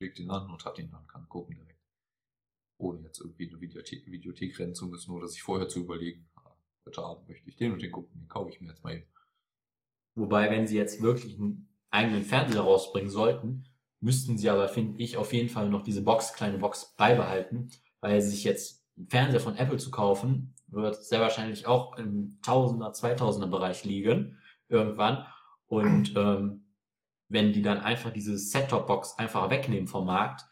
legt 0.00 0.18
ihn 0.18 0.30
an 0.30 0.50
und 0.50 0.64
hat 0.64 0.78
ihn 0.78 0.90
dann, 0.90 1.06
kann 1.06 1.28
gucken 1.28 1.56
direkt. 1.56 1.80
Ohne 2.78 3.02
jetzt 3.02 3.20
irgendwie 3.20 3.48
eine 3.48 3.60
Videothek, 3.60 4.06
Videothek 4.06 4.58
rennen 4.58 4.74
zu 4.74 4.86
müssen 4.86 5.12
oder 5.12 5.28
sich 5.28 5.42
vorher 5.42 5.68
zu 5.68 5.80
überlegen, 5.80 6.28
ah, 6.34 6.56
heute 6.84 7.02
Abend 7.02 7.28
möchte 7.28 7.48
ich 7.48 7.56
den 7.56 7.72
und 7.72 7.82
den 7.82 7.92
gucken, 7.92 8.18
den 8.18 8.28
kaufe 8.28 8.50
ich 8.50 8.60
mir 8.60 8.68
jetzt 8.68 8.82
mal 8.82 8.94
eben. 8.94 9.06
Wobei, 10.14 10.50
wenn 10.50 10.66
sie 10.66 10.76
jetzt 10.76 11.00
wirklich 11.00 11.38
einen 11.38 11.68
eigenen 11.90 12.24
Fernseher 12.24 12.62
rausbringen 12.62 13.10
sollten, 13.10 13.68
müssten 14.00 14.36
sie 14.36 14.50
aber, 14.50 14.68
finde 14.68 15.00
ich, 15.00 15.16
auf 15.16 15.32
jeden 15.32 15.48
Fall 15.48 15.68
noch 15.68 15.84
diese 15.84 16.02
Box, 16.02 16.34
kleine 16.34 16.58
Box 16.58 16.94
beibehalten, 16.96 17.70
weil 18.02 18.20
sich 18.20 18.44
jetzt 18.44 18.84
einen 18.98 19.08
Fernseher 19.08 19.40
von 19.40 19.56
Apple 19.56 19.78
zu 19.78 19.90
kaufen, 19.90 20.54
wird 20.66 21.02
sehr 21.02 21.20
wahrscheinlich 21.20 21.66
auch 21.66 21.96
im 21.96 22.38
Tausender, 22.42 22.92
Zweitausender 22.92 23.48
Bereich 23.48 23.84
liegen, 23.84 24.38
irgendwann. 24.68 25.26
Und 25.66 26.14
ähm, 26.16 26.66
wenn 27.28 27.54
die 27.54 27.62
dann 27.62 27.80
einfach 27.80 28.12
diese 28.12 28.36
Set-Top-Box 28.36 29.18
einfach 29.18 29.48
wegnehmen 29.48 29.88
vom 29.88 30.04
Markt, 30.04 30.44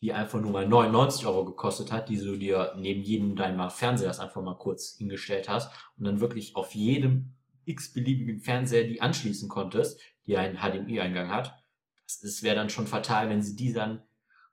die 0.00 0.12
einfach 0.12 0.40
nur 0.40 0.52
mal 0.52 0.68
99 0.68 1.26
Euro 1.26 1.44
gekostet 1.44 1.90
hat, 1.90 2.08
die 2.08 2.18
du 2.18 2.36
dir 2.36 2.74
neben 2.76 3.02
jedem 3.02 3.34
deiner 3.34 3.70
Fernseher 3.70 4.10
einfach 4.20 4.42
mal 4.42 4.54
kurz 4.54 4.96
hingestellt 4.96 5.48
hast 5.48 5.72
und 5.96 6.04
dann 6.04 6.20
wirklich 6.20 6.54
auf 6.54 6.72
jedem 6.74 7.34
x-beliebigen 7.64 8.38
Fernseher 8.38 8.84
die 8.84 9.00
anschließen 9.00 9.48
konntest, 9.48 10.00
die 10.26 10.36
einen 10.36 10.58
HDMI-Eingang 10.58 11.30
hat, 11.30 11.58
das 12.04 12.42
wäre 12.42 12.54
dann 12.54 12.70
schon 12.70 12.86
fatal, 12.86 13.28
wenn 13.28 13.42
sie 13.42 13.56
die 13.56 13.72
dann 13.72 14.02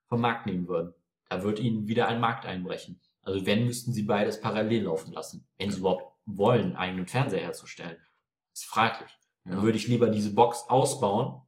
vom 0.07 0.21
Markt 0.21 0.45
nehmen 0.45 0.67
würden. 0.67 0.93
Da 1.29 1.43
wird 1.43 1.59
ihnen 1.59 1.87
wieder 1.87 2.07
ein 2.07 2.19
Markt 2.19 2.45
einbrechen. 2.45 2.99
Also 3.21 3.45
wenn, 3.45 3.65
müssten 3.65 3.93
sie 3.93 4.03
beides 4.03 4.39
parallel 4.39 4.83
laufen 4.83 5.11
lassen. 5.13 5.47
Wenn 5.57 5.71
sie 5.71 5.79
überhaupt 5.79 6.13
wollen, 6.25 6.61
einen 6.67 6.75
eigenen 6.75 7.07
Fernseher 7.07 7.41
herzustellen. 7.41 7.97
Das 8.51 8.61
ist 8.61 8.65
fraglich. 8.65 9.11
Dann 9.43 9.57
Ja. 9.57 9.63
würde 9.63 9.77
ich 9.77 9.87
lieber 9.87 10.09
diese 10.09 10.33
Box 10.33 10.65
ausbauen, 10.69 11.41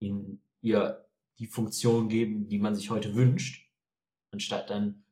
ihnen 0.00 0.42
ihr 0.60 1.06
die 1.38 1.46
Funktion 1.46 2.08
geben, 2.08 2.48
die 2.48 2.58
man 2.58 2.74
sich 2.74 2.90
heute 2.90 3.14
wünscht, 3.14 3.70
anstatt 4.32 4.70
dann 4.70 4.82
ein 4.84 5.04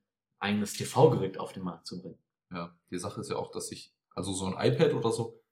eigenes 0.54 0.72
TV-Gerät 0.74 1.38
auf 1.38 1.52
den 1.52 1.64
Markt 1.64 1.86
zu 1.86 2.00
bringen. 2.00 2.18
Ja, 2.50 2.74
die 2.90 2.98
Sache 2.98 3.20
ist 3.20 3.30
ja 3.30 3.36
auch, 3.36 3.50
dass 3.50 3.70
ich, 3.72 3.94
also 4.10 4.32
so 4.32 4.46
ein 4.46 4.72
iPad 4.72 4.94
oder 4.94 5.12
so, 5.12 5.42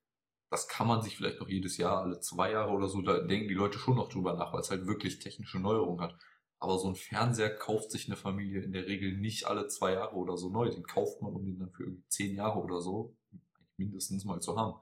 das 0.50 0.68
kann 0.68 0.86
man 0.86 1.00
sich 1.02 1.16
vielleicht 1.16 1.40
noch 1.40 1.48
jedes 1.48 1.76
Jahr, 1.78 2.02
alle 2.02 2.20
zwei 2.20 2.52
Jahre 2.52 2.72
oder 2.72 2.88
so, 2.88 3.00
da 3.00 3.20
denken 3.20 3.48
die 3.48 3.54
Leute 3.54 3.78
schon 3.78 3.96
noch 3.96 4.08
drüber 4.08 4.34
nach, 4.34 4.52
weil 4.52 4.60
es 4.60 4.70
halt 4.70 4.86
wirklich 4.86 5.18
technische 5.18 5.58
Neuerungen 5.58 6.00
hat. 6.02 6.18
Aber 6.62 6.78
so 6.78 6.86
ein 6.86 6.94
Fernseher 6.94 7.52
kauft 7.52 7.90
sich 7.90 8.06
eine 8.06 8.14
Familie 8.14 8.62
in 8.62 8.70
der 8.70 8.86
Regel 8.86 9.16
nicht 9.16 9.48
alle 9.48 9.66
zwei 9.66 9.94
Jahre 9.94 10.14
oder 10.14 10.36
so 10.36 10.48
neu. 10.48 10.70
Den 10.70 10.84
kauft 10.84 11.20
man, 11.20 11.32
um 11.32 11.44
den 11.44 11.58
dann 11.58 11.72
für 11.72 11.82
irgendwie 11.82 12.06
zehn 12.06 12.36
Jahre 12.36 12.60
oder 12.60 12.80
so 12.80 13.16
mindestens 13.76 14.24
mal 14.24 14.40
zu 14.40 14.56
haben. 14.56 14.80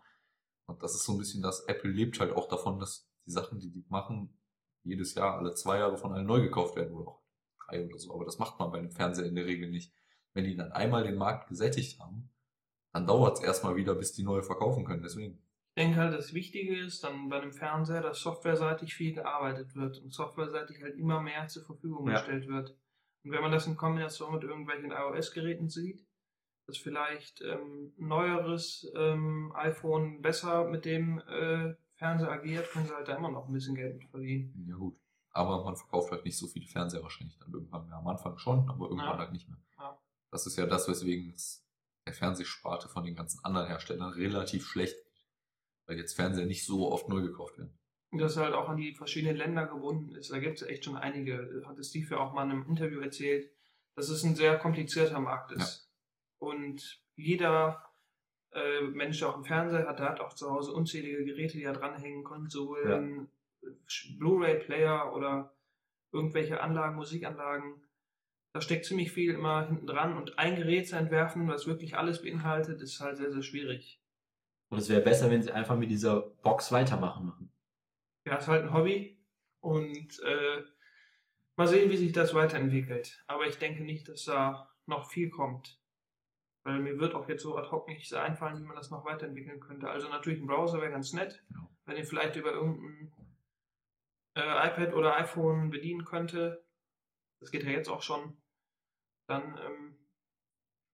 Und 0.66 0.82
das 0.82 0.94
ist 0.94 1.04
so 1.04 1.12
ein 1.12 1.18
bisschen 1.18 1.40
das, 1.40 1.60
Apple 1.68 1.90
lebt 1.90 2.20
halt 2.20 2.36
auch 2.36 2.48
davon, 2.48 2.78
dass 2.78 3.08
die 3.24 3.30
Sachen, 3.30 3.60
die 3.60 3.70
die 3.70 3.82
machen, 3.88 4.38
jedes 4.82 5.14
Jahr, 5.14 5.38
alle 5.38 5.54
zwei 5.54 5.78
Jahre 5.78 5.96
von 5.96 6.12
allen 6.12 6.26
neu 6.26 6.42
gekauft 6.42 6.76
werden 6.76 6.92
oder 6.92 7.12
auch 7.12 7.22
drei 7.66 7.82
oder 7.86 7.98
so. 7.98 8.12
Aber 8.12 8.26
das 8.26 8.38
macht 8.38 8.58
man 8.58 8.70
bei 8.70 8.78
einem 8.78 8.90
Fernseher 8.90 9.24
in 9.24 9.34
der 9.34 9.46
Regel 9.46 9.70
nicht. 9.70 9.90
Wenn 10.34 10.44
die 10.44 10.56
dann 10.56 10.72
einmal 10.72 11.04
den 11.04 11.16
Markt 11.16 11.48
gesättigt 11.48 11.98
haben, 11.98 12.28
dann 12.92 13.06
dauert 13.06 13.38
es 13.38 13.42
erstmal 13.42 13.76
wieder, 13.76 13.94
bis 13.94 14.12
die 14.12 14.22
neue 14.22 14.42
verkaufen 14.42 14.84
können. 14.84 15.02
Deswegen. 15.02 15.42
Ich 15.80 15.86
denke 15.86 15.98
halt, 16.00 16.12
das 16.12 16.34
Wichtige 16.34 16.78
ist 16.78 17.02
dann 17.04 17.30
bei 17.30 17.40
einem 17.40 17.52
Fernseher, 17.52 18.02
dass 18.02 18.20
softwareseitig 18.20 18.94
viel 18.94 19.14
gearbeitet 19.14 19.74
wird 19.74 19.96
und 20.02 20.12
softwareseitig 20.12 20.82
halt 20.82 20.94
immer 20.98 21.22
mehr 21.22 21.48
zur 21.48 21.64
Verfügung 21.64 22.06
Ja. 22.06 22.18
gestellt 22.18 22.48
wird. 22.48 22.76
Und 23.24 23.30
wenn 23.30 23.40
man 23.40 23.50
das 23.50 23.66
in 23.66 23.78
Kombination 23.78 24.34
mit 24.34 24.42
irgendwelchen 24.44 24.90
iOS-Geräten 24.90 25.70
sieht, 25.70 26.06
dass 26.66 26.76
vielleicht 26.76 27.40
ähm, 27.40 27.94
ein 27.98 28.08
neueres 28.08 28.92
ähm, 28.94 29.52
iPhone 29.56 30.20
besser 30.20 30.64
mit 30.68 30.84
dem 30.84 31.18
äh, 31.20 31.74
Fernseher 31.94 32.30
agiert, 32.30 32.68
können 32.72 32.84
sie 32.86 32.94
halt 32.94 33.08
da 33.08 33.16
immer 33.16 33.30
noch 33.30 33.46
ein 33.48 33.52
bisschen 33.54 33.74
Geld 33.74 33.96
mit 33.96 34.10
verdienen. 34.10 34.66
Ja 34.68 34.76
gut. 34.76 34.98
Aber 35.30 35.64
man 35.64 35.76
verkauft 35.76 36.10
halt 36.12 36.26
nicht 36.26 36.36
so 36.36 36.46
viele 36.46 36.66
Fernseher 36.66 37.02
wahrscheinlich 37.02 37.38
dann 37.38 37.54
irgendwann 37.54 37.86
mehr. 37.86 37.96
Am 37.96 38.06
Anfang 38.06 38.36
schon, 38.36 38.68
aber 38.68 38.84
irgendwann 38.90 39.12
Ja. 39.14 39.18
halt 39.18 39.32
nicht 39.32 39.48
mehr. 39.48 39.58
Ja. 39.78 39.98
Das 40.30 40.46
ist 40.46 40.58
ja 40.58 40.66
das, 40.66 40.86
weswegen 40.88 41.32
es 41.32 41.66
der 42.06 42.12
Fernsehsparte 42.12 42.90
von 42.90 43.02
den 43.04 43.14
ganzen 43.14 43.42
anderen 43.46 43.66
Herstellern 43.68 44.12
relativ 44.12 44.66
schlecht. 44.66 44.96
Weil 45.90 45.98
jetzt 45.98 46.14
Fernseher 46.14 46.46
nicht 46.46 46.64
so 46.64 46.92
oft 46.92 47.09
neu 47.09 47.20
gekauft 47.20 47.59
werden. 47.59 47.76
Und 48.12 48.20
das 48.20 48.37
halt 48.37 48.55
auch 48.55 48.68
an 48.68 48.76
die 48.76 48.94
verschiedenen 48.94 49.37
Länder 49.37 49.66
gebunden 49.66 50.14
ist. 50.14 50.31
Da 50.31 50.38
gibt 50.38 50.62
es 50.62 50.68
echt 50.68 50.85
schon 50.85 50.96
einige. 50.96 51.64
Hat 51.66 51.85
Steve 51.85 52.07
ja 52.12 52.18
auch 52.18 52.33
mal 52.33 52.44
in 52.44 52.53
einem 52.53 52.66
Interview 52.68 53.00
erzählt, 53.00 53.50
dass 53.96 54.09
es 54.09 54.22
ein 54.22 54.37
sehr 54.37 54.57
komplizierter 54.57 55.18
Markt 55.18 55.50
ist. 55.50 55.90
Und 56.38 57.03
jeder 57.16 57.85
äh, 58.53 58.83
Mensch, 58.83 59.18
der 59.18 59.31
auch 59.31 59.35
einen 59.35 59.44
Fernseher 59.44 59.88
hat, 59.88 59.98
der 59.98 60.11
hat 60.11 60.20
auch 60.20 60.33
zu 60.33 60.48
Hause 60.48 60.72
unzählige 60.72 61.24
Geräte, 61.24 61.59
die 61.59 61.64
da 61.64 61.72
dranhängen, 61.72 62.22
Konsolen, 62.22 63.29
Blu-ray-Player 64.16 65.12
oder 65.12 65.57
irgendwelche 66.12 66.61
Anlagen, 66.61 66.94
Musikanlagen. 66.94 67.83
Da 68.53 68.61
steckt 68.61 68.85
ziemlich 68.85 69.11
viel 69.11 69.35
immer 69.35 69.66
hinten 69.66 69.88
dran 69.88 70.16
und 70.16 70.38
ein 70.38 70.55
Gerät 70.55 70.88
zu 70.88 70.96
entwerfen, 70.96 71.48
was 71.48 71.66
wirklich 71.66 71.96
alles 71.96 72.22
beinhaltet, 72.22 72.81
ist 72.81 73.00
halt 73.00 73.16
sehr, 73.16 73.33
sehr 73.33 73.42
schwierig. 73.42 73.99
Und 74.70 74.78
es 74.78 74.88
wäre 74.88 75.00
besser, 75.02 75.30
wenn 75.30 75.42
sie 75.42 75.52
einfach 75.52 75.76
mit 75.76 75.90
dieser 75.90 76.20
Box 76.42 76.72
weitermachen 76.72 77.26
machen. 77.26 77.52
ja, 78.24 78.37
ist 78.37 78.48
halt 78.48 78.62
ein 78.64 78.72
Hobby 78.72 79.20
und 79.61 80.20
äh, 80.20 80.62
mal 81.56 81.66
sehen, 81.66 81.90
wie 81.90 81.96
sich 81.96 82.12
das 82.12 82.35
weiterentwickelt. 82.35 83.22
Aber 83.26 83.46
ich 83.46 83.59
denke 83.59 83.83
nicht, 83.83 84.09
dass 84.09 84.24
da 84.24 84.70
noch 84.87 85.11
viel 85.11 85.28
kommt. 85.30 85.78
Weil 86.62 86.78
mir 86.78 86.98
wird 86.98 87.14
auch 87.14 87.28
jetzt 87.28 87.42
so 87.42 87.56
ad 87.56 87.70
hoc 87.70 87.88
nichts 87.88 88.12
einfallen, 88.12 88.59
wie 88.59 88.66
man 88.66 88.76
das 88.76 88.90
noch 88.90 89.04
weiterentwickeln 89.04 89.61
könnte. 89.61 89.88
Also 89.88 90.09
natürlich 90.09 90.40
ein 90.40 90.46
Browser 90.46 90.80
wäre 90.80 90.90
ganz 90.92 91.12
nett, 91.14 91.42
Ja. 91.50 91.68
wenn 91.87 91.96
ihr 91.96 92.04
vielleicht 92.04 92.37
über 92.37 92.52
irgendein 92.52 93.12
äh, 94.37 94.68
iPad 94.68 94.94
oder 94.94 95.16
iPhone 95.16 95.70
bedienen 95.70 96.04
könnte. 96.04 96.64
Das 97.40 97.50
geht 97.50 97.64
ja 97.64 97.70
jetzt 97.70 97.88
auch 97.88 98.02
schon. 98.02 98.37
Dann 99.26 99.59
ähm, 99.59 99.96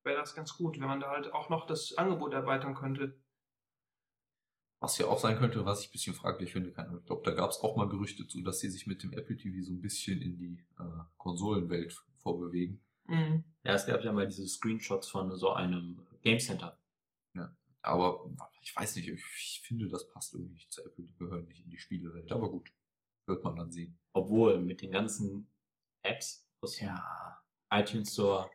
wäre 0.04 0.18
das 0.20 0.34
ganz 0.34 0.56
gut, 0.56 0.78
wenn 0.80 0.86
man 0.86 1.00
da 1.00 1.10
halt 1.10 1.32
auch 1.32 1.48
noch 1.50 1.66
das 1.66 1.94
Angebot 1.98 2.32
erweitern 2.32 2.74
könnte. 2.74 3.20
Was 4.80 4.98
ja 4.98 5.06
auch 5.06 5.18
sein 5.18 5.38
könnte, 5.38 5.64
was 5.64 5.80
ich 5.80 5.88
ein 5.88 5.92
bisschen 5.92 6.14
fraglich 6.14 6.52
finde, 6.52 6.70
keine 6.70 6.88
Ahnung. 6.88 7.00
ich 7.00 7.06
glaube, 7.06 7.22
da 7.24 7.34
gab 7.34 7.50
es 7.50 7.60
auch 7.60 7.76
mal 7.76 7.88
Gerüchte 7.88 8.26
zu, 8.26 8.42
dass 8.42 8.60
sie 8.60 8.68
sich 8.68 8.86
mit 8.86 9.02
dem 9.02 9.12
Apple 9.12 9.36
TV 9.36 9.64
so 9.64 9.72
ein 9.72 9.80
bisschen 9.80 10.20
in 10.20 10.36
die 10.36 10.64
äh, 10.78 11.02
Konsolenwelt 11.16 11.96
vorbewegen. 12.18 12.82
Mhm. 13.06 13.44
Ja, 13.64 13.74
es 13.74 13.86
gab 13.86 14.04
ja 14.04 14.12
mal 14.12 14.26
diese 14.26 14.46
Screenshots 14.46 15.08
von 15.08 15.34
so 15.36 15.52
einem 15.52 16.06
Game 16.22 16.38
Center. 16.38 16.78
Aber 17.86 18.28
ich 18.62 18.74
weiß 18.74 18.96
nicht, 18.96 19.08
ich, 19.08 19.24
ich 19.38 19.62
finde, 19.64 19.88
das 19.88 20.08
passt 20.08 20.34
irgendwie 20.34 20.54
nicht 20.54 20.72
zu 20.72 20.84
Apple. 20.84 21.04
Die 21.04 21.14
gehören 21.14 21.46
nicht 21.46 21.64
in 21.64 21.70
die 21.70 21.78
Spielewelt. 21.78 22.32
Aber 22.32 22.50
gut, 22.50 22.72
wird 23.26 23.44
man 23.44 23.54
dann 23.54 23.70
sehen. 23.70 23.96
Obwohl 24.12 24.60
mit 24.60 24.82
den 24.82 24.90
ganzen 24.90 25.48
Apps 26.02 26.44
aus 26.60 26.76
dem 26.78 26.98
iTunes 27.70 28.12
Store. 28.12 28.50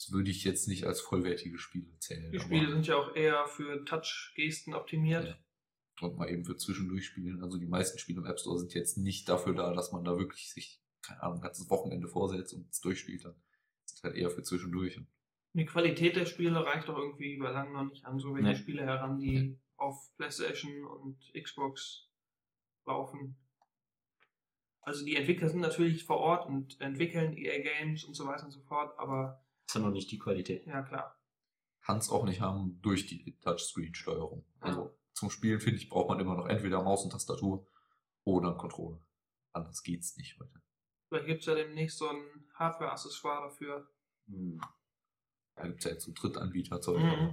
Das 0.00 0.12
würde 0.12 0.30
ich 0.30 0.44
jetzt 0.44 0.66
nicht 0.66 0.86
als 0.86 1.02
vollwertige 1.02 1.58
Spiele 1.58 1.94
zählen. 1.98 2.32
Die 2.32 2.40
Spiele 2.40 2.70
sind 2.70 2.86
ja 2.86 2.96
auch 2.96 3.14
eher 3.14 3.46
für 3.46 3.84
Touch-Gesten 3.84 4.72
optimiert. 4.72 5.26
Ja. 5.26 6.06
und 6.06 6.16
mal 6.16 6.30
eben 6.30 6.46
für 6.46 6.56
zwischendurch 6.56 7.04
spielen. 7.04 7.42
Also 7.42 7.58
die 7.58 7.66
meisten 7.66 7.98
Spiele 7.98 8.20
im 8.20 8.24
App 8.26 8.40
Store 8.40 8.58
sind 8.58 8.72
jetzt 8.72 8.96
nicht 8.96 9.28
dafür 9.28 9.54
da, 9.54 9.74
dass 9.74 9.92
man 9.92 10.02
da 10.02 10.16
wirklich 10.16 10.50
sich, 10.50 10.80
keine 11.02 11.22
Ahnung, 11.22 11.36
ein 11.36 11.42
ganzes 11.42 11.68
Wochenende 11.68 12.08
vorsetzt 12.08 12.54
und 12.54 12.66
es 12.70 12.80
durchspielt 12.80 13.26
dann. 13.26 13.34
Das 13.84 13.92
ist 13.96 14.02
halt 14.02 14.16
eher 14.16 14.30
für 14.30 14.42
zwischendurch. 14.42 14.96
Und 14.96 15.06
Die 15.52 15.66
Qualität 15.66 16.16
der 16.16 16.24
Spiele 16.24 16.64
reicht 16.64 16.88
doch 16.88 16.96
irgendwie 16.96 17.36
bei 17.36 17.50
langem 17.50 17.74
noch 17.74 17.84
nicht 17.84 18.06
an 18.06 18.18
so 18.18 18.32
welche 18.34 18.48
Nee. 18.48 18.56
Spiele 18.56 18.86
heran, 18.86 19.18
die 19.18 19.58
auf 19.76 20.10
PlayStation 20.16 20.86
und 20.86 21.18
Xbox 21.38 22.08
laufen. 22.86 23.36
Also 24.80 25.04
die 25.04 25.16
Entwickler 25.16 25.50
sind 25.50 25.60
natürlich 25.60 26.04
vor 26.04 26.16
Ort 26.16 26.46
und 26.48 26.80
entwickeln 26.80 27.36
EA 27.36 27.58
Games 27.60 28.04
und 28.04 28.14
so 28.14 28.26
weiter 28.26 28.46
und 28.46 28.50
so 28.52 28.62
fort, 28.62 28.98
aber 28.98 29.44
ist 29.70 29.74
ja 29.74 29.80
noch 29.80 29.90
nicht 29.92 30.10
die 30.10 30.18
Qualität. 30.18 30.66
ja 30.66 30.82
klar. 30.82 31.16
kann 31.82 31.98
es 31.98 32.10
auch 32.10 32.24
nicht 32.24 32.40
haben 32.40 32.80
durch 32.82 33.06
die 33.06 33.38
Touchscreen-Steuerung. 33.40 34.44
Also 34.60 34.96
zum 35.14 35.30
Spielen, 35.30 35.60
finde 35.60 35.78
ich, 35.80 35.88
braucht 35.88 36.08
man 36.08 36.20
immer 36.20 36.36
noch 36.36 36.46
entweder 36.46 36.82
Maus 36.82 37.04
und 37.04 37.10
Tastatur 37.10 37.66
oder 38.24 38.48
einen 38.50 38.58
Controller. 38.58 39.00
Anders 39.52 39.82
geht's 39.82 40.16
nicht 40.16 40.38
heute. 40.38 40.60
Vielleicht 41.08 41.26
gibt 41.26 41.40
es 41.40 41.46
ja 41.46 41.54
demnächst 41.54 41.98
so 41.98 42.08
ein 42.08 42.50
Hardware-Accessoire 42.54 43.48
dafür. 43.48 43.88
Hm. 44.28 44.60
Da 45.56 45.66
gibt's 45.66 45.84
ja 45.84 45.90
jetzt 45.92 46.04
so 46.04 46.12
Drittanbieterzeug, 46.12 46.98
Mhm. 46.98 47.08
aber 47.10 47.26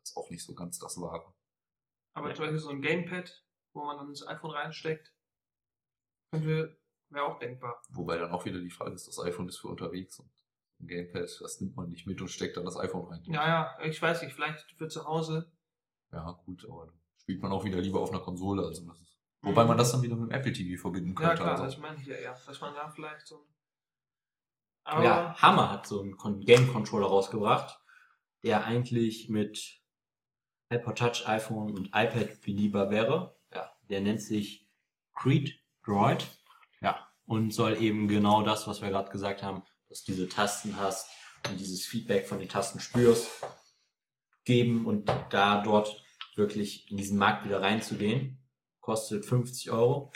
das 0.00 0.10
ist 0.10 0.16
auch 0.16 0.30
nicht 0.30 0.44
so 0.44 0.54
ganz 0.54 0.78
das 0.78 1.00
Wahre. 1.00 1.32
Aber 2.14 2.28
Ja. 2.28 2.34
zum 2.34 2.44
Beispiel 2.44 2.58
so 2.58 2.70
ein 2.70 2.82
Gamepad, 2.82 3.44
wo 3.74 3.84
man 3.84 3.96
dann 3.98 4.08
das 4.08 4.26
iPhone 4.26 4.50
reinsteckt, 4.50 5.14
könnte, 6.32 6.78
wäre 7.10 7.24
auch 7.26 7.38
denkbar. 7.38 7.82
Wobei 7.90 8.18
dann 8.18 8.32
auch 8.32 8.44
wieder 8.44 8.58
die 8.60 8.70
Frage 8.70 8.92
ist, 8.94 9.06
das 9.06 9.18
iPhone 9.20 9.48
ist 9.48 9.58
für 9.58 9.68
unterwegs 9.68 10.18
und 10.18 10.30
ein 10.82 10.88
Gamepad, 10.88 11.22
das 11.40 11.60
nimmt 11.60 11.76
man 11.76 11.88
nicht 11.90 12.06
mit 12.06 12.20
und 12.20 12.28
steckt 12.28 12.56
dann 12.56 12.64
das 12.64 12.76
iPhone 12.76 13.06
rein. 13.08 13.22
Ja, 13.26 13.46
ja, 13.46 13.78
ich 13.84 14.00
weiß 14.00 14.22
nicht, 14.22 14.34
vielleicht 14.34 14.70
für 14.76 14.88
zu 14.88 15.04
Hause. 15.04 15.50
Ja, 16.12 16.32
gut, 16.44 16.64
aber 16.68 16.86
dann 16.86 17.00
spielt 17.18 17.40
man 17.42 17.52
auch 17.52 17.64
wieder 17.64 17.80
lieber 17.80 18.00
auf 18.00 18.10
einer 18.10 18.20
Konsole. 18.20 18.62
Also 18.66 18.84
das 18.86 19.00
ist, 19.00 19.16
wobei 19.40 19.64
man 19.64 19.78
das 19.78 19.92
dann 19.92 20.02
wieder 20.02 20.16
mit 20.16 20.30
dem 20.30 20.34
Apple 20.36 20.52
TV 20.52 20.80
verbinden 20.80 21.10
Ja, 21.20 21.28
könnte. 21.28 21.36
klar, 21.42 21.50
also. 21.52 21.64
das 21.64 21.78
meine 21.78 21.98
ich 22.00 22.06
ja 22.06 22.16
eher. 22.16 22.36
Dass 22.46 22.60
man 22.60 22.74
da 22.74 22.88
vielleicht 22.90 23.26
so 23.26 23.36
ein. 23.36 23.46
Aber 24.84 25.04
Ja, 25.04 25.34
Hammer 25.40 25.70
hat 25.70 25.86
so 25.86 26.00
einen 26.00 26.16
Con- 26.16 26.40
Game 26.40 26.72
Controller 26.72 27.06
rausgebracht, 27.06 27.78
der 28.42 28.64
eigentlich 28.64 29.28
mit 29.28 29.80
iPod 30.70 30.98
Touch, 30.98 31.28
iPhone 31.28 31.72
und 31.76 31.86
iPad 31.88 32.40
bedienbar 32.40 32.90
wäre. 32.90 33.38
Ja, 33.54 33.70
der 33.88 34.00
nennt 34.00 34.20
sich 34.20 34.68
Creed 35.14 35.60
Droid. 35.84 36.26
Ja, 36.80 37.06
und 37.26 37.52
soll 37.54 37.76
eben 37.80 38.08
genau 38.08 38.42
das, 38.42 38.66
was 38.66 38.82
wir 38.82 38.88
gerade 38.90 39.10
gesagt 39.12 39.42
haben, 39.44 39.62
dass 39.92 40.04
du 40.04 40.12
diese 40.12 40.28
Tasten 40.28 40.78
hast 40.78 41.10
und 41.48 41.60
dieses 41.60 41.84
Feedback 41.84 42.26
von 42.26 42.38
den 42.38 42.48
Tasten 42.48 42.80
spürst, 42.80 43.28
geben 44.44 44.86
und 44.86 45.10
da 45.30 45.62
dort 45.62 46.02
wirklich 46.34 46.90
in 46.90 46.96
diesen 46.96 47.18
Markt 47.18 47.44
wieder 47.44 47.60
reinzugehen. 47.60 48.38
Kostet 48.80 49.26
50 49.26 49.70
Euro. 49.70 50.10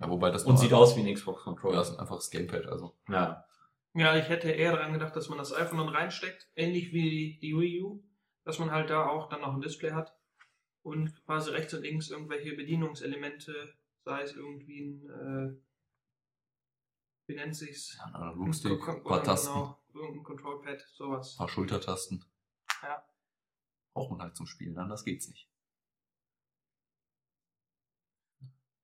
Ja, 0.00 0.08
wobei 0.08 0.30
das 0.30 0.44
Und 0.44 0.56
sieht 0.58 0.72
aus 0.72 0.96
wie 0.96 1.00
ein 1.06 1.14
Xbox 1.14 1.40
Ja, 1.40 1.44
Controller. 1.44 1.76
das 1.76 1.90
ist 1.90 1.98
einfach 1.98 2.16
das 2.16 2.30
Gamepad, 2.30 2.66
also. 2.66 2.96
Ja. 3.08 3.44
Ja, 3.92 4.16
ich 4.16 4.28
hätte 4.28 4.50
eher 4.50 4.72
daran 4.72 4.94
gedacht, 4.94 5.14
dass 5.14 5.28
man 5.28 5.38
das 5.38 5.52
iPhone 5.54 5.78
dann 5.78 5.88
reinsteckt, 5.90 6.48
ähnlich 6.56 6.92
wie 6.92 7.38
die 7.40 7.54
Wii 7.56 7.82
U, 7.82 8.02
dass 8.44 8.58
man 8.58 8.70
halt 8.72 8.88
da 8.90 9.06
auch 9.06 9.28
dann 9.28 9.42
noch 9.42 9.54
ein 9.54 9.60
Display 9.60 9.92
hat 9.92 10.16
und 10.82 11.22
quasi 11.26 11.50
rechts 11.50 11.74
und 11.74 11.82
links 11.82 12.08
irgendwelche 12.10 12.54
Bedienungselemente, 12.56 13.74
sei 14.04 14.22
es 14.22 14.32
irgendwie 14.32 14.80
ein, 14.80 15.10
äh, 15.10 15.62
wie 17.26 17.34
nennt 17.34 17.56
sich's? 17.56 17.96
Ja, 17.96 18.04
ein 18.06 18.14
Analogstick, 18.14 18.80
Kon- 18.80 18.96
ein 18.96 19.04
paar 19.04 19.22
Tasten, 19.22 19.52
Genau, 19.54 19.78
irgendein 19.94 20.24
Controlpad, 20.24 20.80
sowas. 20.94 21.34
ein 21.34 21.38
paar 21.38 21.48
Schultertasten. 21.48 22.24
Ja. 22.82 23.04
Braucht 23.94 24.10
man 24.10 24.22
halt 24.22 24.36
zum 24.36 24.46
Spielen, 24.46 24.76
anders 24.78 25.04
geht's 25.04 25.28
nicht. 25.28 25.48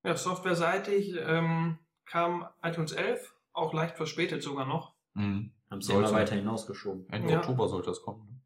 Ja, 0.02 0.16
softwareseitig 0.16 1.14
ähm, 1.18 1.78
kam 2.06 2.48
iTunes 2.62 2.92
11, 2.92 3.34
auch 3.52 3.74
leicht 3.74 3.96
verspätet 3.96 4.42
sogar 4.42 4.64
noch. 4.66 4.94
Mhm. 5.14 5.52
Haben 5.70 5.82
sie 5.82 5.92
immer 5.92 6.10
weiter 6.12 6.34
hinausgeschoben. 6.36 7.08
Ende 7.10 7.32
Ja. 7.32 7.38
Oktober 7.40 7.68
sollte 7.68 7.90
das 7.90 8.02
kommen. 8.02 8.26
ne? 8.26 8.40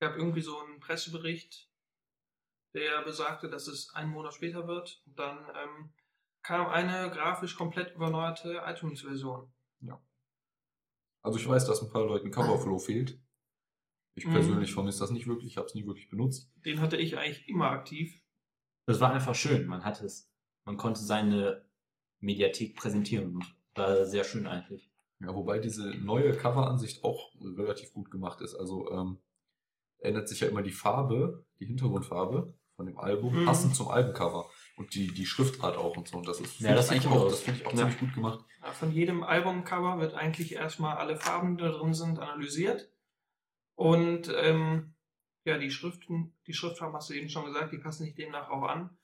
Es 0.00 0.06
gab 0.08 0.16
irgendwie 0.16 0.40
so 0.40 0.58
einen 0.60 0.78
Pressebericht, 0.78 1.68
der 2.74 3.02
besagte, 3.02 3.50
dass 3.50 3.66
es 3.66 3.92
einen 3.94 4.10
Monat 4.12 4.34
später 4.34 4.68
wird. 4.68 5.02
Und 5.06 5.18
dann 5.18 5.38
ähm, 5.56 5.92
kam 6.48 6.66
eine 6.68 7.10
grafisch 7.10 7.56
komplett 7.56 7.94
überneuerte 7.94 8.62
iTunes-Version. 8.64 9.52
Also 11.20 11.38
ich 11.38 11.46
weiß, 11.48 11.66
dass 11.66 11.82
ein 11.82 11.90
paar 11.90 12.06
Leuten 12.06 12.30
Coverflow 12.30 12.78
fehlt. 12.88 13.20
Ich 14.14 14.24
Mhm. 14.24 14.30
persönlich 14.32 14.72
vermisse 14.72 15.00
das 15.00 15.10
nicht 15.10 15.26
wirklich, 15.26 15.50
ich 15.52 15.56
habe 15.58 15.66
es 15.66 15.74
nie 15.74 15.84
wirklich 15.84 16.08
benutzt. 16.08 16.50
Den 16.64 16.80
hatte 16.80 16.96
ich 16.96 17.18
eigentlich 17.18 17.46
immer 17.48 17.70
aktiv. 17.70 18.22
Das 18.86 19.00
war 19.00 19.12
einfach 19.12 19.34
schön. 19.34 19.66
Man 19.66 19.84
hat 19.84 20.00
es, 20.00 20.30
man 20.64 20.76
konnte 20.78 21.00
seine 21.02 21.66
Mediathek 22.20 22.76
präsentieren 22.76 23.34
und 23.34 23.56
war 23.74 24.06
sehr 24.06 24.24
schön 24.24 24.46
eigentlich. 24.46 24.90
Ja, 25.20 25.34
wobei 25.34 25.58
diese 25.58 25.90
neue 25.96 26.32
Coveransicht 26.34 27.04
auch 27.04 27.34
relativ 27.42 27.92
gut 27.92 28.10
gemacht 28.10 28.40
ist. 28.40 28.54
Also 28.54 28.90
ähm, 28.90 29.18
ändert 29.98 30.28
sich 30.28 30.40
ja 30.40 30.48
immer 30.48 30.62
die 30.62 30.70
Farbe, 30.72 31.44
die 31.60 31.66
Hintergrundfarbe 31.66 32.54
von 32.76 32.86
dem 32.86 32.96
Album, 32.96 33.34
Mhm. 33.42 33.44
passend 33.44 33.74
zum 33.76 33.88
Albumcover. 33.88 34.48
Und 34.78 34.94
die, 34.94 35.08
die 35.08 35.26
Schriftart 35.26 35.76
auch 35.76 35.96
und 35.96 36.06
so. 36.08 36.18
Und 36.18 36.28
das 36.28 36.40
ist 36.40 36.60
Ja, 36.60 36.68
finde 36.68 36.74
das 36.76 36.86
ich 36.86 36.92
eigentlich 36.92 37.12
auch, 37.12 37.28
das 37.28 37.40
finde 37.40 37.60
ich 37.60 37.66
auch 37.66 37.72
Ja. 37.72 37.78
ziemlich 37.78 37.98
gut 37.98 38.14
gemacht. 38.14 38.44
Ja, 38.62 38.72
Von 38.72 38.92
jedem 38.92 39.22
Albumcover 39.24 39.98
wird 39.98 40.14
eigentlich 40.14 40.52
erstmal 40.54 40.96
alle 40.96 41.16
Farben, 41.16 41.56
die 41.56 41.64
da 41.64 41.70
drin 41.70 41.94
sind, 41.94 42.18
analysiert. 42.20 42.88
Und 43.74 44.32
ähm, 44.36 44.94
ja, 45.44 45.58
die 45.58 45.70
Schriften, 45.70 46.32
die 46.46 46.54
Schriftfarben 46.54 46.94
hast 46.94 47.10
du 47.10 47.14
eben 47.14 47.28
schon 47.28 47.44
gesagt, 47.46 47.72
die 47.72 47.78
passen 47.78 48.04
sich 48.04 48.14
demnach 48.14 48.50
auch 48.50 48.62
an. 48.62 48.96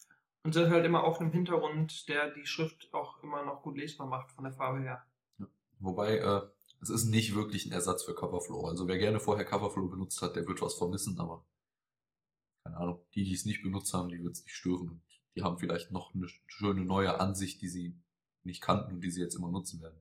Und 0.45 0.53
sind 0.53 0.71
halt 0.71 0.85
immer 0.85 1.05
auf 1.05 1.21
einem 1.21 1.33
Hintergrund, 1.33 2.07
der 2.09 2.31
die 2.31 2.47
Schrift 2.47 2.93
auch 2.93 3.23
immer 3.23 3.45
noch 3.45 3.63
gut 3.63 3.77
lesbar 3.79 4.07
macht 4.07 4.31
von 4.33 4.45
der 4.45 4.53
Farbe 4.53 4.81
her. 4.81 5.05
Wobei, 5.81 6.19
äh, 6.19 6.43
es 6.83 6.91
ist 6.91 7.07
nicht 7.07 7.35
wirklich 7.35 7.65
ein 7.67 7.73
Ersatz 7.73 8.05
für 8.05 8.15
Coverflow. 8.15 8.67
Also 8.67 8.87
wer 8.87 8.99
gerne 8.99 9.21
vorher 9.21 9.45
Coverflow 9.47 9.89
benutzt 9.89 10.21
hat, 10.23 10.37
der 10.37 10.47
wird 10.47 10.61
was 10.61 10.75
vermissen, 10.75 11.19
aber 11.19 11.45
keine 12.63 12.77
Ahnung, 12.77 13.01
die, 13.15 13.25
die 13.25 13.33
es 13.35 13.45
nicht 13.47 13.63
benutzt 13.63 13.93
haben, 13.95 14.09
die 14.11 14.23
wird 14.23 14.35
es 14.35 14.45
nicht 14.45 14.55
stören. 14.55 15.03
Die 15.37 15.43
haben 15.43 15.59
vielleicht 15.59 15.91
noch 15.91 16.15
eine 16.15 16.29
schöne 16.47 16.85
neue 16.85 17.19
Ansicht, 17.21 17.61
die 17.61 17.69
sie 17.69 18.01
nicht 18.45 18.63
kannten 18.63 18.95
und 18.95 19.01
die 19.01 19.11
sie 19.11 19.21
jetzt 19.21 19.35
immer 19.35 19.51
nutzen 19.51 19.81
werden. 19.83 20.01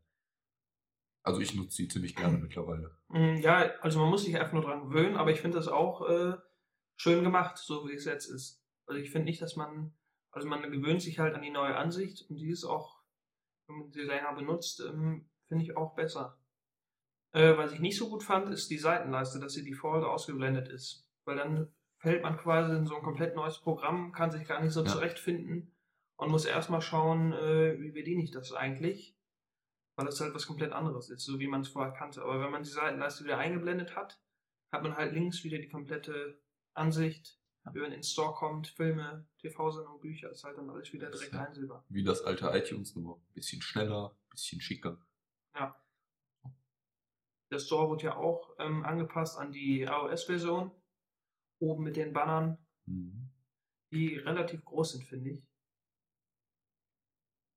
Also 1.24 1.40
ich 1.40 1.56
nutze 1.56 1.84
die 1.84 1.88
ziemlich 1.88 2.16
gerne 2.16 2.38
mittlerweile. 2.38 2.92
Mm, 3.08 3.38
Ja, 3.38 3.72
also 3.80 4.00
man 4.00 4.10
muss 4.10 4.24
sich 4.26 4.36
einfach 4.38 4.54
nur 4.54 4.64
dran 4.64 4.90
gewöhnen, 4.90 5.16
aber 5.16 5.32
ich 5.32 5.40
finde 5.40 5.58
das 5.58 5.70
auch 5.70 6.08
äh, 6.10 6.38
schön 6.98 7.24
gemacht, 7.24 7.58
so 7.58 7.88
wie 7.88 7.94
es 7.94 8.06
jetzt 8.06 8.28
ist. 8.28 8.62
Also 8.86 9.00
ich 9.02 9.10
finde 9.12 9.26
nicht, 9.26 9.42
dass 9.42 9.56
man, 9.56 9.94
also 10.32 10.48
man 10.48 10.70
gewöhnt 10.70 11.02
sich 11.02 11.20
halt 11.20 11.34
an 11.34 11.42
die 11.42 11.50
neue 11.50 11.76
Ansicht 11.78 12.30
und 12.30 12.36
die 12.36 12.50
ist 12.50 12.66
auch, 12.66 13.02
wenn 13.68 13.78
man 13.80 13.92
sie 13.92 14.02
länger 14.02 14.34
benutzt, 14.34 14.82
ähm, 14.82 15.30
finde 15.48 15.64
ich 15.64 15.78
auch 15.78 15.96
besser. 15.96 16.38
Äh, 17.32 17.58
was 17.58 17.72
ich 17.72 17.80
nicht 17.80 17.98
so 17.98 18.10
gut 18.10 18.24
fand, 18.24 18.50
ist 18.50 18.70
die 18.70 18.78
Seitenleiste, 18.78 19.40
dass 19.40 19.54
sie 19.54 19.64
default 19.64 20.04
ausgeblendet 20.04 20.68
ist. 20.68 21.08
Weil 21.26 21.38
dann 21.38 21.74
fällt 22.04 22.22
man 22.22 22.38
quasi 22.38 22.76
in 22.76 22.86
so 22.86 22.95
ein 22.97 23.01
komplett 23.01 23.34
neues 23.36 23.60
Programm, 23.60 24.12
kann 24.12 24.30
sich 24.30 24.45
gar 24.45 24.62
nicht 24.62 24.74
so 24.74 24.82
Ja. 24.84 24.88
zurechtfinden 24.91 25.74
und 26.18 26.30
muss 26.30 26.43
erstmal 26.45 26.82
schauen, 26.82 27.32
äh, 27.34 27.80
wie 27.80 27.91
bediene 27.91 28.24
ich 28.24 28.32
das 28.32 28.51
eigentlich 28.54 29.18
weil 29.95 30.08
das 30.08 30.20
halt 30.20 30.34
was 30.34 30.47
komplett 30.47 30.72
anderes 30.72 31.12
ist, 31.12 31.24
so 31.24 31.38
wie 31.38 31.45
man 31.45 31.62
es 31.62 31.68
vorher 31.68 31.93
kannte. 31.93 32.24
Aber 32.24 32.39
wenn 32.41 32.49
man 32.49 32.64
die 32.64 32.70
Seitenleiste 32.72 33.26
wieder 33.26 33.38
eingeblendet 33.38 33.95
hat, 33.95 34.20
hat 34.72 34.82
man 34.82 34.95
halt 34.97 35.14
links 35.14 35.43
wieder 35.43 35.60
die 35.60 35.70
komplette 35.70 36.41
Ansicht, 36.74 37.39
wie 37.74 37.78
man 37.78 37.91
in 37.91 37.97
den 37.99 38.04
Store 38.04 38.34
kommt, 38.34 38.70
Filme, 38.70 39.28
TV-Sendungen, 39.38 39.99
Bücher, 40.01 40.32
ist 40.32 40.43
halt 40.45 40.58
dann 40.58 40.68
alles 40.72 40.91
wieder 40.93 41.12
direkt 41.12 41.34
ja- 41.34 41.43
einsehbar. 41.45 41.86
Wie 41.89 42.04
das 42.04 42.24
alte 42.24 42.47
iTunes, 42.58 42.95
nur 42.95 43.18
ein 43.18 43.34
bisschen 43.36 43.62
schneller, 43.62 44.16
ein 44.16 44.30
bisschen 44.32 44.62
schicker. 44.62 44.97
Ja. 45.54 45.76
Der 47.51 47.60
Store 47.60 47.91
wird 47.91 48.01
ja 48.01 48.16
auch 48.16 48.56
ähm, 48.58 48.84
angepasst 48.86 49.38
an 49.38 49.51
die 49.51 49.82
iOS-Version. 49.84 50.72
Oben 51.64 51.84
mit 51.84 51.95
den 51.95 52.11
Bannern, 52.11 52.57
Mhm. 52.86 53.30
die 53.91 54.18
relativ 54.18 54.66
groß 54.66 54.91
sind, 54.93 55.05
finde 55.05 55.30
ich. 55.32 55.47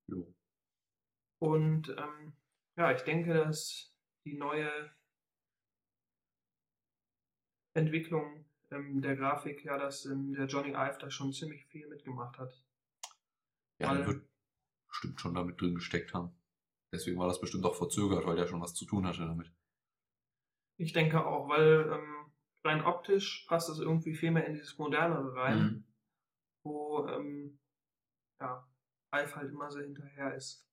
Jo. 0.08 0.32
Und 1.40 1.88
ähm, 1.88 2.32
ja, 2.76 2.92
ich 2.92 3.02
denke, 3.02 3.34
dass 3.34 3.92
die 4.24 4.34
neue 4.38 4.70
Entwicklung 7.74 8.44
ähm, 8.70 9.00
der 9.02 9.16
Grafik, 9.16 9.64
ja, 9.64 9.76
dass 9.76 10.04
ähm, 10.06 10.32
der 10.34 10.46
Johnny 10.46 10.70
Ive 10.70 10.98
da 11.00 11.10
schon 11.10 11.32
ziemlich 11.32 11.66
viel 11.66 11.88
mitgemacht 11.88 12.38
hat. 12.38 12.52
Ja, 13.80 13.90
Weil- 13.90 13.96
der 13.98 14.06
wird 14.06 14.28
bestimmt 14.88 15.20
schon 15.20 15.34
damit 15.34 15.60
drin 15.60 15.74
gesteckt 15.74 16.14
haben. 16.14 16.30
Deswegen 16.92 17.18
war 17.18 17.26
das 17.26 17.40
bestimmt 17.40 17.64
auch 17.66 17.74
verzögert, 17.76 18.24
weil 18.24 18.36
der 18.36 18.46
schon 18.46 18.60
was 18.62 18.74
zu 18.74 18.86
tun 18.86 19.04
hatte 19.06 19.26
damit. 19.26 19.52
Ich 20.78 20.92
denke 20.92 21.24
auch, 21.26 21.48
weil 21.48 21.90
ähm, 21.92 22.15
rein 22.66 22.82
optisch 22.84 23.46
passt 23.48 23.68
das 23.68 23.78
irgendwie 23.78 24.14
viel 24.14 24.30
mehr 24.30 24.46
in 24.46 24.54
dieses 24.54 24.76
Modernere 24.78 25.34
rein, 25.34 25.58
Mhm. 25.62 25.84
wo 26.64 27.06
ähm, 27.08 27.58
ja, 28.40 28.68
Ive 29.14 29.36
halt 29.36 29.50
immer 29.50 29.70
so 29.70 29.80
hinterher 29.80 30.34
ist. 30.34 30.66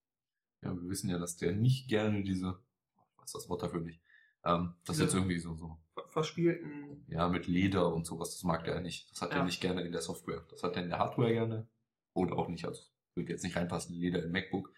Ja, 0.61 0.73
wir 0.75 0.89
wissen 0.89 1.09
ja, 1.09 1.17
dass 1.19 1.37
der 1.37 1.53
nicht 1.53 1.87
gerne 1.89 2.23
diese, 2.23 2.59
ich 2.95 3.17
weiß 3.21 3.31
das 3.33 3.49
Wort 3.49 3.63
dafür 3.63 3.81
nicht, 3.81 4.01
ähm, 4.43 4.75
das 4.85 4.95
Diese- 4.95 5.03
jetzt 5.03 5.13
irgendwie 5.13 5.39
so, 5.39 5.55
so, 5.55 5.77
Ver- 5.93 6.09
Verspielten, 6.09 7.05
ja, 7.07 7.27
mit 7.29 7.47
Leder 7.47 7.93
und 7.93 8.05
sowas, 8.05 8.31
das 8.31 8.43
mag 8.43 8.63
der 8.65 8.81
nicht. 8.81 9.11
Das 9.11 9.21
hat 9.21 9.31
Ja. 9.31 9.37
er 9.37 9.43
nicht 9.45 9.61
gerne 9.61 9.83
in 9.83 9.91
der 9.91 10.01
Software. 10.01 10.45
Das 10.49 10.63
hat 10.63 10.75
er 10.75 10.83
in 10.83 10.89
der 10.89 10.99
Hardware 10.99 11.31
gerne. 11.31 11.67
Oder 12.13 12.35
auch 12.37 12.47
nicht, 12.47 12.65
also 12.65 12.81
würde 13.15 13.31
jetzt 13.31 13.43
nicht 13.43 13.55
reinpassen, 13.55 13.95
Leder 13.95 14.23
im 14.23 14.31
MacBook. 14.31 14.73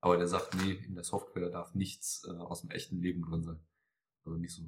Aber 0.00 0.16
der 0.16 0.26
sagt, 0.28 0.54
nee, 0.56 0.72
in 0.72 0.94
der 0.94 1.04
Software 1.04 1.50
darf 1.50 1.74
nichts 1.74 2.24
äh, 2.28 2.30
aus 2.36 2.60
dem 2.60 2.70
echten 2.70 3.00
Leben 3.00 3.22
drin 3.22 3.42
sein. 3.42 3.60
Also 4.24 4.38
nicht 4.38 4.54
so, 4.54 4.62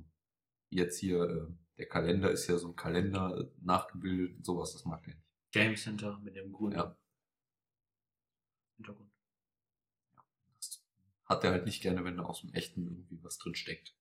jetzt 0.71 0.99
hier, 0.99 1.23
äh, 1.23 1.47
der 1.81 1.89
Kalender 1.89 2.31
ist 2.31 2.47
ja 2.47 2.59
so 2.59 2.69
ein 2.69 2.77
Kalender 2.77 3.35
äh, 3.39 3.51
nachgebildet 3.63 4.37
und 4.37 4.45
sowas, 4.45 4.75
das 4.75 4.85
mag 4.85 5.03
der 5.03 5.15
nicht. 5.15 5.27
Game 5.51 5.77
Center 5.77 6.19
mit 6.19 6.37
dem 6.37 6.53
grünen 6.53 6.77
Ja. 6.77 6.95
Hintergrund. 8.77 9.11
Das 10.59 10.85
hat 11.25 11.43
er 11.43 11.53
halt 11.53 11.65
nicht 11.65 11.81
gerne, 11.83 12.05
wenn 12.05 12.19
da 12.19 12.25
aus 12.25 12.43
dem 12.43 12.53
echten 12.53 12.87
irgendwie 12.87 13.23
was 13.23 13.39
drin 13.39 13.55
steckt. 13.55 13.97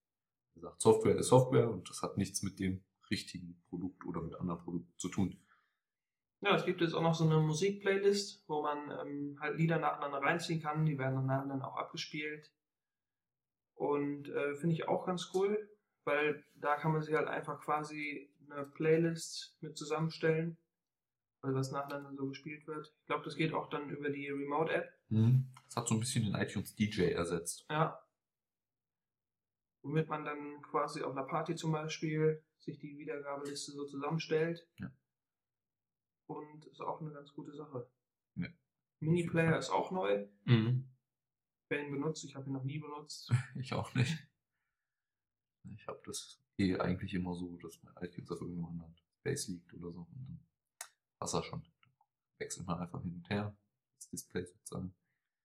Er 0.56 0.62
sagt, 0.64 0.82
Software 0.82 1.16
ist 1.16 1.30
Software 1.30 1.72
und 1.72 1.90
das 1.90 2.02
hat 2.02 2.18
nichts 2.18 2.44
mit 2.44 2.60
dem 2.60 2.84
richtigen 3.10 3.64
Produkt 3.70 4.06
oder 4.06 4.22
mit 4.22 4.36
anderen 4.36 4.62
Produkten 4.62 4.94
zu 4.98 5.08
tun. 5.08 5.42
Ja, 6.42 6.56
es 6.56 6.66
gibt 6.66 6.82
jetzt 6.82 6.94
auch 6.94 7.02
noch 7.02 7.16
so 7.16 7.24
eine 7.24 7.40
Musikplaylist, 7.40 8.44
wo 8.50 8.62
man 8.62 8.92
ähm, 8.92 9.38
halt 9.40 9.58
Lieder 9.58 9.80
nacheinander 9.80 10.20
reinziehen 10.20 10.62
kann. 10.62 10.86
Die 10.86 10.98
werden 10.98 11.16
dann 11.16 11.28
nacheinander 11.28 11.66
auch 11.66 11.78
abgespielt. 11.78 12.54
Und 13.76 14.28
äh, 14.28 14.56
finde 14.58 14.76
ich 14.76 14.90
auch 14.90 15.06
ganz 15.06 15.32
cool, 15.34 15.70
weil 16.06 16.44
da 16.56 16.76
kann 16.76 16.92
man 16.92 17.02
sich 17.02 17.14
halt 17.14 17.28
einfach 17.28 17.60
quasi 17.62 18.30
eine 18.50 18.66
Playlist 18.66 19.58
mit 19.62 19.78
zusammenstellen, 19.78 20.58
weil 21.42 21.54
was 21.54 21.72
nacheinander 21.72 22.14
so 22.16 22.28
gespielt 22.28 22.66
wird. 22.68 22.94
Ich 23.02 23.06
glaube, 23.08 23.24
das 23.24 23.36
geht 23.36 23.54
auch 23.54 23.70
dann 23.70 23.90
über 23.90 24.10
die 24.10 24.30
Remote-App. 24.30 24.92
Das 25.66 25.76
hat 25.76 25.88
so 25.88 25.96
ein 25.96 26.00
bisschen 26.00 26.26
den 26.26 26.36
iTunes 26.36 26.76
DJ 26.76 27.12
ersetzt. 27.12 27.66
Ja. 27.70 28.02
Womit 29.84 30.10
man 30.10 30.26
dann 30.26 30.62
quasi 30.62 31.04
auf 31.04 31.12
einer 31.12 31.26
Party 31.26 31.56
zum 31.56 31.72
Beispiel 31.72 32.44
sich 32.60 32.80
die 32.80 32.98
Wiedergabeliste 32.98 33.72
so 33.72 33.86
zusammenstellt. 33.86 34.68
Ja. 34.78 34.92
Und 36.28 36.66
ist 36.66 36.82
auch 36.82 37.02
eine 37.02 37.12
ganz 37.12 37.34
gute 37.34 37.54
Sache. 37.54 37.90
Ja. 38.36 38.48
Mini-Player 39.00 39.58
ist 39.58 39.70
auch 39.70 39.92
neu. 39.92 40.28
Mhm. 40.46 40.90
Wer 41.70 41.86
ihn 41.86 41.92
benutzt, 41.92 42.24
ich 42.26 42.36
habe 42.36 42.48
ihn 42.48 42.54
noch 42.54 42.64
nie 42.64 42.80
benutzt. 42.80 43.32
Ich 43.60 43.74
auch 43.74 43.94
nicht. 43.94 44.29
Ich 45.76 45.88
habe 45.88 46.02
das 46.06 46.40
eh 46.58 46.78
eigentlich 46.78 47.14
immer 47.14 47.34
so, 47.36 47.58
dass 47.58 47.80
mein 47.84 47.94
iTunes 48.04 48.32
auf 48.32 48.42
irgendeinem 48.42 48.66
anderen 48.70 48.96
Space 49.20 49.48
liegt 49.50 49.74
oder 49.74 49.92
so. 49.92 50.00
Und 50.00 50.08
dann 50.28 50.40
passt 51.20 51.34
er 51.36 51.44
schon. 51.44 51.62
Wechselt 52.38 52.68
man 52.68 52.80
einfach 52.80 53.02
hin 53.02 53.14
und 53.16 53.30
her. 53.30 53.56
Das 53.98 54.10
Display 54.10 54.46
sozusagen. 54.46 54.94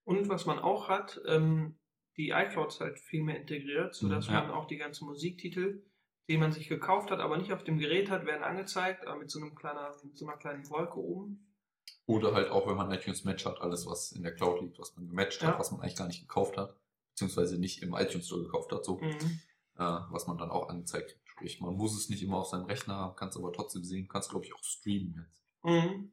Und 0.05 0.29
was 0.29 0.47
man 0.47 0.59
auch 0.59 0.89
hat, 0.89 1.21
ähm, 1.27 1.77
die 2.17 2.31
iCloud 2.31 2.69
ist 2.69 2.81
halt 2.81 2.99
viel 3.01 3.23
mehr 3.25 3.41
integriert, 3.41 3.95
sodass 3.95 4.29
Mhm, 4.29 4.35
ja. 4.35 4.41
man 4.43 4.51
auch 4.53 4.67
die 4.67 4.77
ganzen 4.77 5.07
Musiktitel, 5.07 5.83
die 6.29 6.39
man 6.39 6.53
sich 6.53 6.69
gekauft 6.69 7.11
hat, 7.11 7.19
aber 7.19 7.37
nicht 7.37 7.53
auf 7.53 7.65
dem 7.65 7.79
Gerät 7.79 8.11
hat, 8.11 8.25
werden 8.27 8.43
angezeigt, 8.45 9.07
aber 9.07 9.19
mit 9.19 9.31
so 9.31 9.41
einem 9.41 9.55
kleiner, 9.55 9.95
mit 10.05 10.17
so 10.17 10.27
einer 10.27 10.37
kleinen 10.37 10.69
Wolke 10.71 10.99
oben. 10.99 11.51
Oder 12.07 12.35
halt 12.35 12.51
auch, 12.51 12.67
wenn 12.69 12.77
man 12.77 12.91
iTunes 12.93 13.25
Match 13.25 13.45
hat, 13.47 13.61
alles, 13.61 13.87
was 13.87 14.13
in 14.13 14.23
der 14.23 14.35
Cloud 14.35 14.61
liegt, 14.63 14.79
was 14.79 14.95
man 14.95 15.09
gematcht 15.09 15.43
Ja. 15.43 15.49
hat, 15.49 15.59
was 15.59 15.71
man 15.73 15.81
eigentlich 15.81 15.97
gar 15.97 16.07
nicht 16.07 16.21
gekauft 16.21 16.57
hat, 16.57 16.77
beziehungsweise 17.11 17.59
nicht 17.59 17.83
im 17.83 17.95
iTunes 17.95 18.27
Store 18.27 18.43
gekauft 18.43 18.73
hat, 18.73 18.85
so, 18.85 18.99
Mhm. 18.99 19.41
Äh, 19.77 20.01
was 20.11 20.27
man 20.27 20.39
dann 20.39 20.51
auch 20.51 20.69
angezeigt 20.69 21.11
kriegt. 21.11 21.25
Sprich, 21.29 21.61
man 21.61 21.75
muss 21.75 21.97
es 21.97 22.09
nicht 22.09 22.23
immer 22.23 22.39
auf 22.39 22.47
seinem 22.47 22.67
Rechner 22.67 22.95
haben, 22.95 23.17
kann 23.17 23.29
es 23.29 23.37
aber 23.37 23.53
trotzdem 23.53 23.83
sehen, 23.83 24.09
kannst 24.09 24.31
glaube 24.31 24.45
ich 24.45 24.55
auch 24.55 24.63
streamen 24.63 25.15
jetzt. 25.21 25.45
Mhm. 25.63 26.13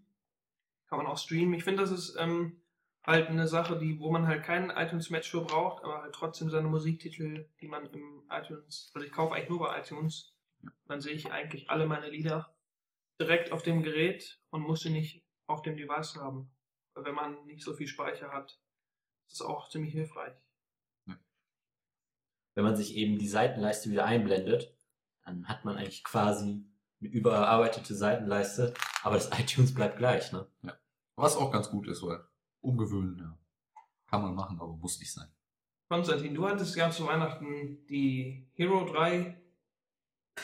Kann 0.87 0.97
man 0.97 1.07
auch 1.07 1.17
streamen. 1.17 1.53
Ich 1.53 1.63
finde, 1.63 1.83
das 1.83 1.91
ist 1.91 2.15
ähm, 2.17 2.61
halt 3.03 3.27
eine 3.27 3.47
Sache, 3.47 3.77
die, 3.77 3.99
wo 3.99 4.11
man 4.11 4.27
halt 4.27 4.43
keinen 4.43 4.69
iTunes 4.71 5.09
Match 5.09 5.29
für 5.29 5.41
braucht, 5.41 5.83
aber 5.83 6.01
halt 6.01 6.13
trotzdem 6.13 6.49
seine 6.49 6.67
Musiktitel, 6.67 7.49
die 7.61 7.67
man 7.67 7.85
im 7.87 8.23
iTunes, 8.29 8.91
also 8.93 9.05
ich 9.05 9.13
kaufe 9.13 9.35
eigentlich 9.35 9.49
nur 9.49 9.59
bei 9.59 9.79
iTunes, 9.79 10.35
dann 10.87 11.01
sehe 11.01 11.13
ich 11.13 11.31
eigentlich 11.31 11.69
alle 11.69 11.87
meine 11.87 12.09
Lieder 12.09 12.55
direkt 13.19 13.51
auf 13.51 13.61
dem 13.61 13.83
Gerät 13.83 14.41
und 14.49 14.61
muss 14.61 14.81
sie 14.81 14.89
nicht 14.89 15.23
auf 15.47 15.61
dem 15.61 15.77
Device 15.77 16.15
haben. 16.15 16.51
Weil 16.93 17.05
wenn 17.05 17.15
man 17.15 17.45
nicht 17.45 17.63
so 17.63 17.73
viel 17.73 17.87
Speicher 17.87 18.31
hat, 18.31 18.59
ist 19.27 19.39
das 19.39 19.47
auch 19.47 19.69
ziemlich 19.69 19.93
hilfreich. 19.93 20.35
Wenn 22.53 22.63
man 22.63 22.75
sich 22.75 22.95
eben 22.95 23.17
die 23.17 23.27
Seitenleiste 23.27 23.89
wieder 23.89 24.05
einblendet, 24.05 24.75
dann 25.25 25.47
hat 25.47 25.65
man 25.65 25.77
eigentlich 25.77 26.03
quasi 26.03 26.65
eine 26.99 27.09
überarbeitete 27.09 27.95
Seitenleiste, 27.95 28.73
aber 29.03 29.15
das 29.15 29.29
iTunes 29.39 29.73
bleibt 29.73 29.97
gleich, 29.97 30.31
ne? 30.31 30.47
Was 31.15 31.35
auch 31.35 31.51
ganz 31.51 31.69
gut 31.69 31.87
ist, 31.87 32.03
weil 32.03 32.23
umgewöhnen, 32.61 33.17
ja. 33.19 33.37
Kann 34.07 34.23
man 34.23 34.35
machen, 34.35 34.59
aber 34.59 34.73
muss 34.73 34.99
nicht 34.99 35.13
sein. 35.13 35.27
Konstantin, 35.87 36.33
du 36.33 36.47
hattest 36.47 36.75
ja 36.75 36.89
zu 36.89 37.05
Weihnachten 37.07 37.85
die 37.87 38.47
Hero 38.53 38.85
3 38.85 39.37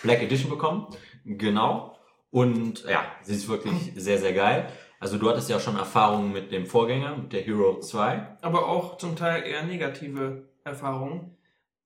Black 0.03 0.21
Edition 0.21 0.49
bekommen. 0.49 0.87
Genau. 1.25 1.97
Und 2.31 2.83
ja, 2.85 3.05
sie 3.21 3.35
ist 3.35 3.47
wirklich 3.47 3.93
sehr, 3.95 4.19
sehr 4.19 4.33
geil. 4.33 4.69
Also 4.99 5.17
du 5.17 5.29
hattest 5.29 5.49
ja 5.49 5.59
schon 5.59 5.77
Erfahrungen 5.77 6.31
mit 6.31 6.51
dem 6.51 6.65
Vorgänger, 6.65 7.15
mit 7.17 7.33
der 7.33 7.43
Hero 7.43 7.79
2. 7.79 8.37
aber 8.41 8.67
auch 8.67 8.97
zum 8.97 9.15
Teil 9.15 9.43
eher 9.43 9.63
negative 9.63 10.49
Erfahrungen, 10.63 11.36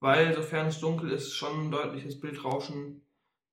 weil 0.01 0.33
sofern 0.35 0.67
es 0.67 0.79
dunkel 0.81 1.11
ist, 1.11 1.33
schon 1.33 1.67
ein 1.67 1.71
deutliches 1.71 2.19
Bildrauschen 2.19 3.01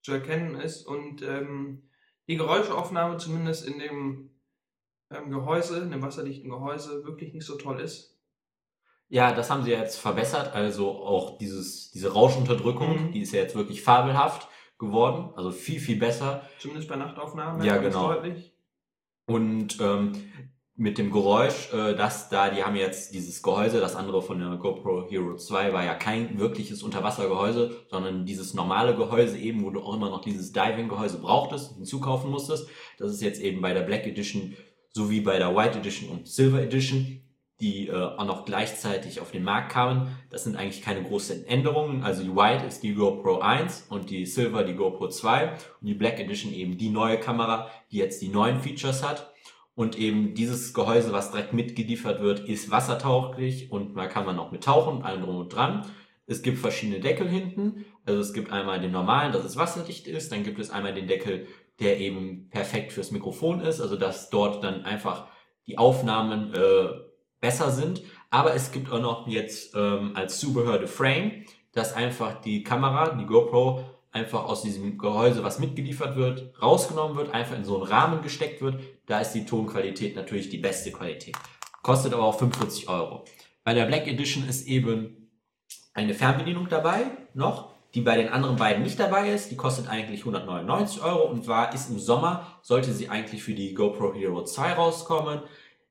zu 0.03 0.13
erkennen 0.13 0.57
ist 0.57 0.85
und 0.87 1.23
ähm, 1.23 1.89
die 2.27 2.37
Geräuschaufnahme 2.37 3.19
zumindest 3.19 3.67
in 3.67 3.79
dem 3.79 4.31
ähm, 5.11 5.31
Gehäuse, 5.31 5.81
in 5.83 5.91
dem 5.91 6.03
wasserdichten 6.03 6.51
Gehäuse, 6.51 7.05
wirklich 7.05 7.33
nicht 7.33 7.47
so 7.47 7.57
toll 7.57 7.81
ist. 7.81 8.19
Ja, 9.11 9.33
das 9.33 9.49
haben 9.51 9.63
sie 9.65 9.71
jetzt 9.71 9.99
verbessert. 9.99 10.53
Also 10.55 10.91
auch 10.91 11.39
dieses, 11.39 11.91
diese 11.93 12.13
Rauschunterdrückung, 12.13 13.07
Mhm. 13.09 13.13
die 13.13 13.23
ist 13.23 13.33
ja 13.33 13.41
jetzt 13.41 13.55
wirklich 13.55 13.83
fabelhaft 13.83 14.49
geworden. 14.79 15.33
Also 15.35 15.51
viel, 15.51 15.81
viel 15.81 15.99
besser. 15.99 16.47
Zumindest 16.59 16.89
bei 16.89 16.97
Nachtaufnahmen 16.97 17.65
Ja, 17.65 17.79
genau. 17.79 18.13
deutlich. 18.13 18.55
Und 19.27 19.81
ähm, 19.81 20.13
mit 20.79 20.97
dem 20.97 21.11
Geräusch, 21.11 21.73
äh, 21.73 21.97
das 21.97 22.29
da, 22.29 22.51
die 22.51 22.63
haben 22.63 22.77
jetzt 22.77 23.13
dieses 23.13 23.43
Gehäuse, 23.43 23.81
das 23.81 23.97
andere 23.97 24.23
von 24.23 24.39
der 24.39 24.57
GoPro 24.57 25.09
Hero 25.11 25.35
2 25.35 25.73
war 25.73 25.85
ja 25.85 25.95
kein 25.95 26.39
wirkliches 26.39 26.85
Unterwassergehäuse, 26.85 27.85
sondern 27.91 28.25
dieses 28.25 28.55
normale 28.55 28.95
Gehäuse 28.95 29.39
eben, 29.39 29.65
wo 29.65 29.71
du 29.71 29.81
auch 29.81 29.95
immer 29.97 30.09
noch 30.09 30.21
dieses 30.21 30.53
Diving-Gehäuse 30.53 31.19
brauchtest, 31.19 31.75
hinzukaufen 31.75 32.31
musstest. 32.31 32.69
Das 32.97 33.11
ist 33.11 33.21
jetzt 33.23 33.41
eben 33.41 33.61
bei 33.61 33.75
der 33.75 33.83
Black 33.83 34.07
Edition 34.07 34.55
sowie 34.91 35.21
bei 35.21 35.39
der 35.39 35.55
White 35.55 35.81
Edition 35.81 36.11
und 36.11 36.29
Silver 36.29 36.63
Edition, 36.63 37.23
die 37.61 37.89
äh, 37.89 37.93
auch 37.93 38.25
noch 38.25 38.45
gleichzeitig 38.45 39.21
auf 39.21 39.33
den 39.33 39.43
Markt 39.43 39.73
kamen. 39.73 40.17
Das 40.31 40.45
sind 40.45 40.55
eigentlich 40.55 40.83
keine 40.83 41.03
großen 41.03 41.45
Änderungen. 41.45 42.05
Also 42.05 42.23
die 42.23 42.35
White 42.35 42.65
ist 42.67 42.85
die 42.85 42.95
GoPro 42.95 43.41
1 43.41 43.87
und 43.91 44.11
die 44.11 44.27
Silver 44.27 44.63
die 44.63 44.75
GoPro 44.75 45.09
2 45.09 45.55
und 45.81 45.89
die 45.89 45.95
Black 45.95 46.21
Edition 46.21 46.53
eben 46.53 46.79
die 46.79 46.91
neue 46.91 47.19
Kamera, 47.19 47.69
die 47.91 47.97
jetzt 47.97 48.23
die 48.23 48.29
neuen 48.29 48.61
Features 48.61 49.03
hat. 49.03 49.33
Und 49.79 49.97
eben 49.97 50.35
dieses 50.35 50.75
Gehäuse, 50.75 51.13
was 51.13 51.31
direkt 51.31 51.53
mitgeliefert 51.53 52.21
wird, 52.21 52.41
ist 52.41 52.69
wassertauglich 52.69 53.71
und 53.71 53.97
da 53.97 54.09
kann 54.09 54.27
man 54.27 54.37
auch 54.41 54.51
mit 54.51 54.65
tauchen 54.65 54.97
und 54.97 55.03
allem 55.05 55.23
drum 55.23 55.37
und 55.37 55.55
dran. 55.55 55.87
Es 56.27 56.43
gibt 56.43 56.59
verschiedene 56.59 56.99
Deckel 56.99 57.29
hinten. 57.29 57.85
Also 58.05 58.19
es 58.19 58.33
gibt 58.33 58.51
einmal 58.51 58.81
den 58.81 58.91
normalen, 58.91 59.31
dass 59.31 59.45
es 59.45 59.57
wasserdicht 59.57 60.09
ist. 60.09 60.33
Dann 60.33 60.43
gibt 60.43 60.59
es 60.59 60.71
einmal 60.71 60.95
den 60.95 61.07
Deckel, 61.07 61.47
der 61.79 62.01
eben 62.01 62.49
perfekt 62.51 62.91
fürs 62.91 63.13
Mikrofon 63.13 63.61
ist. 63.61 63.81
Also 63.81 63.95
dass 63.95 64.31
dort 64.31 64.65
dann 64.65 64.83
einfach 64.83 65.29
die 65.69 65.79
Aufnahmen 65.79 66.53
äh, 66.55 66.89
besser 67.41 67.71
sind. 67.71 68.03
Aber 68.31 68.57
es 68.57 68.73
gibt 68.73 68.91
auch 68.91 69.01
noch 69.01 69.29
jetzt 69.29 69.77
ähm, 69.77 70.11
als 70.17 70.41
Zubehör 70.41 70.81
The 70.81 70.89
Frame, 70.89 71.45
dass 71.71 71.95
einfach 71.95 72.41
die 72.41 72.65
Kamera, 72.65 73.11
die 73.11 73.27
GoPro, 73.27 73.85
einfach 74.13 74.45
aus 74.45 74.63
diesem 74.63 74.99
Gehäuse, 74.99 75.45
was 75.45 75.59
mitgeliefert 75.59 76.17
wird, 76.17 76.53
rausgenommen 76.61 77.17
wird, 77.17 77.35
einfach 77.35 77.57
in 77.57 77.65
so 77.65 77.77
einen 77.77 77.91
Rahmen 77.91 78.23
gesteckt 78.23 78.63
wird. 78.63 78.81
Da 79.07 79.21
ist 79.21 79.33
die 79.33 79.45
Tonqualität 79.45 80.17
natürlich 80.17 80.49
die 80.49 80.59
beste 80.59 80.93
Qualität. 80.93 81.37
Kostet 81.83 82.13
aber 82.13 82.25
auch 82.25 82.39
45 82.39 82.89
Euro. 82.89 83.25
Bei 83.65 83.75
der 83.75 83.87
Black 83.87 84.07
Edition 84.07 84.49
ist 84.49 84.67
eben 84.67 85.31
eine 85.95 86.15
Fernbedienung 86.15 86.69
dabei, 86.69 87.07
noch, 87.35 87.73
die 87.95 88.01
bei 88.01 88.17
den 88.17 88.29
anderen 88.29 88.57
beiden 88.57 88.83
nicht 88.83 89.01
dabei 89.01 89.31
ist. 89.31 89.51
Die 89.51 89.57
kostet 89.57 89.89
eigentlich 89.89 90.21
199 90.21 91.03
Euro 91.03 91.25
und 91.25 91.47
war, 91.47 91.75
ist 91.75 91.91
im 91.91 91.99
Sommer, 91.99 92.59
sollte 92.63 92.93
sie 92.93 93.09
eigentlich 93.09 93.43
für 93.43 93.55
die 93.55 93.75
GoPro 93.75 94.15
Hero 94.15 94.45
2 94.45 94.73
rauskommen. 94.75 95.43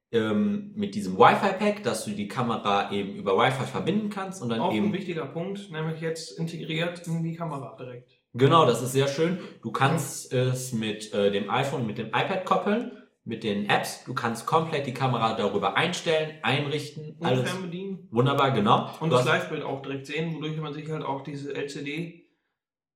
Ähm, 0.09 0.71
mit 0.75 0.95
diesem 0.95 1.17
Wi-Fi-Pack, 1.17 1.83
dass 1.83 2.05
du 2.05 2.11
die 2.11 2.29
Kamera 2.29 2.91
eben 2.93 3.15
über 3.15 3.37
Wi-Fi 3.37 3.65
verbinden 3.65 4.09
kannst 4.09 4.41
und 4.41 4.47
dann 4.47 4.61
Auch 4.61 4.73
eben 4.73 4.87
ein 4.87 4.93
wichtiger 4.93 5.25
Punkt, 5.25 5.69
nämlich 5.69 5.99
jetzt 5.99 6.39
integriert 6.39 7.05
in 7.07 7.23
die 7.23 7.35
Kamera 7.35 7.75
direkt. 7.77 8.17
Genau, 8.33 8.65
das 8.65 8.81
ist 8.81 8.93
sehr 8.93 9.09
schön. 9.09 9.37
Du 9.61 9.71
kannst 9.71 10.31
es 10.31 10.71
mit 10.71 11.13
äh, 11.13 11.29
dem 11.31 11.49
iPhone, 11.49 11.85
mit 11.85 11.97
dem 11.97 12.07
iPad 12.07 12.45
koppeln, 12.45 12.91
mit 13.25 13.43
den 13.43 13.69
Apps. 13.69 14.05
Du 14.05 14.13
kannst 14.13 14.45
komplett 14.45 14.87
die 14.87 14.93
Kamera 14.93 15.35
darüber 15.35 15.75
einstellen, 15.75 16.37
einrichten, 16.41 17.17
Und 17.19 17.25
alles 17.25 17.49
fernbedienen. 17.49 18.07
wunderbar, 18.09 18.51
genau. 18.51 18.89
Und 19.01 19.09
Du 19.09 19.17
das 19.17 19.25
Live-Bild 19.25 19.63
auch 19.63 19.81
direkt 19.81 20.05
sehen, 20.05 20.33
wodurch 20.35 20.55
man 20.57 20.71
sich 20.73 20.89
halt 20.89 21.03
auch 21.03 21.21
diese 21.21 21.53
LCD 21.53 22.29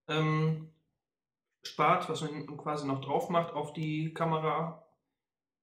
ähm, 0.08 0.70
spart, 1.64 2.10
was 2.10 2.22
man 2.22 2.46
quasi 2.58 2.88
noch 2.88 3.02
drauf 3.02 3.30
macht 3.30 3.54
auf 3.54 3.74
die 3.74 4.14
Kamera. 4.14 4.81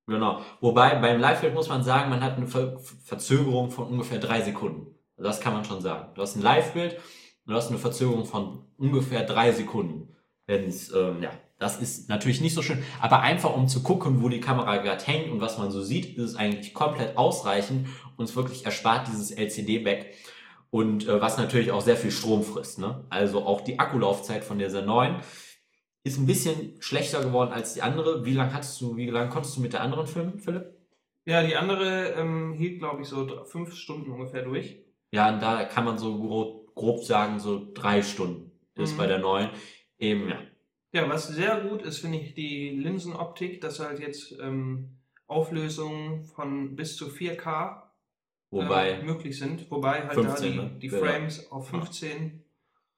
Genau. 0.09 0.41
Wobei 0.63 0.95
beim 0.95 1.21
Live-Bild 1.21 1.53
muss 1.53 1.69
man 1.69 1.85
sagen, 1.85 2.09
man 2.09 2.23
hat 2.23 2.39
eine 2.39 2.47
Ver 2.47 2.79
Verzögerung 3.05 3.71
von 3.71 3.89
ungefähr 3.89 4.19
drei 4.19 4.41
Sekunden. 4.41 4.95
Das 5.19 5.41
kann 5.41 5.53
man 5.53 5.67
schon 5.67 5.83
sagen. 5.83 6.09
Du 6.15 6.23
hast 6.23 6.35
ein 6.35 6.43
Live-Bild 6.43 6.95
und 6.95 7.53
du 7.53 7.55
hast 7.55 7.69
eine 7.69 7.79
Verzögerung 7.79 8.25
von 8.25 8.65
ungefähr 8.79 9.25
drei 9.25 9.53
Sekunden. 9.53 10.17
Wenn's, 10.47 10.91
ähm, 10.95 11.23
ja, 11.23 11.31
das 11.59 11.79
ist 11.79 12.09
natürlich 12.09 12.41
nicht 12.41 12.55
so 12.55 12.63
schön, 12.63 12.83
aber 13.01 13.21
einfach 13.21 13.55
um 13.55 13.69
zu 13.69 13.83
gucken, 13.83 14.23
wo 14.23 14.31
die 14.31 14.41
Kamera 14.41 14.79
gerade 14.79 15.05
hängt 15.05 15.31
und 15.31 15.43
was 15.43 15.59
man 15.59 15.71
so 15.71 15.83
sieht, 15.83 16.17
ist 16.17 16.31
es 16.31 16.37
eigentlich 16.37 16.73
komplett 16.73 17.19
ausreichend 17.19 17.89
und 18.17 18.25
es 18.25 18.35
wirklich 18.35 18.65
erspart 18.65 19.09
dieses 19.09 19.31
LCD-Back. 19.31 20.15
Und 20.71 21.07
äh, 21.07 21.21
was 21.21 21.37
natürlich 21.37 21.71
auch 21.71 21.83
sehr 21.83 21.97
viel 21.97 22.11
Strom 22.11 22.43
frisst. 22.45 22.79
Ne? 22.79 23.05
Also 23.11 23.45
auch 23.45 23.61
die 23.61 23.79
Akkulaufzeit 23.79 24.45
von 24.45 24.59
dieser 24.59 24.83
neuen 24.83 25.17
ist 26.09 26.19
ein 26.19 26.27
bisschen 26.27 26.81
schlechter 26.81 27.23
geworden 27.23 27.53
als 27.53 27.75
die 27.75 27.83
andere. 27.83 28.25
Wie 28.25 28.35
lange 28.35 28.53
hattest 28.53 28.81
du, 28.81 28.97
wie 28.97 29.09
lange 29.11 29.31
konntest 29.31 29.57
du 29.57 29.61
mit 29.61 29.73
der 29.73 29.83
anderen 29.83 30.07
filmen, 30.07 30.39
Philipp? 30.39 30.75
Ja, 31.25 31.43
die 31.43 31.57
andere 31.57 32.13
ähm, 32.15 32.53
hielt, 32.55 32.79
glaube 32.79 33.03
ich, 33.03 33.09
so 33.09 33.45
fünf 33.45 33.75
Stunden 33.75 34.11
ungefähr 34.11 34.43
durch. 34.43 34.79
Ja, 35.13 35.33
und 35.33 35.41
da 35.41 35.65
kann 35.65 35.85
man 35.85 35.99
so 35.99 36.19
grob, 36.19 36.75
grob 36.75 37.05
sagen, 37.05 37.39
so 37.39 37.71
drei 37.75 38.03
Stunden 38.03 38.51
ist 38.75 38.95
Mhm. 38.95 38.97
bei 38.99 39.07
der 39.07 39.19
neuen. 39.19 39.51
Eben, 39.99 40.29
ja. 40.29 40.39
Ja, 40.93 41.09
was 41.09 41.29
sehr 41.29 41.61
gut 41.61 41.83
ist, 41.83 41.99
finde 41.99 42.19
ich, 42.19 42.35
die 42.35 42.71
Linsenoptik, 42.71 43.61
dass 43.61 43.79
halt 43.81 43.99
jetzt 44.01 44.33
ähm, 44.41 44.97
Auflösungen 45.27 46.25
von 46.25 46.77
bis 46.77 46.97
zu 46.97 47.09
4K 47.11 47.83
Wobei, 48.51 48.93
äh, 48.93 49.03
möglich 49.03 49.39
sind. 49.39 49.71
Wobei 49.71 50.03
halt 50.07 50.15
15, 50.15 50.27
da 50.57 50.63
die, 50.63 50.69
ne? 50.71 50.79
die 50.81 50.87
Ja. 50.87 50.99
Frames 50.99 51.53
auf 51.53 51.69
15, 51.69 52.43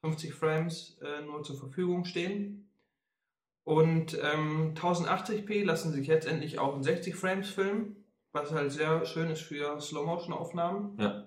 50 0.02 0.34
Frames 0.34 0.98
äh, 1.02 1.22
nur 1.24 1.42
zur 1.42 1.56
Verfügung 1.58 2.04
stehen. 2.04 2.69
Und 3.64 4.18
ähm, 4.22 4.74
1080p 4.74 5.64
lassen 5.64 5.92
sich 5.92 6.06
jetzt 6.06 6.26
endlich 6.26 6.58
auch 6.58 6.76
in 6.76 6.82
60 6.82 7.14
Frames 7.14 7.50
filmen, 7.50 8.04
was 8.32 8.52
halt 8.52 8.72
sehr 8.72 9.04
schön 9.06 9.30
ist 9.30 9.42
für 9.42 9.80
Slow-Motion-Aufnahmen. 9.80 10.96
Ja. 10.98 11.26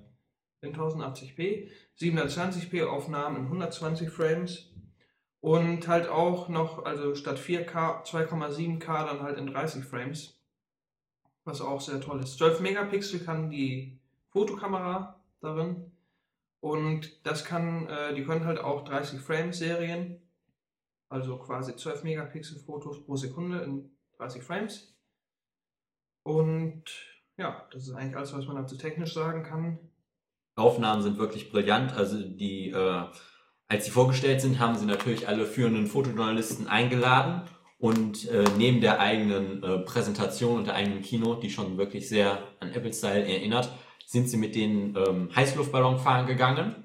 In 0.62 0.76
1080p, 0.76 1.70
720p 2.00 2.86
Aufnahmen 2.86 3.38
in 3.38 3.44
120 3.44 4.10
Frames 4.10 4.74
und 5.42 5.90
halt 5.90 6.08
auch 6.08 6.48
noch, 6.48 6.86
also 6.86 7.16
statt 7.16 7.38
4K, 7.38 8.06
2,7K 8.06 9.06
dann 9.06 9.22
halt 9.22 9.38
in 9.38 9.48
30 9.48 9.84
Frames, 9.84 10.42
was 11.44 11.60
auch 11.60 11.82
sehr 11.82 12.00
toll 12.00 12.22
ist. 12.22 12.38
12 12.38 12.62
Megapixel 12.62 13.20
kann 13.20 13.50
die 13.50 14.00
Fotokamera 14.30 15.22
darin 15.42 15.92
und 16.62 17.28
das 17.28 17.44
kann, 17.44 17.90
äh, 17.90 18.14
die 18.16 18.24
können 18.24 18.46
halt 18.46 18.60
auch 18.60 18.86
30 18.86 19.20
Frames 19.20 19.58
Serien, 19.60 20.23
also 21.14 21.38
quasi 21.38 21.76
12 21.76 22.04
Megapixel 22.04 22.60
Fotos 22.60 23.06
pro 23.06 23.16
Sekunde 23.16 23.62
in 23.62 23.92
30 24.18 24.42
Frames. 24.42 24.98
Und 26.24 26.84
ja, 27.38 27.68
das 27.72 27.84
ist 27.84 27.94
eigentlich 27.94 28.18
alles, 28.18 28.34
was 28.34 28.48
man 28.48 28.56
dazu 28.56 28.76
technisch 28.76 29.14
sagen 29.14 29.44
kann. 29.44 29.78
Aufnahmen 30.56 31.04
sind 31.04 31.20
wirklich 31.20 31.52
brillant. 31.52 31.94
Also 31.94 32.18
die, 32.20 32.70
äh, 32.70 33.04
als 33.68 33.86
sie 33.86 33.92
vorgestellt 33.92 34.42
sind, 34.42 34.60
haben 34.60 34.76
sie 34.76 34.86
natürlich 34.86 35.28
alle 35.28 35.46
führenden 35.46 35.88
Fotojournalisten 35.88 36.68
eingeladen 36.68 37.48
Und 37.78 38.30
äh, 38.30 38.46
neben 38.58 38.82
der 38.82 39.00
eigenen 39.00 39.62
äh, 39.62 39.80
Präsentation 39.80 40.58
und 40.58 40.68
der 40.68 40.76
eigenen 40.76 41.02
Kino, 41.02 41.36
die 41.36 41.50
schon 41.50 41.78
wirklich 41.78 42.08
sehr 42.08 42.40
an 42.60 42.72
Apple-Style 42.72 43.26
erinnert, 43.26 43.70
sind 44.06 44.30
sie 44.30 44.38
mit 44.38 44.56
den 44.56 44.96
ähm, 44.96 45.30
Heißluftballon 45.36 46.00
fahren 46.00 46.26
gegangen. 46.26 46.83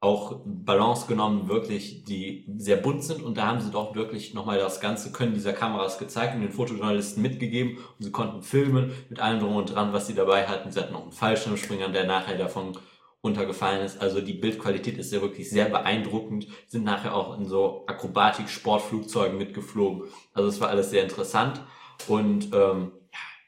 Auch 0.00 0.40
Ballons 0.44 1.08
genommen, 1.08 1.48
wirklich, 1.48 2.04
die 2.04 2.46
sehr 2.56 2.76
bunt 2.76 3.02
sind. 3.02 3.22
Und 3.22 3.36
da 3.36 3.46
haben 3.46 3.60
sie 3.60 3.70
doch 3.70 3.94
wirklich 3.94 4.32
nochmal 4.32 4.58
das 4.58 4.80
ganze 4.80 5.10
Können 5.10 5.34
dieser 5.34 5.52
Kameras 5.52 5.98
gezeigt 5.98 6.34
und 6.34 6.42
den 6.42 6.52
Fotojournalisten 6.52 7.22
mitgegeben. 7.22 7.78
Und 7.78 8.04
sie 8.04 8.12
konnten 8.12 8.42
filmen 8.42 8.92
mit 9.08 9.18
allem 9.18 9.40
drum 9.40 9.56
und 9.56 9.74
dran, 9.74 9.92
was 9.92 10.06
sie 10.06 10.14
dabei 10.14 10.46
hatten. 10.46 10.70
Sie 10.70 10.78
hatten 10.78 10.94
auch 10.94 11.02
einen 11.02 11.12
Fallschirmspringer, 11.12 11.88
der 11.88 12.06
nachher 12.06 12.38
davon 12.38 12.78
runtergefallen 13.24 13.84
ist. 13.84 14.00
Also 14.00 14.20
die 14.20 14.34
Bildqualität 14.34 14.98
ist 14.98 15.12
ja 15.12 15.20
wirklich 15.20 15.50
sehr 15.50 15.66
beeindruckend. 15.66 16.46
Sind 16.66 16.84
nachher 16.84 17.14
auch 17.14 17.36
in 17.38 17.46
so 17.46 17.84
Akrobatik-Sportflugzeugen 17.86 19.36
mitgeflogen. 19.36 20.04
Also 20.32 20.48
es 20.48 20.60
war 20.60 20.68
alles 20.68 20.90
sehr 20.90 21.02
interessant 21.02 21.60
und 22.06 22.54
ähm, 22.54 22.92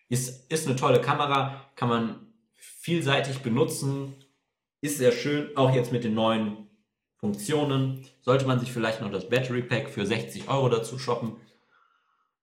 ist, 0.08 0.50
ist 0.50 0.66
eine 0.66 0.76
tolle 0.76 1.00
Kamera, 1.00 1.64
kann 1.76 1.88
man 1.88 2.26
vielseitig 2.56 3.38
benutzen, 3.38 4.16
ist 4.80 4.98
sehr 4.98 5.12
schön, 5.12 5.56
auch 5.56 5.74
jetzt 5.74 5.92
mit 5.92 6.04
den 6.04 6.14
neuen 6.14 6.68
Funktionen. 7.16 8.06
Sollte 8.22 8.46
man 8.46 8.58
sich 8.58 8.72
vielleicht 8.72 9.00
noch 9.00 9.10
das 9.10 9.28
Battery 9.28 9.62
Pack 9.62 9.90
für 9.90 10.06
60 10.06 10.48
Euro 10.48 10.68
dazu 10.68 10.98
shoppen. 10.98 11.36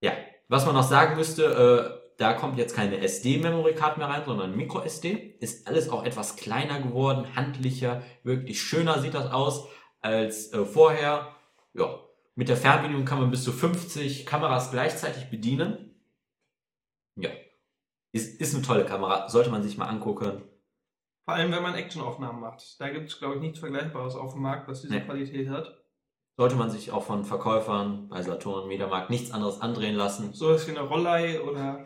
Ja, 0.01 0.13
was 0.47 0.65
man 0.65 0.75
noch 0.75 0.83
sagen 0.83 1.15
müsste, 1.15 1.43
äh, 1.43 2.07
da 2.17 2.33
kommt 2.33 2.57
jetzt 2.57 2.75
keine 2.75 2.99
SD-Memory-Card 2.99 3.97
mehr 3.97 4.07
rein, 4.07 4.23
sondern 4.25 4.55
Micro-SD. 4.55 5.38
Ist 5.39 5.67
alles 5.67 5.89
auch 5.89 6.03
etwas 6.03 6.35
kleiner 6.35 6.79
geworden, 6.81 7.35
handlicher, 7.35 8.01
wirklich 8.23 8.61
schöner 8.61 8.99
sieht 8.99 9.13
das 9.13 9.31
aus 9.31 9.67
als 10.01 10.53
äh, 10.53 10.65
vorher. 10.65 11.35
Ja, 11.73 11.99
mit 12.35 12.49
der 12.49 12.57
Fernbedienung 12.57 13.05
kann 13.05 13.19
man 13.19 13.31
bis 13.31 13.43
zu 13.43 13.51
50 13.51 14.25
Kameras 14.25 14.71
gleichzeitig 14.71 15.29
bedienen. 15.29 15.95
Ja, 17.15 17.29
ist, 18.11 18.39
ist 18.39 18.53
eine 18.53 18.63
tolle 18.63 18.85
Kamera, 18.85 19.27
sollte 19.29 19.49
man 19.49 19.63
sich 19.63 19.77
mal 19.77 19.88
angucken. 19.88 20.43
Vor 21.28 21.36
allem, 21.36 21.51
wenn 21.51 21.61
man 21.61 21.75
Actionaufnahmen 21.75 22.39
macht. 22.39 22.80
Da 22.80 22.88
gibt 22.88 23.09
es, 23.09 23.19
glaube 23.19 23.36
ich, 23.36 23.41
nichts 23.41 23.59
Vergleichbares 23.59 24.15
auf 24.15 24.32
dem 24.32 24.43
Markt, 24.43 24.69
was 24.69 24.80
diese 24.82 24.93
Nee. 24.93 25.01
Qualität 25.01 25.49
hat. 25.49 25.84
Sollte 26.38 26.55
man 26.55 26.69
sich 26.71 26.89
auch 26.93 27.03
von 27.03 27.25
Verkäufern 27.25 28.07
bei 28.07 28.21
Saturn 28.21 28.61
und 28.63 28.69
Mediamarkt 28.69 29.09
nichts 29.09 29.32
anderes 29.32 29.59
andrehen 29.59 29.95
lassen. 29.95 30.32
So 30.32 30.51
ist 30.51 30.67
wie 30.67 30.71
eine 30.71 30.88
Rollei 30.88 31.41
oder 31.41 31.86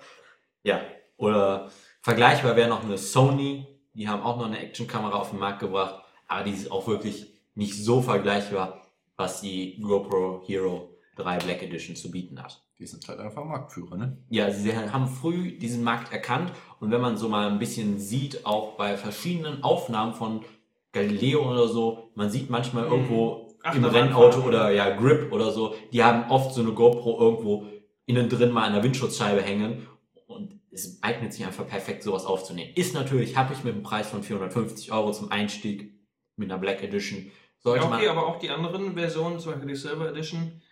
Ja, 0.62 0.82
oder 1.18 1.72
vergleichbar 2.04 2.56
wäre 2.56 2.70
noch 2.70 2.84
eine 2.84 3.00
Sony. 3.00 3.66
Die 3.94 4.08
haben 4.08 4.22
auch 4.22 4.38
noch 4.38 4.46
eine 4.46 4.60
Actionkamera 4.60 5.16
auf 5.18 5.32
den 5.32 5.40
Markt 5.40 5.60
gebracht, 5.60 6.04
aber 6.28 6.44
die 6.44 6.52
ist 6.52 6.72
auch 6.72 6.86
wirklich 6.86 7.34
nicht 7.56 7.74
so 7.84 8.00
vergleichbar, 8.04 8.86
was 9.16 9.42
die 9.42 9.82
GoPro 9.82 10.44
Hero 10.46 11.00
3 11.16 11.40
Black 11.40 11.64
Edition 11.64 11.96
zu 11.96 12.12
bieten 12.12 12.44
hat. 12.44 12.64
Die 12.82 12.88
sind 12.88 13.08
halt 13.08 13.20
einfach 13.20 13.46
Marktführer, 13.46 13.96
ne? 13.96 14.18
Ja, 14.30 14.50
sie 14.50 14.76
haben 14.76 15.06
früh 15.08 15.52
diesen 15.56 15.84
Markt 15.84 16.12
erkannt 16.12 16.52
und 16.80 16.90
wenn 16.90 17.00
man 17.00 17.16
so 17.16 17.30
mal 17.30 17.48
ein 17.48 17.60
bisschen 17.60 18.00
sieht, 18.00 18.44
auch 18.44 18.76
bei 18.76 18.98
verschiedenen 18.98 19.62
Aufnahmen 19.64 20.16
von 20.16 20.42
Galileo 20.92 21.48
oder 21.48 21.68
so, 21.68 22.10
man 22.16 22.32
sieht 22.32 22.50
manchmal 22.50 22.86
Mhm. 22.88 22.92
irgendwo 22.92 23.48
im 23.64 23.66
Achterbahnfahrer. 23.86 23.94
Rennauto 23.94 24.42
oder 24.48 24.72
ja 24.72 24.96
Grip 24.96 25.32
oder 25.32 25.52
so, 25.52 25.76
die 25.94 26.04
haben 26.04 26.32
oft 26.32 26.56
so 26.56 26.62
eine 26.62 26.72
GoPro 26.72 27.20
irgendwo 27.20 27.68
innen 28.08 28.28
drin 28.30 28.52
mal 28.52 28.64
an 28.66 28.74
der 28.74 28.82
Windschutzscheibe 28.84 29.44
hängen 29.44 29.86
und 30.26 30.60
es 30.72 31.04
eignet 31.04 31.34
sich 31.34 31.46
einfach 31.46 31.68
perfekt, 31.68 32.02
sowas 32.02 32.26
aufzunehmen. 32.26 32.72
Ist 32.76 32.96
natürlich 32.96 33.38
happig 33.38 33.64
mit 33.64 33.76
einem 33.76 33.84
Preis 33.84 34.10
von 34.10 34.24
450 34.24 34.92
Euro 34.92 35.12
zum 35.12 35.32
Einstieg 35.32 35.94
mit 36.36 36.50
einer 36.50 36.60
Black 36.60 36.82
Edition. 36.82 37.30
Sollte 37.60 37.86
Ja, 37.86 37.92
okay, 37.96 38.08
man, 38.08 38.18
aber 38.18 38.28
auch 38.28 38.40
die 38.40 38.50
anderen 38.50 38.96
Versionen, 38.98 39.38
zum 39.38 39.52
Beispiel 39.52 39.70
die 39.70 39.76
Silver 39.76 40.10
Edition. 40.10 40.64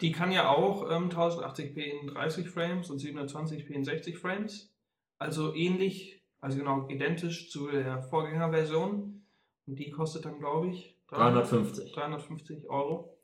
Die 0.00 0.12
kann 0.12 0.32
ja 0.32 0.48
auch 0.48 0.90
ähm, 0.90 1.08
1080p 1.08 1.76
in 1.76 2.06
30 2.08 2.48
Frames 2.48 2.90
und 2.90 3.00
720p 3.00 3.68
in 3.70 3.84
60 3.84 4.18
Frames. 4.18 4.72
Also 5.18 5.54
ähnlich, 5.54 6.22
also 6.40 6.58
genau 6.58 6.88
identisch 6.88 7.50
zu 7.50 7.70
der 7.70 8.02
Vorgängerversion. 8.02 9.22
Und 9.66 9.78
die 9.78 9.90
kostet 9.90 10.24
dann, 10.24 10.38
glaube 10.38 10.68
ich, 10.68 10.96
350. 11.08 11.92
350 11.92 12.70
Euro. 12.70 13.18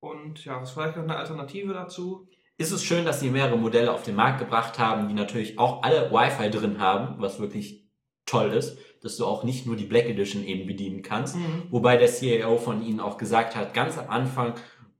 Und 0.00 0.44
ja, 0.44 0.62
ist 0.62 0.70
vielleicht 0.70 0.96
noch 0.96 1.04
eine 1.04 1.16
Alternative 1.16 1.72
dazu. 1.72 2.28
ist 2.58 2.70
es 2.70 2.84
schön, 2.84 3.04
dass 3.04 3.20
sie 3.20 3.30
mehrere 3.30 3.58
Modelle 3.58 3.92
auf 3.92 4.02
den 4.02 4.14
Markt 4.14 4.38
gebracht 4.38 4.78
haben, 4.78 5.08
die 5.08 5.14
natürlich 5.14 5.58
auch 5.58 5.82
alle 5.82 6.10
Wi-Fi 6.12 6.50
drin 6.50 6.78
haben, 6.78 7.20
was 7.20 7.40
wirklich 7.40 7.86
toll 8.24 8.52
ist, 8.52 8.78
dass 9.02 9.16
du 9.16 9.24
auch 9.24 9.44
nicht 9.44 9.66
nur 9.66 9.76
die 9.76 9.84
Black 9.84 10.06
Edition 10.06 10.44
eben 10.44 10.66
bedienen 10.66 11.02
kannst. 11.02 11.36
Wobei 11.70 11.96
der 11.96 12.08
CAO 12.08 12.58
von 12.58 12.84
ihnen 12.84 13.00
auch 13.00 13.18
gesagt 13.18 13.56
hat, 13.56 13.72
ganz 13.72 13.98
am 13.98 14.10
Anfang, 14.10 14.54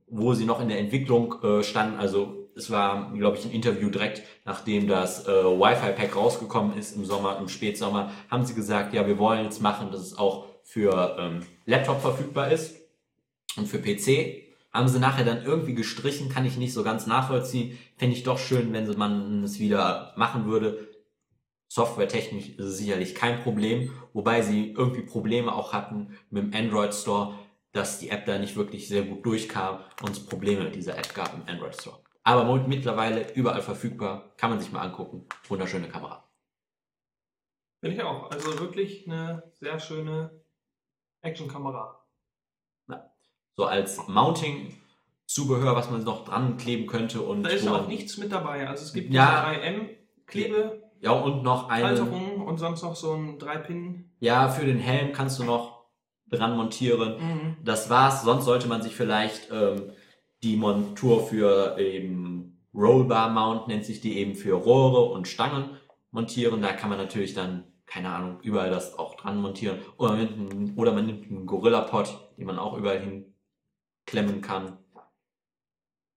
wo 0.06 0.34
sie 0.34 0.44
noch 0.44 0.60
in 0.60 0.68
der 0.68 0.78
Entwicklung 0.78 1.34
äh, 1.42 1.62
standen, 1.62 1.98
also 1.98 2.48
es 2.56 2.70
war, 2.70 3.12
glaube 3.12 3.36
ich, 3.36 3.44
ein 3.44 3.50
Interview 3.50 3.90
direkt 3.90 4.22
nachdem 4.46 4.86
das 4.88 5.26
äh, 5.26 5.30
Wi-Fi-Pack 5.30 6.16
rausgekommen 6.16 6.78
ist 6.78 6.96
im 6.96 7.04
Sommer, 7.04 7.38
im 7.38 7.48
Spätsommer, 7.48 8.12
haben 8.30 8.44
sie 8.44 8.54
gesagt, 8.54 8.94
ja, 8.94 9.06
wir 9.06 9.18
wollen 9.18 9.44
jetzt 9.44 9.60
machen, 9.60 9.90
dass 9.90 10.00
es 10.00 10.16
auch 10.16 10.46
für 10.62 11.16
ähm, 11.18 11.40
Laptop 11.66 12.00
verfügbar 12.00 12.50
ist 12.50 12.76
und 13.56 13.66
für 13.66 13.78
PC. 13.78 14.44
Haben 14.72 14.88
sie 14.88 14.98
nachher 14.98 15.24
dann 15.24 15.44
irgendwie 15.44 15.74
gestrichen, 15.74 16.28
kann 16.28 16.44
ich 16.44 16.56
nicht 16.56 16.72
so 16.72 16.82
ganz 16.82 17.06
nachvollziehen. 17.06 17.78
Fände 17.96 18.14
ich 18.14 18.22
doch 18.22 18.38
schön, 18.38 18.72
wenn 18.72 18.86
man 18.96 19.42
es 19.42 19.58
wieder 19.58 20.12
machen 20.16 20.46
würde. 20.46 20.88
Softwaretechnisch 21.68 22.50
ist 22.50 22.64
es 22.64 22.78
sicherlich 22.78 23.14
kein 23.14 23.42
Problem, 23.42 23.90
wobei 24.12 24.42
sie 24.42 24.70
irgendwie 24.70 25.02
Probleme 25.02 25.52
auch 25.52 25.72
hatten 25.72 26.16
mit 26.30 26.44
dem 26.44 26.54
Android 26.54 26.94
Store, 26.94 27.34
dass 27.76 27.98
die 27.98 28.10
App 28.10 28.26
da 28.26 28.38
nicht 28.38 28.56
wirklich 28.56 28.88
sehr 28.88 29.02
gut 29.02 29.24
durchkam 29.26 29.80
und 30.02 30.10
es 30.10 30.24
Probleme 30.24 30.64
mit 30.64 30.74
dieser 30.74 30.96
App 30.98 31.14
gab 31.14 31.34
im 31.34 31.42
Android 31.46 31.80
Store. 31.80 31.98
Aber 32.24 32.44
mittlerweile 32.66 33.32
überall 33.34 33.62
verfügbar, 33.62 34.32
kann 34.36 34.50
man 34.50 34.58
sich 34.60 34.72
mal 34.72 34.80
angucken. 34.80 35.26
Wunderschöne 35.48 35.88
Kamera. 35.88 36.24
Finde 37.80 37.96
ich 37.96 38.02
auch. 38.02 38.30
Also 38.30 38.58
wirklich 38.58 39.06
eine 39.06 39.44
sehr 39.60 39.78
schöne 39.78 40.30
Actionkamera. 41.20 42.02
So 43.58 43.64
als 43.64 44.06
Mounting-Zubehör, 44.06 45.74
was 45.76 45.90
man 45.90 46.04
noch 46.04 46.24
dran 46.26 46.58
kleben 46.58 46.86
könnte 46.86 47.22
und 47.22 47.42
Da 47.42 47.48
ist 47.50 47.64
ja 47.64 47.74
auch 47.74 47.88
nichts 47.88 48.18
mit 48.18 48.30
dabei. 48.30 48.68
Also 48.68 48.84
es 48.84 48.92
gibt 48.92 49.10
Ja. 49.12 49.50
diese 49.50 49.62
3M-Klebe, 49.62 50.82
Ja, 51.00 51.12
und 51.12 51.42
noch 51.42 51.68
eine. 51.68 51.86
Halterung 51.88 52.42
und 52.42 52.58
sonst 52.58 52.82
noch 52.82 52.96
so 52.96 53.12
ein 53.14 53.38
3-Pin. 53.38 54.10
Ja, 54.20 54.48
für 54.48 54.66
den 54.66 54.78
Helm 54.78 55.12
kannst 55.12 55.38
du 55.38 55.44
noch 55.44 55.75
dran 56.28 56.56
montieren. 56.56 57.56
Das 57.64 57.90
war's. 57.90 58.22
Sonst 58.22 58.44
sollte 58.44 58.68
man 58.68 58.82
sich 58.82 58.94
vielleicht 58.94 59.50
ähm, 59.52 59.92
die 60.42 60.56
Montur 60.56 61.26
für 61.26 61.78
eben 61.78 62.62
Rollbar 62.74 63.30
Mount, 63.30 63.68
nennt 63.68 63.84
sich 63.84 64.00
die 64.00 64.18
eben 64.18 64.34
für 64.34 64.54
Rohre 64.54 65.04
und 65.12 65.26
Stangen 65.28 65.70
montieren. 66.10 66.60
Da 66.60 66.72
kann 66.72 66.90
man 66.90 66.98
natürlich 66.98 67.32
dann, 67.32 67.64
keine 67.86 68.10
Ahnung, 68.10 68.40
überall 68.42 68.70
das 68.70 68.98
auch 68.98 69.14
dran 69.16 69.40
montieren. 69.40 69.78
Oder, 69.96 70.16
mit 70.16 70.32
einem, 70.32 70.78
oder 70.78 70.92
man 70.92 71.06
nimmt 71.06 71.30
einen 71.30 71.46
Gorilla 71.46 71.82
Pod, 71.82 72.32
den 72.36 72.46
man 72.46 72.58
auch 72.58 72.76
überall 72.76 73.00
hin 73.00 73.34
klemmen 74.06 74.40
kann. 74.40 74.78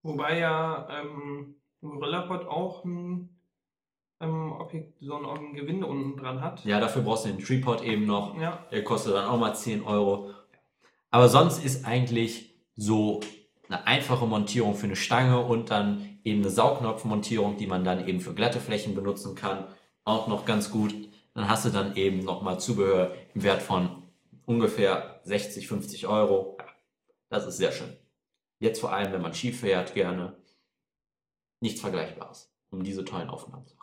Wobei 0.01 0.39
ja 0.39 0.88
ähm, 0.89 1.55
ein 1.82 1.99
Gorillapod 1.99 2.47
auch 2.47 2.86
ein, 2.86 3.39
ähm, 4.20 4.51
Objekt, 4.53 4.97
so 5.01 5.15
ein, 5.15 5.26
ein 5.26 5.53
Gewinde 5.53 5.86
unten 5.86 6.17
dran 6.17 6.41
hat. 6.41 6.63
Ja, 6.65 6.80
dafür 6.80 7.01
brauchst 7.01 7.26
du 7.26 7.30
den 7.30 7.39
Tripod 7.39 7.82
eben 7.82 8.05
noch. 8.05 8.39
Ja, 8.39 8.65
Der 8.72 8.84
kostet 8.84 9.13
dann 9.13 9.28
auch 9.28 9.39
mal 9.39 9.55
10 9.55 9.84
Euro. 9.84 10.32
Aber 11.11 11.30
sonst 11.30 11.63
ist 11.63 11.86
eigentlich 11.86 12.55
so 12.76 13.20
eine 13.67 13.86
einfache 13.88 14.26
Montierung 14.26 14.76
für 14.76 14.86
eine 14.86 14.95
Stange 14.95 15.39
und 15.39 15.72
dann 15.72 16.20
eben 16.24 16.41
eine 16.41 16.49
Saugnopfmontierung, 16.49 17.57
die 17.57 17.67
man 17.67 17.84
dann 17.84 18.07
eben 18.07 18.20
für 18.20 18.34
glatte 18.34 18.59
Flächen 18.59 18.95
benutzen 18.95 19.36
kann, 19.36 19.67
auch 20.03 20.28
noch 20.28 20.45
ganz 20.45 20.72
gut. 20.72 20.93
Dann 21.34 21.47
hast 21.47 21.65
du 21.65 21.70
dann 21.70 21.95
eben 21.95 22.20
nochmal 22.20 22.59
Zubehör 22.59 23.15
im 23.34 23.43
Wert 23.43 23.61
von 23.61 24.03
ungefähr 24.45 25.22
60, 25.24 25.67
50 25.67 26.07
Euro. 26.07 26.57
Das 27.30 27.45
ist 27.45 27.57
sehr 27.57 27.72
schön. 27.72 27.95
Jetzt 28.59 28.82
vor 28.82 28.91
allem, 28.91 29.13
wenn 29.13 29.22
man 29.22 29.34
Ski 29.34 29.51
fährt, 29.51 29.93
gerne. 29.93 30.36
Nichts 31.61 31.82
Vergleichbares, 31.82 32.51
um 32.72 32.84
diese 32.84 33.05
tollen 33.05 33.30
Aufnahmen 33.30 33.65
zu. 33.67 33.79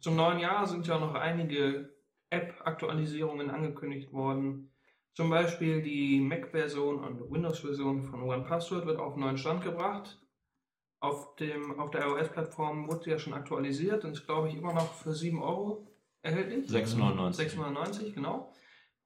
Zum 0.00 0.16
neuen 0.16 0.38
Jahr 0.38 0.66
sind 0.66 0.86
ja 0.86 0.98
noch 0.98 1.14
einige 1.14 1.94
App-Aktualisierungen 2.30 3.50
angekündigt 3.50 4.12
worden. 4.12 4.72
Zum 5.14 5.30
Beispiel 5.30 5.82
die 5.82 6.20
Mac-Version 6.20 7.02
und 7.02 7.30
Windows-Version 7.30 8.02
von 8.02 8.22
OnePassword 8.22 8.86
wird 8.86 8.98
auf 8.98 9.14
einen 9.14 9.22
neuen 9.22 9.38
Stand 9.38 9.62
gebracht. 9.62 10.18
Auf, 11.00 11.34
dem, 11.36 11.78
auf 11.80 11.90
der 11.90 12.06
iOS-Plattform 12.06 12.88
wurde 12.88 13.04
sie 13.04 13.10
ja 13.10 13.18
schon 13.18 13.34
aktualisiert 13.34 14.04
und 14.04 14.12
ist, 14.12 14.26
glaube 14.26 14.48
ich, 14.48 14.54
immer 14.54 14.72
noch 14.72 14.94
für 14.94 15.12
7 15.12 15.42
Euro 15.42 15.86
erhältlich. 16.22 16.70
6,99. 16.70 17.32
690, 17.32 18.14
genau. 18.14 18.52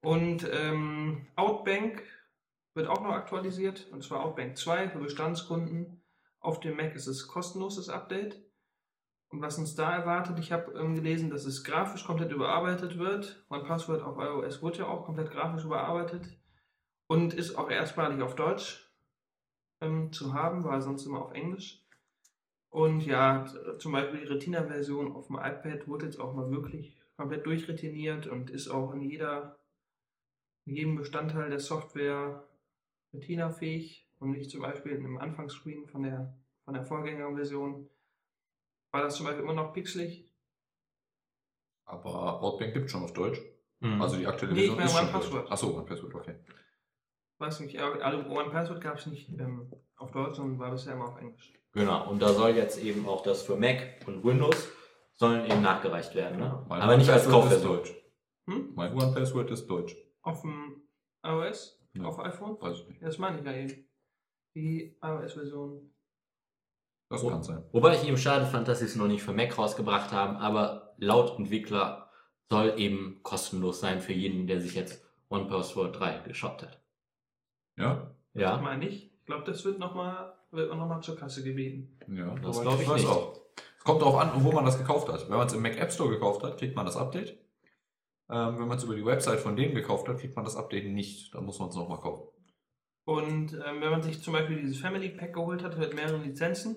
Und 0.02 0.48
ähm, 0.52 1.26
Outbank 1.36 2.02
wird 2.74 2.88
auch 2.88 3.00
noch 3.00 3.12
aktualisiert, 3.12 3.86
und 3.90 4.02
zwar 4.02 4.24
Outbank 4.24 4.58
2 4.58 4.90
für 4.90 4.98
Bestandskunden. 4.98 6.02
Auf 6.40 6.60
dem 6.60 6.76
Mac 6.76 6.94
ist 6.94 7.06
es 7.06 7.26
kostenloses 7.26 7.88
Update. 7.88 8.44
Was 9.40 9.58
uns 9.58 9.74
da 9.74 9.96
erwartet, 9.96 10.38
ich 10.38 10.52
habe 10.52 10.72
ähm, 10.78 10.94
gelesen, 10.94 11.30
dass 11.30 11.44
es 11.44 11.64
grafisch 11.64 12.04
komplett 12.04 12.32
überarbeitet 12.32 12.98
wird. 12.98 13.44
Mein 13.48 13.64
Passwort 13.64 14.02
auf 14.02 14.18
iOS 14.18 14.62
wurde 14.62 14.80
ja 14.80 14.88
auch 14.88 15.04
komplett 15.04 15.30
grafisch 15.30 15.64
überarbeitet 15.64 16.28
und 17.06 17.34
ist 17.34 17.56
auch 17.56 17.70
erstmalig 17.70 18.22
auf 18.22 18.34
Deutsch 18.34 18.90
ähm, 19.80 20.12
zu 20.12 20.34
haben, 20.34 20.64
war 20.64 20.80
sonst 20.80 21.06
immer 21.06 21.22
auf 21.22 21.32
Englisch. 21.32 21.84
Und 22.70 23.06
ja, 23.06 23.46
zum 23.78 23.92
Beispiel 23.92 24.20
die 24.20 24.26
Retina-Version 24.26 25.12
auf 25.12 25.28
dem 25.28 25.36
iPad 25.36 25.86
wurde 25.86 26.06
jetzt 26.06 26.18
auch 26.18 26.34
mal 26.34 26.50
wirklich 26.50 27.00
komplett 27.16 27.46
durchretiniert 27.46 28.26
und 28.26 28.50
ist 28.50 28.68
auch 28.68 28.92
in 28.92 29.02
jeder, 29.02 29.58
in 30.64 30.74
jedem 30.74 30.96
Bestandteil 30.96 31.50
der 31.50 31.60
Software 31.60 32.44
Retina-fähig 33.12 34.08
und 34.18 34.32
nicht 34.32 34.50
zum 34.50 34.62
Beispiel 34.62 34.92
im 34.92 35.18
Anfangsscreen 35.18 35.86
von 35.86 36.02
der, 36.02 36.36
von 36.64 36.74
der 36.74 36.84
Vorgängerversion. 36.84 37.88
War 38.94 39.02
das 39.02 39.16
zum 39.16 39.26
Beispiel 39.26 39.42
immer 39.42 39.54
noch 39.54 39.72
pixelig? 39.72 40.30
Aber 41.84 42.40
Outbank 42.40 42.74
gibt 42.74 42.88
schon 42.92 43.02
auf 43.02 43.12
Deutsch. 43.12 43.40
Mhm. 43.80 44.00
Also 44.00 44.16
die 44.16 44.26
aktuelle 44.26 44.54
Nee, 44.54 44.66
ich 44.66 44.72
Version 44.72 44.94
meine 44.94 45.18
ist 45.18 45.24
schon 45.24 45.34
One 45.34 45.42
Deutsch. 45.42 45.48
Password. 45.48 45.52
Achso, 45.52 45.76
One 45.76 45.84
Password, 45.84 46.14
okay. 46.14 46.38
Weiß 47.38 47.58
nicht, 47.58 47.76
also 47.80 48.18
One 48.30 48.50
Password 48.50 48.80
gab 48.80 48.98
es 48.98 49.06
nicht 49.06 49.28
ähm, 49.30 49.68
auf 49.96 50.12
Deutsch, 50.12 50.36
sondern 50.36 50.60
war 50.60 50.70
bisher 50.70 50.92
immer 50.92 51.08
auf 51.08 51.18
Englisch. 51.20 51.52
Genau, 51.72 52.08
und 52.08 52.22
da 52.22 52.28
soll 52.32 52.50
jetzt 52.50 52.78
eben 52.78 53.08
auch 53.08 53.24
das 53.24 53.42
für 53.42 53.56
Mac 53.56 54.06
und 54.06 54.22
Windows 54.22 54.68
sollen 55.14 55.44
eben 55.50 55.60
nachgereicht 55.60 56.14
werden, 56.14 56.38
ne? 56.38 56.64
Mein 56.68 56.80
Aber 56.80 56.96
nicht 56.96 57.10
als 57.10 57.28
Kaufversion. 57.28 57.78
Deutsch. 57.78 57.92
Hm? 58.48 58.72
Mein 58.76 58.92
One-Password 58.94 59.50
ist 59.50 59.66
Deutsch. 59.66 59.96
Auf 60.22 60.42
dem 60.42 60.88
iOS? 61.24 61.82
Ja. 61.94 62.04
Auf 62.04 62.20
iPhone? 62.20 62.60
Weiß 62.60 62.78
ich 62.78 62.88
nicht. 62.88 63.02
Das 63.02 63.18
meine 63.18 63.40
ich 63.40 63.44
ja 63.44 63.52
eben. 63.54 63.88
Die 64.54 64.96
iOS-Version. 65.02 65.93
Das 67.14 67.24
Oh. 67.24 67.28
kann 67.30 67.42
sein. 67.42 67.62
Wobei 67.72 67.94
ich 67.94 68.06
eben 68.06 68.16
schade 68.18 68.46
fand, 68.46 68.68
dass 68.68 68.78
sie 68.80 68.84
es 68.86 68.96
noch 68.96 69.06
nicht 69.08 69.22
für 69.22 69.32
Mac 69.32 69.56
rausgebracht 69.58 70.12
haben, 70.12 70.36
aber 70.36 70.94
laut 70.98 71.38
Entwickler 71.38 72.10
soll 72.50 72.74
eben 72.76 73.20
kostenlos 73.22 73.80
sein 73.80 74.00
für 74.00 74.12
jeden, 74.12 74.46
der 74.46 74.60
sich 74.60 74.74
jetzt 74.74 75.04
One 75.28 75.46
Password 75.46 75.98
3 75.98 76.18
geshoppt 76.26 76.62
hat. 76.62 76.80
Ja? 77.76 78.14
Das 78.34 78.42
Ja, 78.42 78.56
meine 78.58 78.86
ich. 78.86 79.12
Ich 79.20 79.26
glaube, 79.26 79.44
das 79.44 79.64
wird 79.64 79.78
nochmal 79.78 80.34
wird 80.50 80.70
noch 80.70 80.86
mal 80.86 81.00
zur 81.00 81.16
Kasse 81.16 81.42
gebeten. 81.42 81.98
Ja, 82.06 82.32
Das 82.36 82.56
soweit 82.56 82.62
glaub 82.68 82.80
ich 82.80 82.88
weiß 82.88 83.00
nicht. 83.00 83.10
auch. 83.10 83.40
Es 83.76 83.82
kommt 83.84 84.00
darauf 84.02 84.16
an, 84.18 84.30
wo 84.44 84.52
man 84.52 84.64
das 84.64 84.78
gekauft 84.78 85.08
hat. 85.08 85.28
Wenn 85.28 85.36
man 85.36 85.46
es 85.48 85.52
im 85.52 85.62
Mac 85.62 85.76
App 85.78 85.90
Store 85.92 86.10
gekauft 86.10 86.42
hat, 86.44 86.58
kriegt 86.58 86.76
man 86.76 86.86
das 86.86 86.96
Update. 86.96 87.30
Ähm, 88.30 88.58
wenn 88.58 88.68
man 88.68 88.78
es 88.78 88.84
über 88.84 88.94
die 88.94 89.04
Website 89.04 89.40
von 89.40 89.56
denen 89.56 89.74
gekauft 89.74 90.06
hat, 90.08 90.18
kriegt 90.18 90.36
man 90.36 90.44
das 90.44 90.56
Update 90.56 90.86
nicht. 90.86 91.34
Dann 91.34 91.44
muss 91.44 91.58
man 91.58 91.70
es 91.70 91.74
nochmal 91.74 91.98
kaufen. 92.00 92.28
Und 93.04 93.52
ähm, 93.54 93.80
wenn 93.80 93.90
man 93.90 94.02
sich 94.02 94.22
zum 94.22 94.32
Beispiel 94.32 94.60
dieses 94.60 94.78
Family 94.78 95.10
Pack 95.10 95.34
geholt 95.34 95.62
hat 95.64 95.76
mit 95.76 95.92
mehreren 95.94 96.22
Lizenzen, 96.22 96.76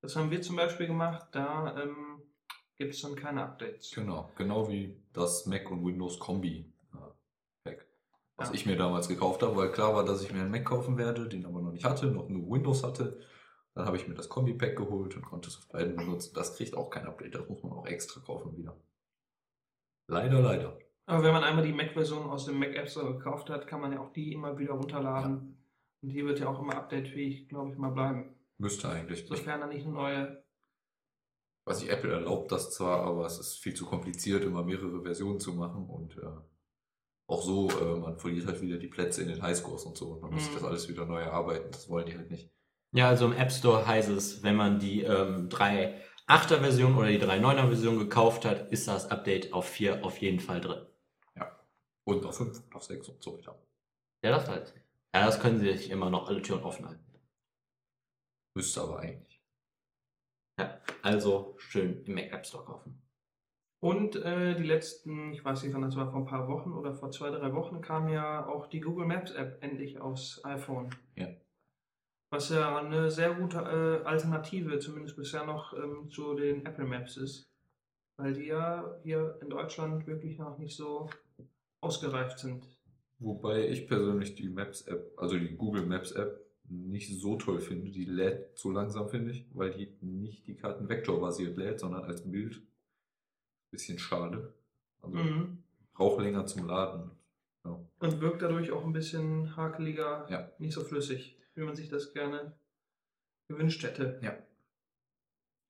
das 0.00 0.16
haben 0.16 0.30
wir 0.30 0.42
zum 0.42 0.56
Beispiel 0.56 0.86
gemacht, 0.86 1.26
da 1.32 1.76
ähm, 1.82 2.22
gibt 2.76 2.94
es 2.94 3.02
dann 3.02 3.14
keine 3.16 3.42
Updates. 3.44 3.90
Genau. 3.92 4.30
Genau 4.36 4.68
wie 4.68 4.96
das 5.12 5.46
Mac 5.46 5.70
und 5.70 5.84
Windows 5.84 6.18
Kombi 6.18 6.72
äh, 6.94 6.96
Pack. 7.64 7.86
Was 8.36 8.48
Ja. 8.48 8.54
ich 8.54 8.66
mir 8.66 8.76
damals 8.76 9.08
gekauft 9.08 9.42
habe, 9.42 9.56
weil 9.56 9.72
klar 9.72 9.94
war, 9.94 10.04
dass 10.04 10.22
ich 10.22 10.32
mir 10.32 10.40
einen 10.40 10.50
Mac 10.50 10.64
kaufen 10.64 10.96
werde, 10.98 11.28
den 11.28 11.44
aber 11.46 11.60
noch 11.60 11.72
nicht 11.72 11.84
hatte, 11.84 12.06
noch 12.06 12.28
nur 12.28 12.50
Windows 12.50 12.82
hatte. 12.82 13.20
Dann 13.74 13.86
habe 13.86 13.96
ich 13.96 14.08
mir 14.08 14.14
das 14.14 14.28
Kombi-Pack 14.28 14.76
geholt 14.76 15.14
und 15.16 15.22
konnte 15.24 15.48
es 15.48 15.58
auf 15.58 15.68
beiden 15.68 15.94
benutzen. 15.94 16.32
Das 16.34 16.56
kriegt 16.56 16.76
auch 16.76 16.90
kein 16.90 17.06
Update, 17.06 17.34
das 17.34 17.48
muss 17.48 17.62
man 17.62 17.72
auch 17.72 17.86
extra 17.86 18.20
kaufen 18.20 18.56
wieder. 18.56 18.76
Leider, 20.08 20.40
leider. 20.40 20.76
Aber 21.06 21.22
wenn 21.22 21.32
man 21.32 21.44
einmal 21.44 21.64
die 21.64 21.72
Mac-Version 21.72 22.28
aus 22.30 22.46
dem 22.46 22.58
Mac 22.58 22.74
App 22.74 22.88
Store 22.88 23.14
gekauft 23.16 23.48
hat, 23.50 23.66
kann 23.66 23.80
man 23.80 23.92
ja 23.92 24.00
auch 24.00 24.12
die 24.12 24.32
immer 24.32 24.58
wieder 24.58 24.72
runterladen. 24.74 25.56
Und 26.02 26.08
die 26.08 26.24
wird 26.24 26.40
ja 26.40 26.48
auch 26.48 26.60
immer 26.60 26.76
updatefähig, 26.76 27.48
glaube 27.48 27.72
ich, 27.72 27.78
mal 27.78 27.90
bleiben. 27.90 28.34
Müsste 28.60 28.90
eigentlich. 28.90 29.26
Sofern 29.26 29.60
da 29.60 29.66
nicht 29.66 29.86
eine 29.86 29.94
neue. 29.94 30.44
Weiß 31.66 31.82
ich, 31.82 31.90
Apple 31.90 32.12
erlaubt 32.12 32.52
das 32.52 32.70
zwar, 32.72 33.00
aber 33.00 33.26
es 33.26 33.38
ist 33.38 33.56
viel 33.58 33.74
zu 33.74 33.86
kompliziert, 33.86 34.44
immer 34.44 34.62
mehrere 34.62 35.02
Versionen 35.02 35.40
zu 35.40 35.54
machen 35.54 35.88
und 35.88 36.16
äh, 36.18 36.26
auch 37.28 37.42
so, 37.42 37.70
äh, 37.70 37.98
man 37.98 38.18
verliert 38.18 38.46
halt 38.46 38.60
wieder 38.60 38.76
die 38.78 38.88
Plätze 38.88 39.22
in 39.22 39.28
den 39.28 39.42
Highscores 39.42 39.84
und 39.84 39.96
so 39.96 40.12
und 40.12 40.22
man 40.22 40.32
muss 40.32 40.44
sich 40.44 40.52
Mhm. 40.52 40.56
das 40.56 40.64
alles 40.64 40.88
wieder 40.88 41.06
neu 41.06 41.20
erarbeiten. 41.20 41.70
Das 41.70 41.88
wollen 41.88 42.06
die 42.06 42.16
halt 42.16 42.30
nicht. 42.30 42.50
Ja, 42.92 43.08
also 43.08 43.26
im 43.26 43.32
App 43.32 43.52
Store 43.52 43.86
heißt 43.86 44.08
es, 44.10 44.42
wenn 44.42 44.56
man 44.56 44.78
die 44.78 45.02
ähm, 45.02 45.48
3.8er 45.48 46.58
Version 46.60 46.96
oder 46.96 47.08
die 47.08 47.20
3.9er 47.20 47.68
Version 47.68 47.98
gekauft 47.98 48.44
hat, 48.44 48.70
ist 48.72 48.88
das 48.88 49.10
Update 49.10 49.52
auf 49.52 49.66
4 49.68 50.04
auf 50.04 50.18
jeden 50.18 50.40
Fall 50.40 50.60
drin. 50.60 50.86
Und 52.04 52.24
auf 52.24 52.38
5 52.38 52.64
und 52.64 52.74
auf 52.74 52.82
6 52.82 53.08
und 53.10 53.22
so 53.22 53.36
weiter. 53.38 53.62
Ja, 54.24 54.30
das 54.32 54.48
halt. 54.48 54.74
Ja, 55.14 55.26
das 55.26 55.38
können 55.38 55.60
sie 55.60 55.76
sich 55.76 55.90
immer 55.90 56.10
noch 56.10 56.28
alle 56.28 56.42
Türen 56.42 56.64
offen 56.64 56.88
halten. 56.88 57.04
Müsste 58.54 58.82
aber 58.82 59.00
eigentlich. 59.00 59.40
Ja, 60.58 60.80
also 61.02 61.54
schön 61.58 62.04
im 62.04 62.14
Mac 62.14 62.32
App 62.32 62.46
Store 62.46 62.64
kaufen. 62.64 63.00
Und 63.82 64.16
äh, 64.16 64.54
die 64.56 64.64
letzten, 64.64 65.32
ich 65.32 65.42
weiß 65.42 65.62
nicht, 65.62 65.72
wann 65.72 65.82
das 65.82 65.96
war, 65.96 66.10
vor 66.10 66.20
ein 66.20 66.26
paar 66.26 66.48
Wochen 66.48 66.72
oder 66.72 66.94
vor 66.94 67.10
zwei, 67.10 67.30
drei 67.30 67.54
Wochen 67.54 67.80
kam 67.80 68.08
ja 68.10 68.46
auch 68.46 68.66
die 68.66 68.80
Google 68.80 69.06
Maps 69.06 69.30
App 69.30 69.62
endlich 69.62 69.98
aufs 69.98 70.44
iPhone. 70.44 70.90
Ja. 71.16 71.28
Was 72.30 72.50
ja 72.50 72.76
eine 72.76 73.10
sehr 73.10 73.34
gute 73.34 73.58
äh, 73.58 74.06
Alternative, 74.06 74.78
zumindest 74.78 75.16
bisher 75.16 75.44
noch, 75.44 75.72
ähm, 75.72 76.10
zu 76.10 76.34
den 76.34 76.66
Apple 76.66 76.84
Maps 76.84 77.16
ist. 77.16 77.50
Weil 78.18 78.34
die 78.34 78.46
ja 78.46 78.98
hier 79.02 79.38
in 79.40 79.48
Deutschland 79.48 80.06
wirklich 80.06 80.38
noch 80.38 80.58
nicht 80.58 80.76
so 80.76 81.08
ausgereift 81.80 82.38
sind. 82.38 82.66
Wobei 83.18 83.66
ich 83.66 83.88
persönlich 83.88 84.34
die 84.34 84.50
Maps 84.50 84.82
App, 84.82 85.12
also 85.16 85.38
die 85.38 85.56
Google 85.56 85.86
Maps 85.86 86.12
App, 86.12 86.39
nicht 86.70 87.20
so 87.20 87.36
toll 87.36 87.60
finde. 87.60 87.90
Die 87.90 88.04
lädt 88.04 88.56
zu 88.58 88.70
langsam, 88.70 89.08
finde 89.08 89.32
ich, 89.32 89.46
weil 89.52 89.70
die 89.72 89.92
nicht 90.00 90.46
die 90.46 90.54
Karten 90.56 90.88
vektorbasiert 90.88 91.56
lädt, 91.56 91.80
sondern 91.80 92.04
als 92.04 92.22
Bild. 92.30 92.62
Bisschen 93.72 93.98
schade. 93.98 94.54
Also 95.02 95.16
Mhm. 95.16 95.62
braucht 95.92 96.20
länger 96.22 96.46
zum 96.46 96.66
Laden. 96.66 97.10
Ja. 97.64 97.78
Und 97.98 98.20
wirkt 98.20 98.42
dadurch 98.42 98.70
auch 98.72 98.84
ein 98.84 98.92
bisschen 98.92 99.54
hakeliger, 99.56 100.26
Ja. 100.30 100.50
nicht 100.58 100.72
so 100.74 100.82
flüssig, 100.82 101.36
wie 101.54 101.62
man 101.62 101.74
sich 101.76 101.88
das 101.88 102.12
gerne 102.12 102.56
gewünscht 103.48 103.82
hätte. 103.82 104.20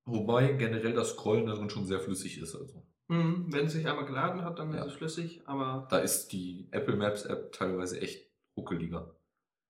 Wobei 0.07 0.53
generell 0.53 0.92
das 0.94 1.11
Scrollen 1.11 1.46
darin 1.46 1.70
schon 1.70 1.86
sehr 1.86 2.01
flüssig 2.01 2.38
ist. 2.40 2.55
Also. 2.55 2.82
Mhm. 3.09 3.46
Wenn 3.53 3.66
es 3.66 3.72
sich 3.72 3.86
einmal 3.86 4.07
geladen 4.07 4.44
hat, 4.44 4.59
dann 4.59 4.72
Ja. 4.72 4.80
ist 4.84 4.92
es 4.92 4.98
flüssig, 4.98 5.42
aber 5.46 5.86
Da 5.90 5.98
ist 5.98 6.28
die 6.32 6.68
Apple 6.70 6.96
Maps 6.96 7.24
App 7.24 7.53
teilweise 7.53 8.01
echt 8.01 8.30
ruckeliger. 8.57 9.14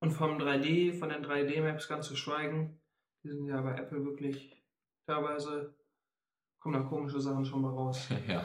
Und 0.01 0.13
vom 0.13 0.39
3D, 0.39 0.99
von 0.99 1.11
den 1.11 1.25
3D-Maps 1.25 1.89
ganz 1.89 2.07
zu 2.07 2.17
schweigen, 2.17 2.81
die 3.23 3.31
sind 3.31 3.47
ja 3.47 3.61
bei 3.61 3.77
Apple 3.77 4.05
wirklich 4.05 4.63
teilweise, 5.07 5.75
kommen 6.59 6.75
da 6.75 6.89
komische 6.89 7.21
Sachen 7.21 7.45
schon 7.45 7.63
mal 7.63 7.73
raus. 7.73 8.09
ja. 8.29 8.45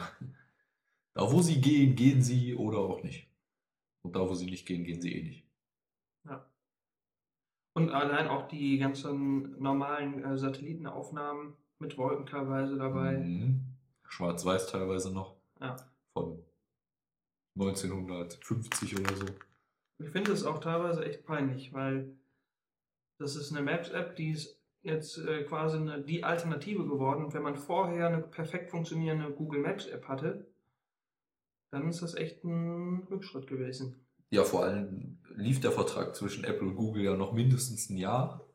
Da 1.14 1.32
wo 1.32 1.40
sie 1.40 1.60
gehen, 1.60 1.96
gehen 1.96 2.20
sie 2.20 2.54
oder 2.54 2.78
auch 2.78 3.02
nicht. 3.02 3.30
Und 4.02 4.14
da 4.16 4.20
wo 4.20 4.34
sie 4.34 4.46
nicht 4.46 4.66
gehen, 4.66 4.84
gehen 4.84 5.00
sie 5.00 5.14
eh 5.14 5.22
nicht. 5.22 5.46
Und 7.76 7.90
allein 7.90 8.28
auch 8.28 8.48
die 8.48 8.78
ganzen 8.78 9.60
normalen 9.60 10.24
äh, 10.24 10.38
Satellitenaufnahmen 10.38 11.52
mit 11.78 11.98
Wolken 11.98 12.24
teilweise 12.24 12.78
dabei. 12.78 13.18
Mhm. 13.18 13.66
Schwarz-Weiß 14.08 14.70
teilweise 14.70 15.12
noch. 15.12 15.36
Ja. 15.60 15.76
Von 16.14 16.42
1950 17.60 18.98
oder 18.98 19.14
so. 19.16 19.26
Ich 19.98 20.10
finde 20.10 20.32
es 20.32 20.44
auch 20.44 20.58
teilweise 20.58 21.04
echt 21.04 21.24
peinlich, 21.24 21.72
weil 21.72 22.14
das 23.18 23.36
ist 23.36 23.52
eine 23.52 23.62
Maps-App, 23.62 24.16
die 24.16 24.30
ist 24.30 24.60
jetzt 24.82 25.18
äh, 25.18 25.42
quasi 25.44 25.78
eine, 25.78 26.02
die 26.02 26.22
Alternative 26.22 26.86
geworden. 26.86 27.24
Und 27.24 27.34
wenn 27.34 27.42
man 27.42 27.56
vorher 27.56 28.08
eine 28.08 28.22
perfekt 28.22 28.70
funktionierende 28.70 29.30
Google 29.30 29.60
Maps-App 29.60 30.06
hatte, 30.06 30.46
dann 31.70 31.88
ist 31.88 32.02
das 32.02 32.14
echt 32.14 32.44
ein 32.44 33.06
Rückschritt 33.10 33.46
gewesen. 33.46 34.06
Ja, 34.30 34.44
vor 34.44 34.64
allem 34.64 35.18
lief 35.34 35.60
der 35.60 35.72
Vertrag 35.72 36.14
zwischen 36.14 36.44
Apple 36.44 36.68
und 36.68 36.76
Google 36.76 37.02
ja 37.02 37.16
noch 37.16 37.32
mindestens 37.32 37.90
ein 37.90 37.96
Jahr, 37.96 38.46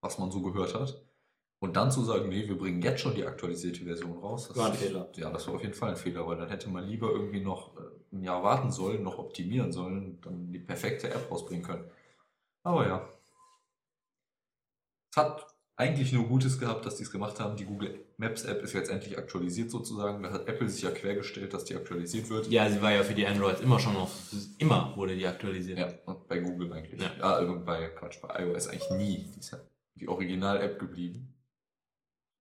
was 0.00 0.18
man 0.18 0.30
so 0.30 0.42
gehört 0.42 0.74
hat. 0.74 1.02
Und 1.58 1.76
dann 1.76 1.90
zu 1.90 2.04
sagen, 2.04 2.28
nee, 2.28 2.46
wir 2.48 2.58
bringen 2.58 2.82
jetzt 2.82 3.00
schon 3.00 3.14
die 3.14 3.24
aktualisierte 3.24 3.84
Version 3.84 4.18
raus. 4.18 4.48
Das 4.48 4.56
War 4.56 4.70
ein 4.70 4.74
Fehler. 4.74 5.10
Ja, 5.16 5.30
das 5.30 5.46
war 5.46 5.54
auf 5.54 5.62
jeden 5.62 5.74
Fall 5.74 5.90
ein 5.90 5.96
Fehler, 5.96 6.26
weil 6.26 6.36
dann 6.36 6.50
hätte 6.50 6.68
man 6.68 6.84
lieber 6.84 7.10
irgendwie 7.10 7.40
noch 7.40 7.76
äh, 7.76 7.80
ein 8.18 8.22
Jahr 8.22 8.42
warten 8.42 8.70
sollen, 8.70 9.02
noch 9.02 9.18
optimieren 9.18 9.72
sollen 9.72 10.20
dann 10.22 10.52
die 10.52 10.58
perfekte 10.58 11.10
App 11.10 11.30
rausbringen 11.30 11.64
können. 11.64 11.90
Aber 12.62 12.86
ja. 12.86 13.08
Es 15.10 15.16
hat 15.16 15.46
eigentlich 15.76 16.12
nur 16.12 16.26
Gutes 16.26 16.58
gehabt, 16.58 16.86
dass 16.86 16.96
die 16.96 17.02
es 17.02 17.10
gemacht 17.10 17.38
haben. 17.38 17.56
Die 17.56 17.66
Google 17.66 18.06
Maps 18.16 18.44
App 18.44 18.62
ist 18.62 18.72
jetzt 18.72 18.90
endlich 18.90 19.18
aktualisiert 19.18 19.70
sozusagen. 19.70 20.22
Da 20.22 20.32
hat 20.32 20.48
Apple 20.48 20.68
sich 20.68 20.82
ja 20.82 20.90
quergestellt, 20.90 21.52
dass 21.52 21.64
die 21.64 21.76
aktualisiert 21.76 22.30
wird. 22.30 22.48
Ja, 22.48 22.68
sie 22.70 22.80
war 22.80 22.92
ja 22.92 23.02
für 23.02 23.14
die 23.14 23.26
Androids 23.26 23.60
immer 23.60 23.78
schon 23.78 23.96
auf, 23.96 24.10
immer 24.58 24.96
wurde 24.96 25.14
die 25.14 25.26
aktualisiert. 25.26 25.78
Ja, 25.78 25.92
und 26.06 26.26
bei 26.28 26.38
Google 26.38 26.72
eigentlich. 26.72 27.00
Ja. 27.00 27.10
Ja, 27.18 27.32
also 27.34 27.62
bei 27.62 27.88
Quatsch, 27.88 28.20
bei 28.22 28.42
iOS 28.42 28.68
eigentlich 28.68 28.90
nie. 28.90 29.30
Die 29.34 29.38
ist 29.38 29.52
ja 29.52 29.58
die 29.94 30.08
Original-App 30.08 30.78
geblieben. 30.78 31.32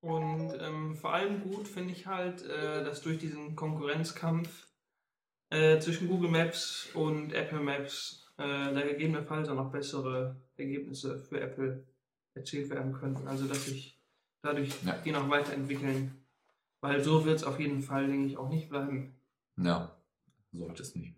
Und 0.02 0.54
ähm, 0.62 0.96
vor 0.96 1.14
allem 1.14 1.42
gut 1.42 1.68
finde 1.68 1.92
ich 1.92 2.06
halt, 2.06 2.44
äh, 2.44 2.84
dass 2.84 3.02
durch 3.02 3.18
diesen 3.18 3.56
Konkurrenzkampf 3.56 4.65
äh, 5.56 5.80
zwischen 5.80 6.08
Google 6.08 6.30
Maps 6.30 6.90
und 6.94 7.34
Apple 7.34 7.60
Maps 7.62 8.28
äh, 8.38 8.74
da 8.74 8.82
gegebenenfalls 8.82 9.48
auch 9.48 9.56
noch 9.56 9.72
bessere 9.72 10.36
Ergebnisse 10.58 11.20
für 11.20 11.40
Apple 11.40 11.86
erzielt 12.34 12.70
werden 12.70 12.94
könnten. 12.94 13.28
Also 13.28 13.48
dass 13.48 13.66
sich 13.66 13.98
dadurch 14.42 14.72
Ja. 14.84 14.94
die 15.04 15.12
noch 15.12 15.30
weiterentwickeln. 15.30 16.22
Weil 16.82 17.02
so 17.04 17.26
wird 17.26 17.38
es 17.38 17.44
auf 17.44 17.60
jeden 17.60 17.82
Fall, 17.82 18.08
denke 18.08 18.28
ich, 18.28 18.38
auch 18.38 18.50
nicht 18.50 18.70
bleiben. 18.70 19.16
Ja, 19.58 19.96
sollte 20.52 20.84
es 20.84 20.94
nicht. 20.96 21.16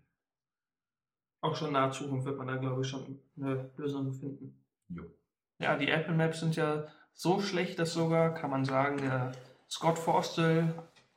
Auch 1.40 1.54
schon 1.56 1.68
in 1.68 1.72
naher 1.74 1.90
Zukunft 1.90 2.26
wird 2.26 2.38
man 2.38 2.46
da, 2.46 2.56
glaube 2.56 2.82
ich, 2.82 2.88
schon 2.88 3.20
eine 3.36 3.70
Lösung 3.76 4.12
finden. 4.12 4.64
Jo. 4.88 5.04
Ja, 5.58 5.76
die 5.76 5.88
Apple 5.90 6.14
Maps 6.14 6.40
sind 6.40 6.56
ja 6.56 6.86
So 7.12 7.40
schlecht, 7.40 7.78
dass 7.80 7.92
sogar, 7.92 8.34
kann 8.34 8.50
man 8.50 8.64
sagen, 8.64 8.98
der 8.98 9.32
Scott 9.68 9.98
Forstall 9.98 10.72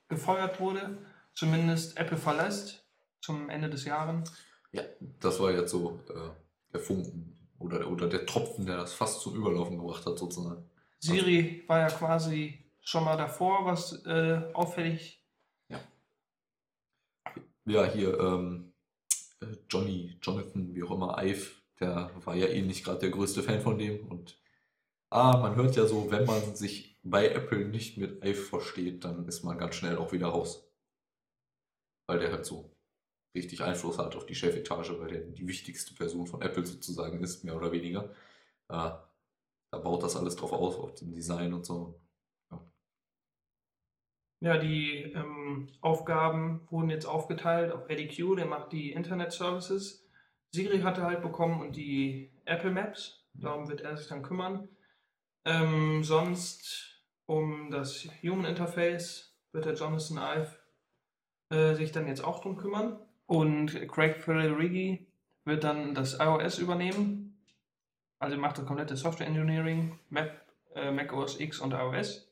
gefeuert 0.10 0.60
wurde, 0.60 0.98
zumindest 1.34 1.98
Apple 1.98 2.18
verlässt 2.18 2.81
zum 3.22 3.50
Ende 3.50 3.70
des 3.70 3.86
Jahres. 3.86 4.32
Ja, 4.72 4.84
das 5.20 5.40
war 5.40 5.52
jetzt 5.52 5.72
so 5.72 6.00
äh, 6.10 6.30
der 6.74 6.80
Funken 6.80 7.38
oder, 7.60 7.90
oder 7.90 8.08
der 8.08 8.26
Tropfen, 8.26 8.66
der 8.66 8.78
das 8.78 8.94
fast 8.94 9.22
zum 9.22 9.36
Überlaufen 9.36 9.78
gebracht 9.78 10.06
hat, 10.06 10.18
sozusagen. 10.18 10.70
Siri 11.00 11.64
war 11.68 11.80
ja 11.80 11.88
quasi 11.88 12.66
schon 12.82 13.04
mal 13.04 13.18
davor, 13.18 13.66
was 13.66 14.06
äh, 14.06 14.42
auffällig. 14.54 15.22
Ja, 17.66 17.86
hier 17.86 18.20
ähm, 18.20 18.74
äh, 19.40 19.46
Johnny, 19.70 20.18
Jonathan, 20.22 20.74
wie 20.74 20.84
auch 20.84 20.92
immer, 20.92 21.24
Ive, 21.24 21.52
der 21.80 22.12
war 22.26 22.36
ja 22.36 22.48
eh 22.48 22.62
nicht 22.62 22.84
gerade 22.84 23.00
der 23.00 23.12
größte 23.12 23.44
Fan 23.44 23.62
von 23.62 23.78
dem. 23.78 24.08
Und 24.08 24.40
ah, 25.10 25.38
man 25.38 25.56
hört 25.56 25.76
ja 25.76 25.86
so, 25.86 26.10
wenn 26.10 26.26
man 26.26 26.56
sich 26.56 27.00
bei 27.04 27.30
Apple 27.30 27.66
nicht 27.66 27.98
mit 27.98 28.24
Ive 28.26 28.42
versteht, 28.42 29.04
dann 29.04 29.28
ist 29.28 29.44
man 29.44 29.58
ganz 29.58 29.76
schnell 29.76 29.98
auch 29.98 30.12
wieder 30.12 30.28
raus. 30.28 30.68
Weil 32.08 32.20
der 32.20 32.32
halt 32.32 32.46
so 32.46 32.71
richtig 33.36 33.62
Einfluss 33.62 33.98
hat 33.98 34.16
auf 34.16 34.26
die 34.26 34.36
Chefetage, 34.36 35.00
weil 35.00 35.10
der 35.10 35.22
die 35.22 35.48
wichtigste 35.48 35.94
Person 35.94 36.28
von 36.28 36.42
Apple 36.42 36.66
sozusagen 36.66 37.24
ist, 37.24 37.44
mehr 37.44 37.56
oder 37.56 37.72
weniger. 37.72 38.10
Äh, 38.70 38.92
da 39.72 39.78
baut 39.84 40.04
das 40.04 40.16
alles 40.18 40.36
drauf 40.36 40.52
aus, 40.52 40.76
auf 40.76 40.96
dem 40.96 41.14
Design 41.14 41.54
und 41.54 41.66
so. 41.66 42.02
Ja, 44.44 44.58
die 44.58 45.04
ähm, 45.14 45.70
Aufgaben 45.82 46.68
wurden 46.72 46.90
jetzt 46.90 47.06
aufgeteilt 47.06 47.72
auf 47.72 47.88
Eddie 47.90 48.08
Q, 48.08 48.34
der 48.36 48.48
macht 48.48 48.72
die 48.72 48.92
Internet 48.92 49.32
Services. 49.32 50.04
Siri 50.52 50.82
hatte 50.82 51.04
halt 51.04 51.22
bekommen 51.22 51.62
und 51.62 51.76
die 51.76 52.32
Apple 52.46 52.72
Maps, 52.72 53.24
darum 53.36 53.70
wird 53.70 53.82
er 53.82 53.96
sich 53.96 54.08
dann 54.08 54.24
kümmern. 54.24 54.68
Ähm, 55.46 56.04
sonst 56.04 57.04
um 57.28 57.70
das 57.70 58.08
Human 58.24 58.46
Interface 58.46 59.38
wird 59.52 59.66
der 59.66 59.76
Jonathan 59.76 60.18
Ive 60.18 60.58
äh, 61.50 61.76
sich 61.76 61.92
dann 61.92 62.08
jetzt 62.08 62.24
auch 62.24 62.42
drum 62.42 62.58
kümmern. 62.58 63.00
Und 63.32 63.88
Craig 63.88 64.18
Ferrighi 64.22 65.08
wird 65.46 65.64
dann 65.64 65.96
das 65.96 66.20
iOS 66.20 66.60
übernehmen. 66.60 67.42
Also 68.20 68.36
macht 68.36 68.58
das 68.58 68.66
komplette 68.66 68.98
Software 68.98 69.26
Engineering, 69.26 69.98
Mac, 70.10 70.46
äh, 70.76 70.92
Mac 70.92 71.14
OS 71.14 71.40
X 71.40 71.60
und 71.60 71.72
iOS. 71.72 72.30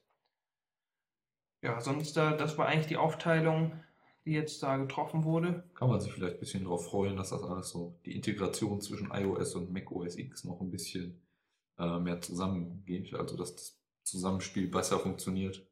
Ja, 1.62 1.80
sonst 1.80 2.18
da, 2.18 2.36
das 2.36 2.58
war 2.58 2.68
eigentlich 2.68 2.88
die 2.88 2.98
Aufteilung, 2.98 3.82
die 4.26 4.34
jetzt 4.34 4.62
da 4.62 4.76
getroffen 4.76 5.24
wurde. 5.24 5.64
Kann 5.74 5.88
man 5.88 6.02
sich 6.02 6.12
vielleicht 6.12 6.34
ein 6.34 6.40
bisschen 6.42 6.64
darauf 6.66 6.86
freuen, 6.90 7.16
dass 7.16 7.30
das 7.30 7.44
alles 7.44 7.70
so, 7.70 7.98
die 8.06 8.18
Integration 8.18 8.82
zwischen 8.82 9.10
iOS 9.12 9.56
und 9.56 9.72
Mac 9.72 9.90
OS 9.94 10.18
X 10.18 10.44
noch 10.44 10.60
ein 10.60 10.70
bisschen 10.70 11.22
äh, 11.78 11.98
mehr 12.00 12.20
zusammengeht. 12.20 13.14
Also 13.14 13.38
dass 13.38 13.56
das 13.56 13.80
Zusammenspiel 14.04 14.68
besser 14.68 15.00
funktioniert. 15.00 15.66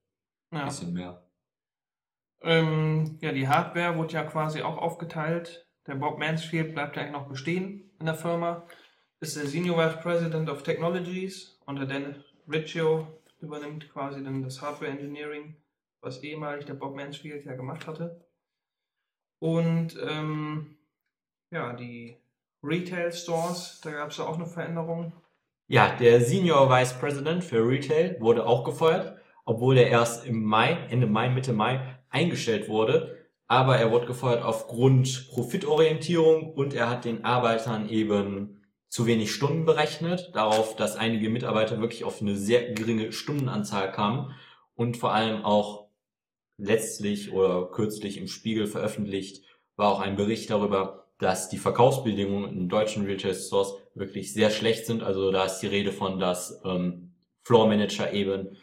Ein 0.52 0.60
Ja. 0.60 0.66
bisschen 0.68 0.94
mehr. 0.94 1.27
Ähm, 2.42 3.18
ja, 3.22 3.32
die 3.32 3.48
Hardware 3.48 3.98
wurde 3.98 4.14
ja 4.14 4.24
quasi 4.24 4.62
auch 4.62 4.78
aufgeteilt. 4.78 5.68
Der 5.88 5.96
Bob 5.96 6.20
Mansfield 6.20 6.74
bleibt 6.74 6.96
ja 6.96 7.02
eigentlich 7.02 7.14
noch 7.14 7.30
bestehen 7.30 7.92
in 8.00 8.06
der 8.06 8.16
Firma. 8.16 8.68
Ist 9.20 9.36
der 9.36 9.48
Senior 9.48 9.78
Vice 9.78 10.02
President 10.02 10.50
of 10.50 10.64
Technologies 10.64 11.60
und 11.66 11.78
der 11.78 11.88
Dennis 11.88 12.18
Riccio 12.48 13.08
übernimmt 13.40 13.90
quasi 13.92 14.24
dann 14.24 14.44
das 14.44 14.62
Hardware 14.62 14.92
Engineering, 14.92 15.56
was 16.02 16.24
ehemalig 16.24 16.66
der 16.66 16.76
Bob 16.76 16.96
Mansfield 16.96 17.46
ja 17.46 17.56
gemacht 17.56 17.88
hatte. 17.88 18.26
Und 19.40 19.98
ähm, 20.08 20.78
ja, 21.52 21.74
die 21.74 22.18
Retail 22.64 23.12
Stores, 23.12 23.80
da 23.84 23.92
gab 23.92 24.10
es 24.10 24.18
ja 24.18 24.26
auch 24.26 24.36
eine 24.36 24.46
Veränderung. 24.46 25.14
Ja, 25.68 25.96
der 25.96 26.22
Senior 26.22 26.70
Vice 26.70 26.94
President 26.94 27.44
für 27.44 27.68
Retail 27.68 28.18
wurde 28.20 28.46
auch 28.46 28.64
gefeuert, 28.64 29.20
obwohl 29.46 29.78
er 29.78 29.90
erst 29.90 30.26
im 30.26 30.44
Mai, 30.44 30.78
Ende 30.90 31.08
Mai, 31.08 31.30
Mitte 31.30 31.54
Mai 31.54 31.97
eingestellt 32.10 32.70
wurde. 32.70 33.18
Aber 33.48 33.78
er 33.78 33.92
wurde 33.92 34.08
gefeuert 34.08 34.44
aufgrund 34.44 35.30
Profitorientierung 35.30 36.52
und 36.54 36.74
er 36.74 36.90
hat 36.90 37.06
den 37.06 37.24
Arbeitern 37.24 37.90
eben 37.90 38.62
zu 38.90 39.06
wenig 39.06 39.34
Stunden 39.34 39.66
berechnet, 39.66 40.32
darauf, 40.34 40.76
dass 40.76 40.96
einige 40.96 41.30
Mitarbeiter 41.30 41.80
wirklich 41.80 42.04
auf 42.04 42.22
eine 42.22 42.36
sehr 42.36 42.74
geringe 42.74 43.12
Stundenanzahl 43.12 43.92
kamen 43.92 44.34
und 44.76 44.98
vor 44.98 45.14
allem 45.14 45.44
auch 45.44 45.88
letztlich 46.58 47.32
oder 47.32 47.70
kürzlich 47.70 48.18
im 48.18 48.28
Spiegel 48.28 48.68
veröffentlicht 48.68 49.44
war 49.76 49.92
auch 49.92 50.00
ein 50.00 50.16
Bericht 50.16 50.50
darüber, 50.50 51.08
dass 51.20 51.50
die 51.50 51.58
Verkaufsbedingungen 51.58 52.52
in 52.52 52.70
deutschen 52.70 53.06
Retail 53.06 53.36
Stores 53.36 53.74
wirklich 53.94 54.34
sehr 54.34 54.50
schlecht 54.50 54.86
sind. 54.86 55.04
Also 55.04 55.32
da 55.32 55.46
ist 55.46 55.60
die 55.60 55.68
Rede 55.68 55.92
von, 55.92 56.20
dass 56.20 56.62
ähm, 56.66 57.14
Floor 57.44 57.68
Manager 57.68 58.12
eben 58.14 58.58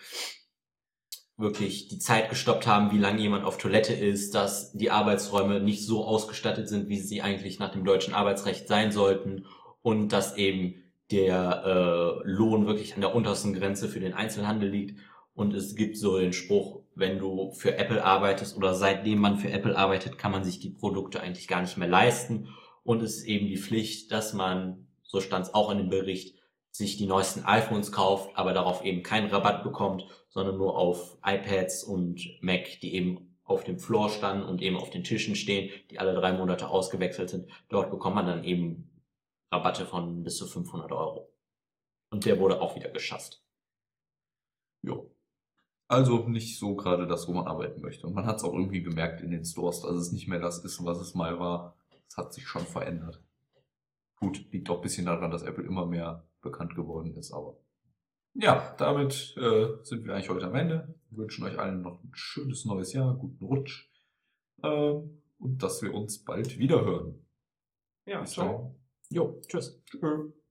wirklich 1.36 1.88
die 1.88 1.98
Zeit 1.98 2.30
gestoppt 2.30 2.66
haben, 2.66 2.92
wie 2.92 2.98
lange 2.98 3.20
jemand 3.20 3.44
auf 3.44 3.58
Toilette 3.58 3.92
ist, 3.92 4.34
dass 4.34 4.72
die 4.72 4.90
Arbeitsräume 4.90 5.60
nicht 5.60 5.84
so 5.84 6.04
ausgestattet 6.04 6.68
sind, 6.68 6.88
wie 6.88 7.00
sie 7.00 7.22
eigentlich 7.22 7.58
nach 7.58 7.72
dem 7.72 7.84
deutschen 7.84 8.14
Arbeitsrecht 8.14 8.68
sein 8.68 8.92
sollten 8.92 9.46
und 9.82 10.12
dass 10.12 10.36
eben 10.36 10.76
der 11.10 11.64
äh, 11.64 12.28
Lohn 12.28 12.66
wirklich 12.66 12.94
an 12.94 13.00
der 13.00 13.14
untersten 13.14 13.52
Grenze 13.52 13.88
für 13.88 14.00
den 14.00 14.14
Einzelhandel 14.14 14.70
liegt. 14.70 14.98
Und 15.34 15.52
es 15.54 15.74
gibt 15.74 15.96
so 15.96 16.18
den 16.18 16.32
Spruch, 16.32 16.80
wenn 16.94 17.18
du 17.18 17.50
für 17.52 17.76
Apple 17.76 18.04
arbeitest 18.04 18.56
oder 18.56 18.74
seitdem 18.74 19.18
man 19.18 19.36
für 19.36 19.50
Apple 19.50 19.76
arbeitet, 19.76 20.16
kann 20.16 20.30
man 20.30 20.44
sich 20.44 20.60
die 20.60 20.70
Produkte 20.70 21.20
eigentlich 21.20 21.48
gar 21.48 21.60
nicht 21.60 21.76
mehr 21.76 21.88
leisten. 21.88 22.48
Und 22.84 23.02
es 23.02 23.18
ist 23.18 23.24
eben 23.26 23.48
die 23.48 23.56
Pflicht, 23.56 24.12
dass 24.12 24.32
man, 24.32 24.86
so 25.02 25.20
stand 25.20 25.46
es 25.46 25.54
auch 25.54 25.70
in 25.70 25.78
dem 25.78 25.88
Bericht, 25.88 26.36
sich 26.74 26.96
die 26.96 27.06
neuesten 27.06 27.44
iPhones 27.44 27.92
kauft, 27.92 28.36
aber 28.36 28.52
darauf 28.52 28.84
eben 28.84 29.04
keinen 29.04 29.30
Rabatt 29.30 29.62
bekommt, 29.62 30.06
sondern 30.28 30.56
nur 30.56 30.76
auf 30.76 31.16
iPads 31.24 31.84
und 31.84 32.20
Mac, 32.40 32.80
die 32.80 32.94
eben 32.94 33.38
auf 33.44 33.62
dem 33.62 33.78
Floor 33.78 34.10
standen 34.10 34.42
und 34.42 34.60
eben 34.60 34.76
auf 34.76 34.90
den 34.90 35.04
Tischen 35.04 35.36
stehen, 35.36 35.70
die 35.90 36.00
alle 36.00 36.14
drei 36.14 36.32
Monate 36.32 36.68
ausgewechselt 36.68 37.30
sind. 37.30 37.48
Dort 37.68 37.92
bekommt 37.92 38.16
man 38.16 38.26
dann 38.26 38.42
eben 38.42 38.90
Rabatte 39.52 39.86
von 39.86 40.24
bis 40.24 40.36
zu 40.36 40.46
500 40.46 40.90
Euro. 40.90 41.32
Und 42.10 42.24
der 42.24 42.40
wurde 42.40 42.60
auch 42.60 42.74
wieder 42.74 42.90
geschasst. 42.90 43.44
Jo. 44.82 45.12
Also 45.86 46.26
nicht 46.26 46.58
so 46.58 46.74
gerade 46.74 47.06
das, 47.06 47.28
wo 47.28 47.34
man 47.34 47.46
arbeiten 47.46 47.82
möchte. 47.82 48.08
Und 48.08 48.14
man 48.14 48.26
hat 48.26 48.38
es 48.38 48.44
auch 48.44 48.52
irgendwie 48.52 48.82
gemerkt 48.82 49.20
in 49.20 49.30
den 49.30 49.44
Stores, 49.44 49.82
dass 49.82 49.94
es 49.94 50.10
nicht 50.10 50.26
mehr 50.26 50.40
das 50.40 50.64
ist, 50.64 50.84
was 50.84 50.98
es 50.98 51.14
mal 51.14 51.38
war. 51.38 51.76
Es 52.08 52.16
hat 52.16 52.34
sich 52.34 52.48
schon 52.48 52.66
verändert. 52.66 53.22
Gut, 54.16 54.50
liegt 54.50 54.68
auch 54.70 54.76
ein 54.76 54.82
bisschen 54.82 55.06
daran, 55.06 55.30
dass 55.30 55.42
Apple 55.42 55.64
immer 55.64 55.86
mehr 55.86 56.26
bekannt 56.44 56.76
geworden 56.76 57.16
ist, 57.16 57.32
aber. 57.32 57.58
Ja, 58.34 58.74
damit 58.78 59.36
äh, 59.36 59.76
sind 59.82 60.04
wir 60.04 60.14
eigentlich 60.14 60.30
heute 60.30 60.46
am 60.46 60.54
Ende. 60.54 60.94
Wir 61.10 61.18
wünschen 61.18 61.44
euch 61.44 61.58
allen 61.58 61.82
noch 61.82 62.02
ein 62.02 62.10
schönes 62.14 62.64
neues 62.64 62.92
Jahr, 62.92 63.14
guten 63.14 63.44
Rutsch. 63.44 63.90
Äh, 64.62 64.68
und 65.38 65.62
dass 65.62 65.82
wir 65.82 65.92
uns 65.94 66.24
bald 66.24 66.58
wieder 66.58 66.84
hören. 66.84 67.26
Ja, 68.06 68.20
Bis 68.20 68.32
ciao. 68.32 68.46
dahin. 68.46 68.74
Jo, 69.10 69.40
tschüss. 69.46 69.82
Tschüss. 69.86 70.43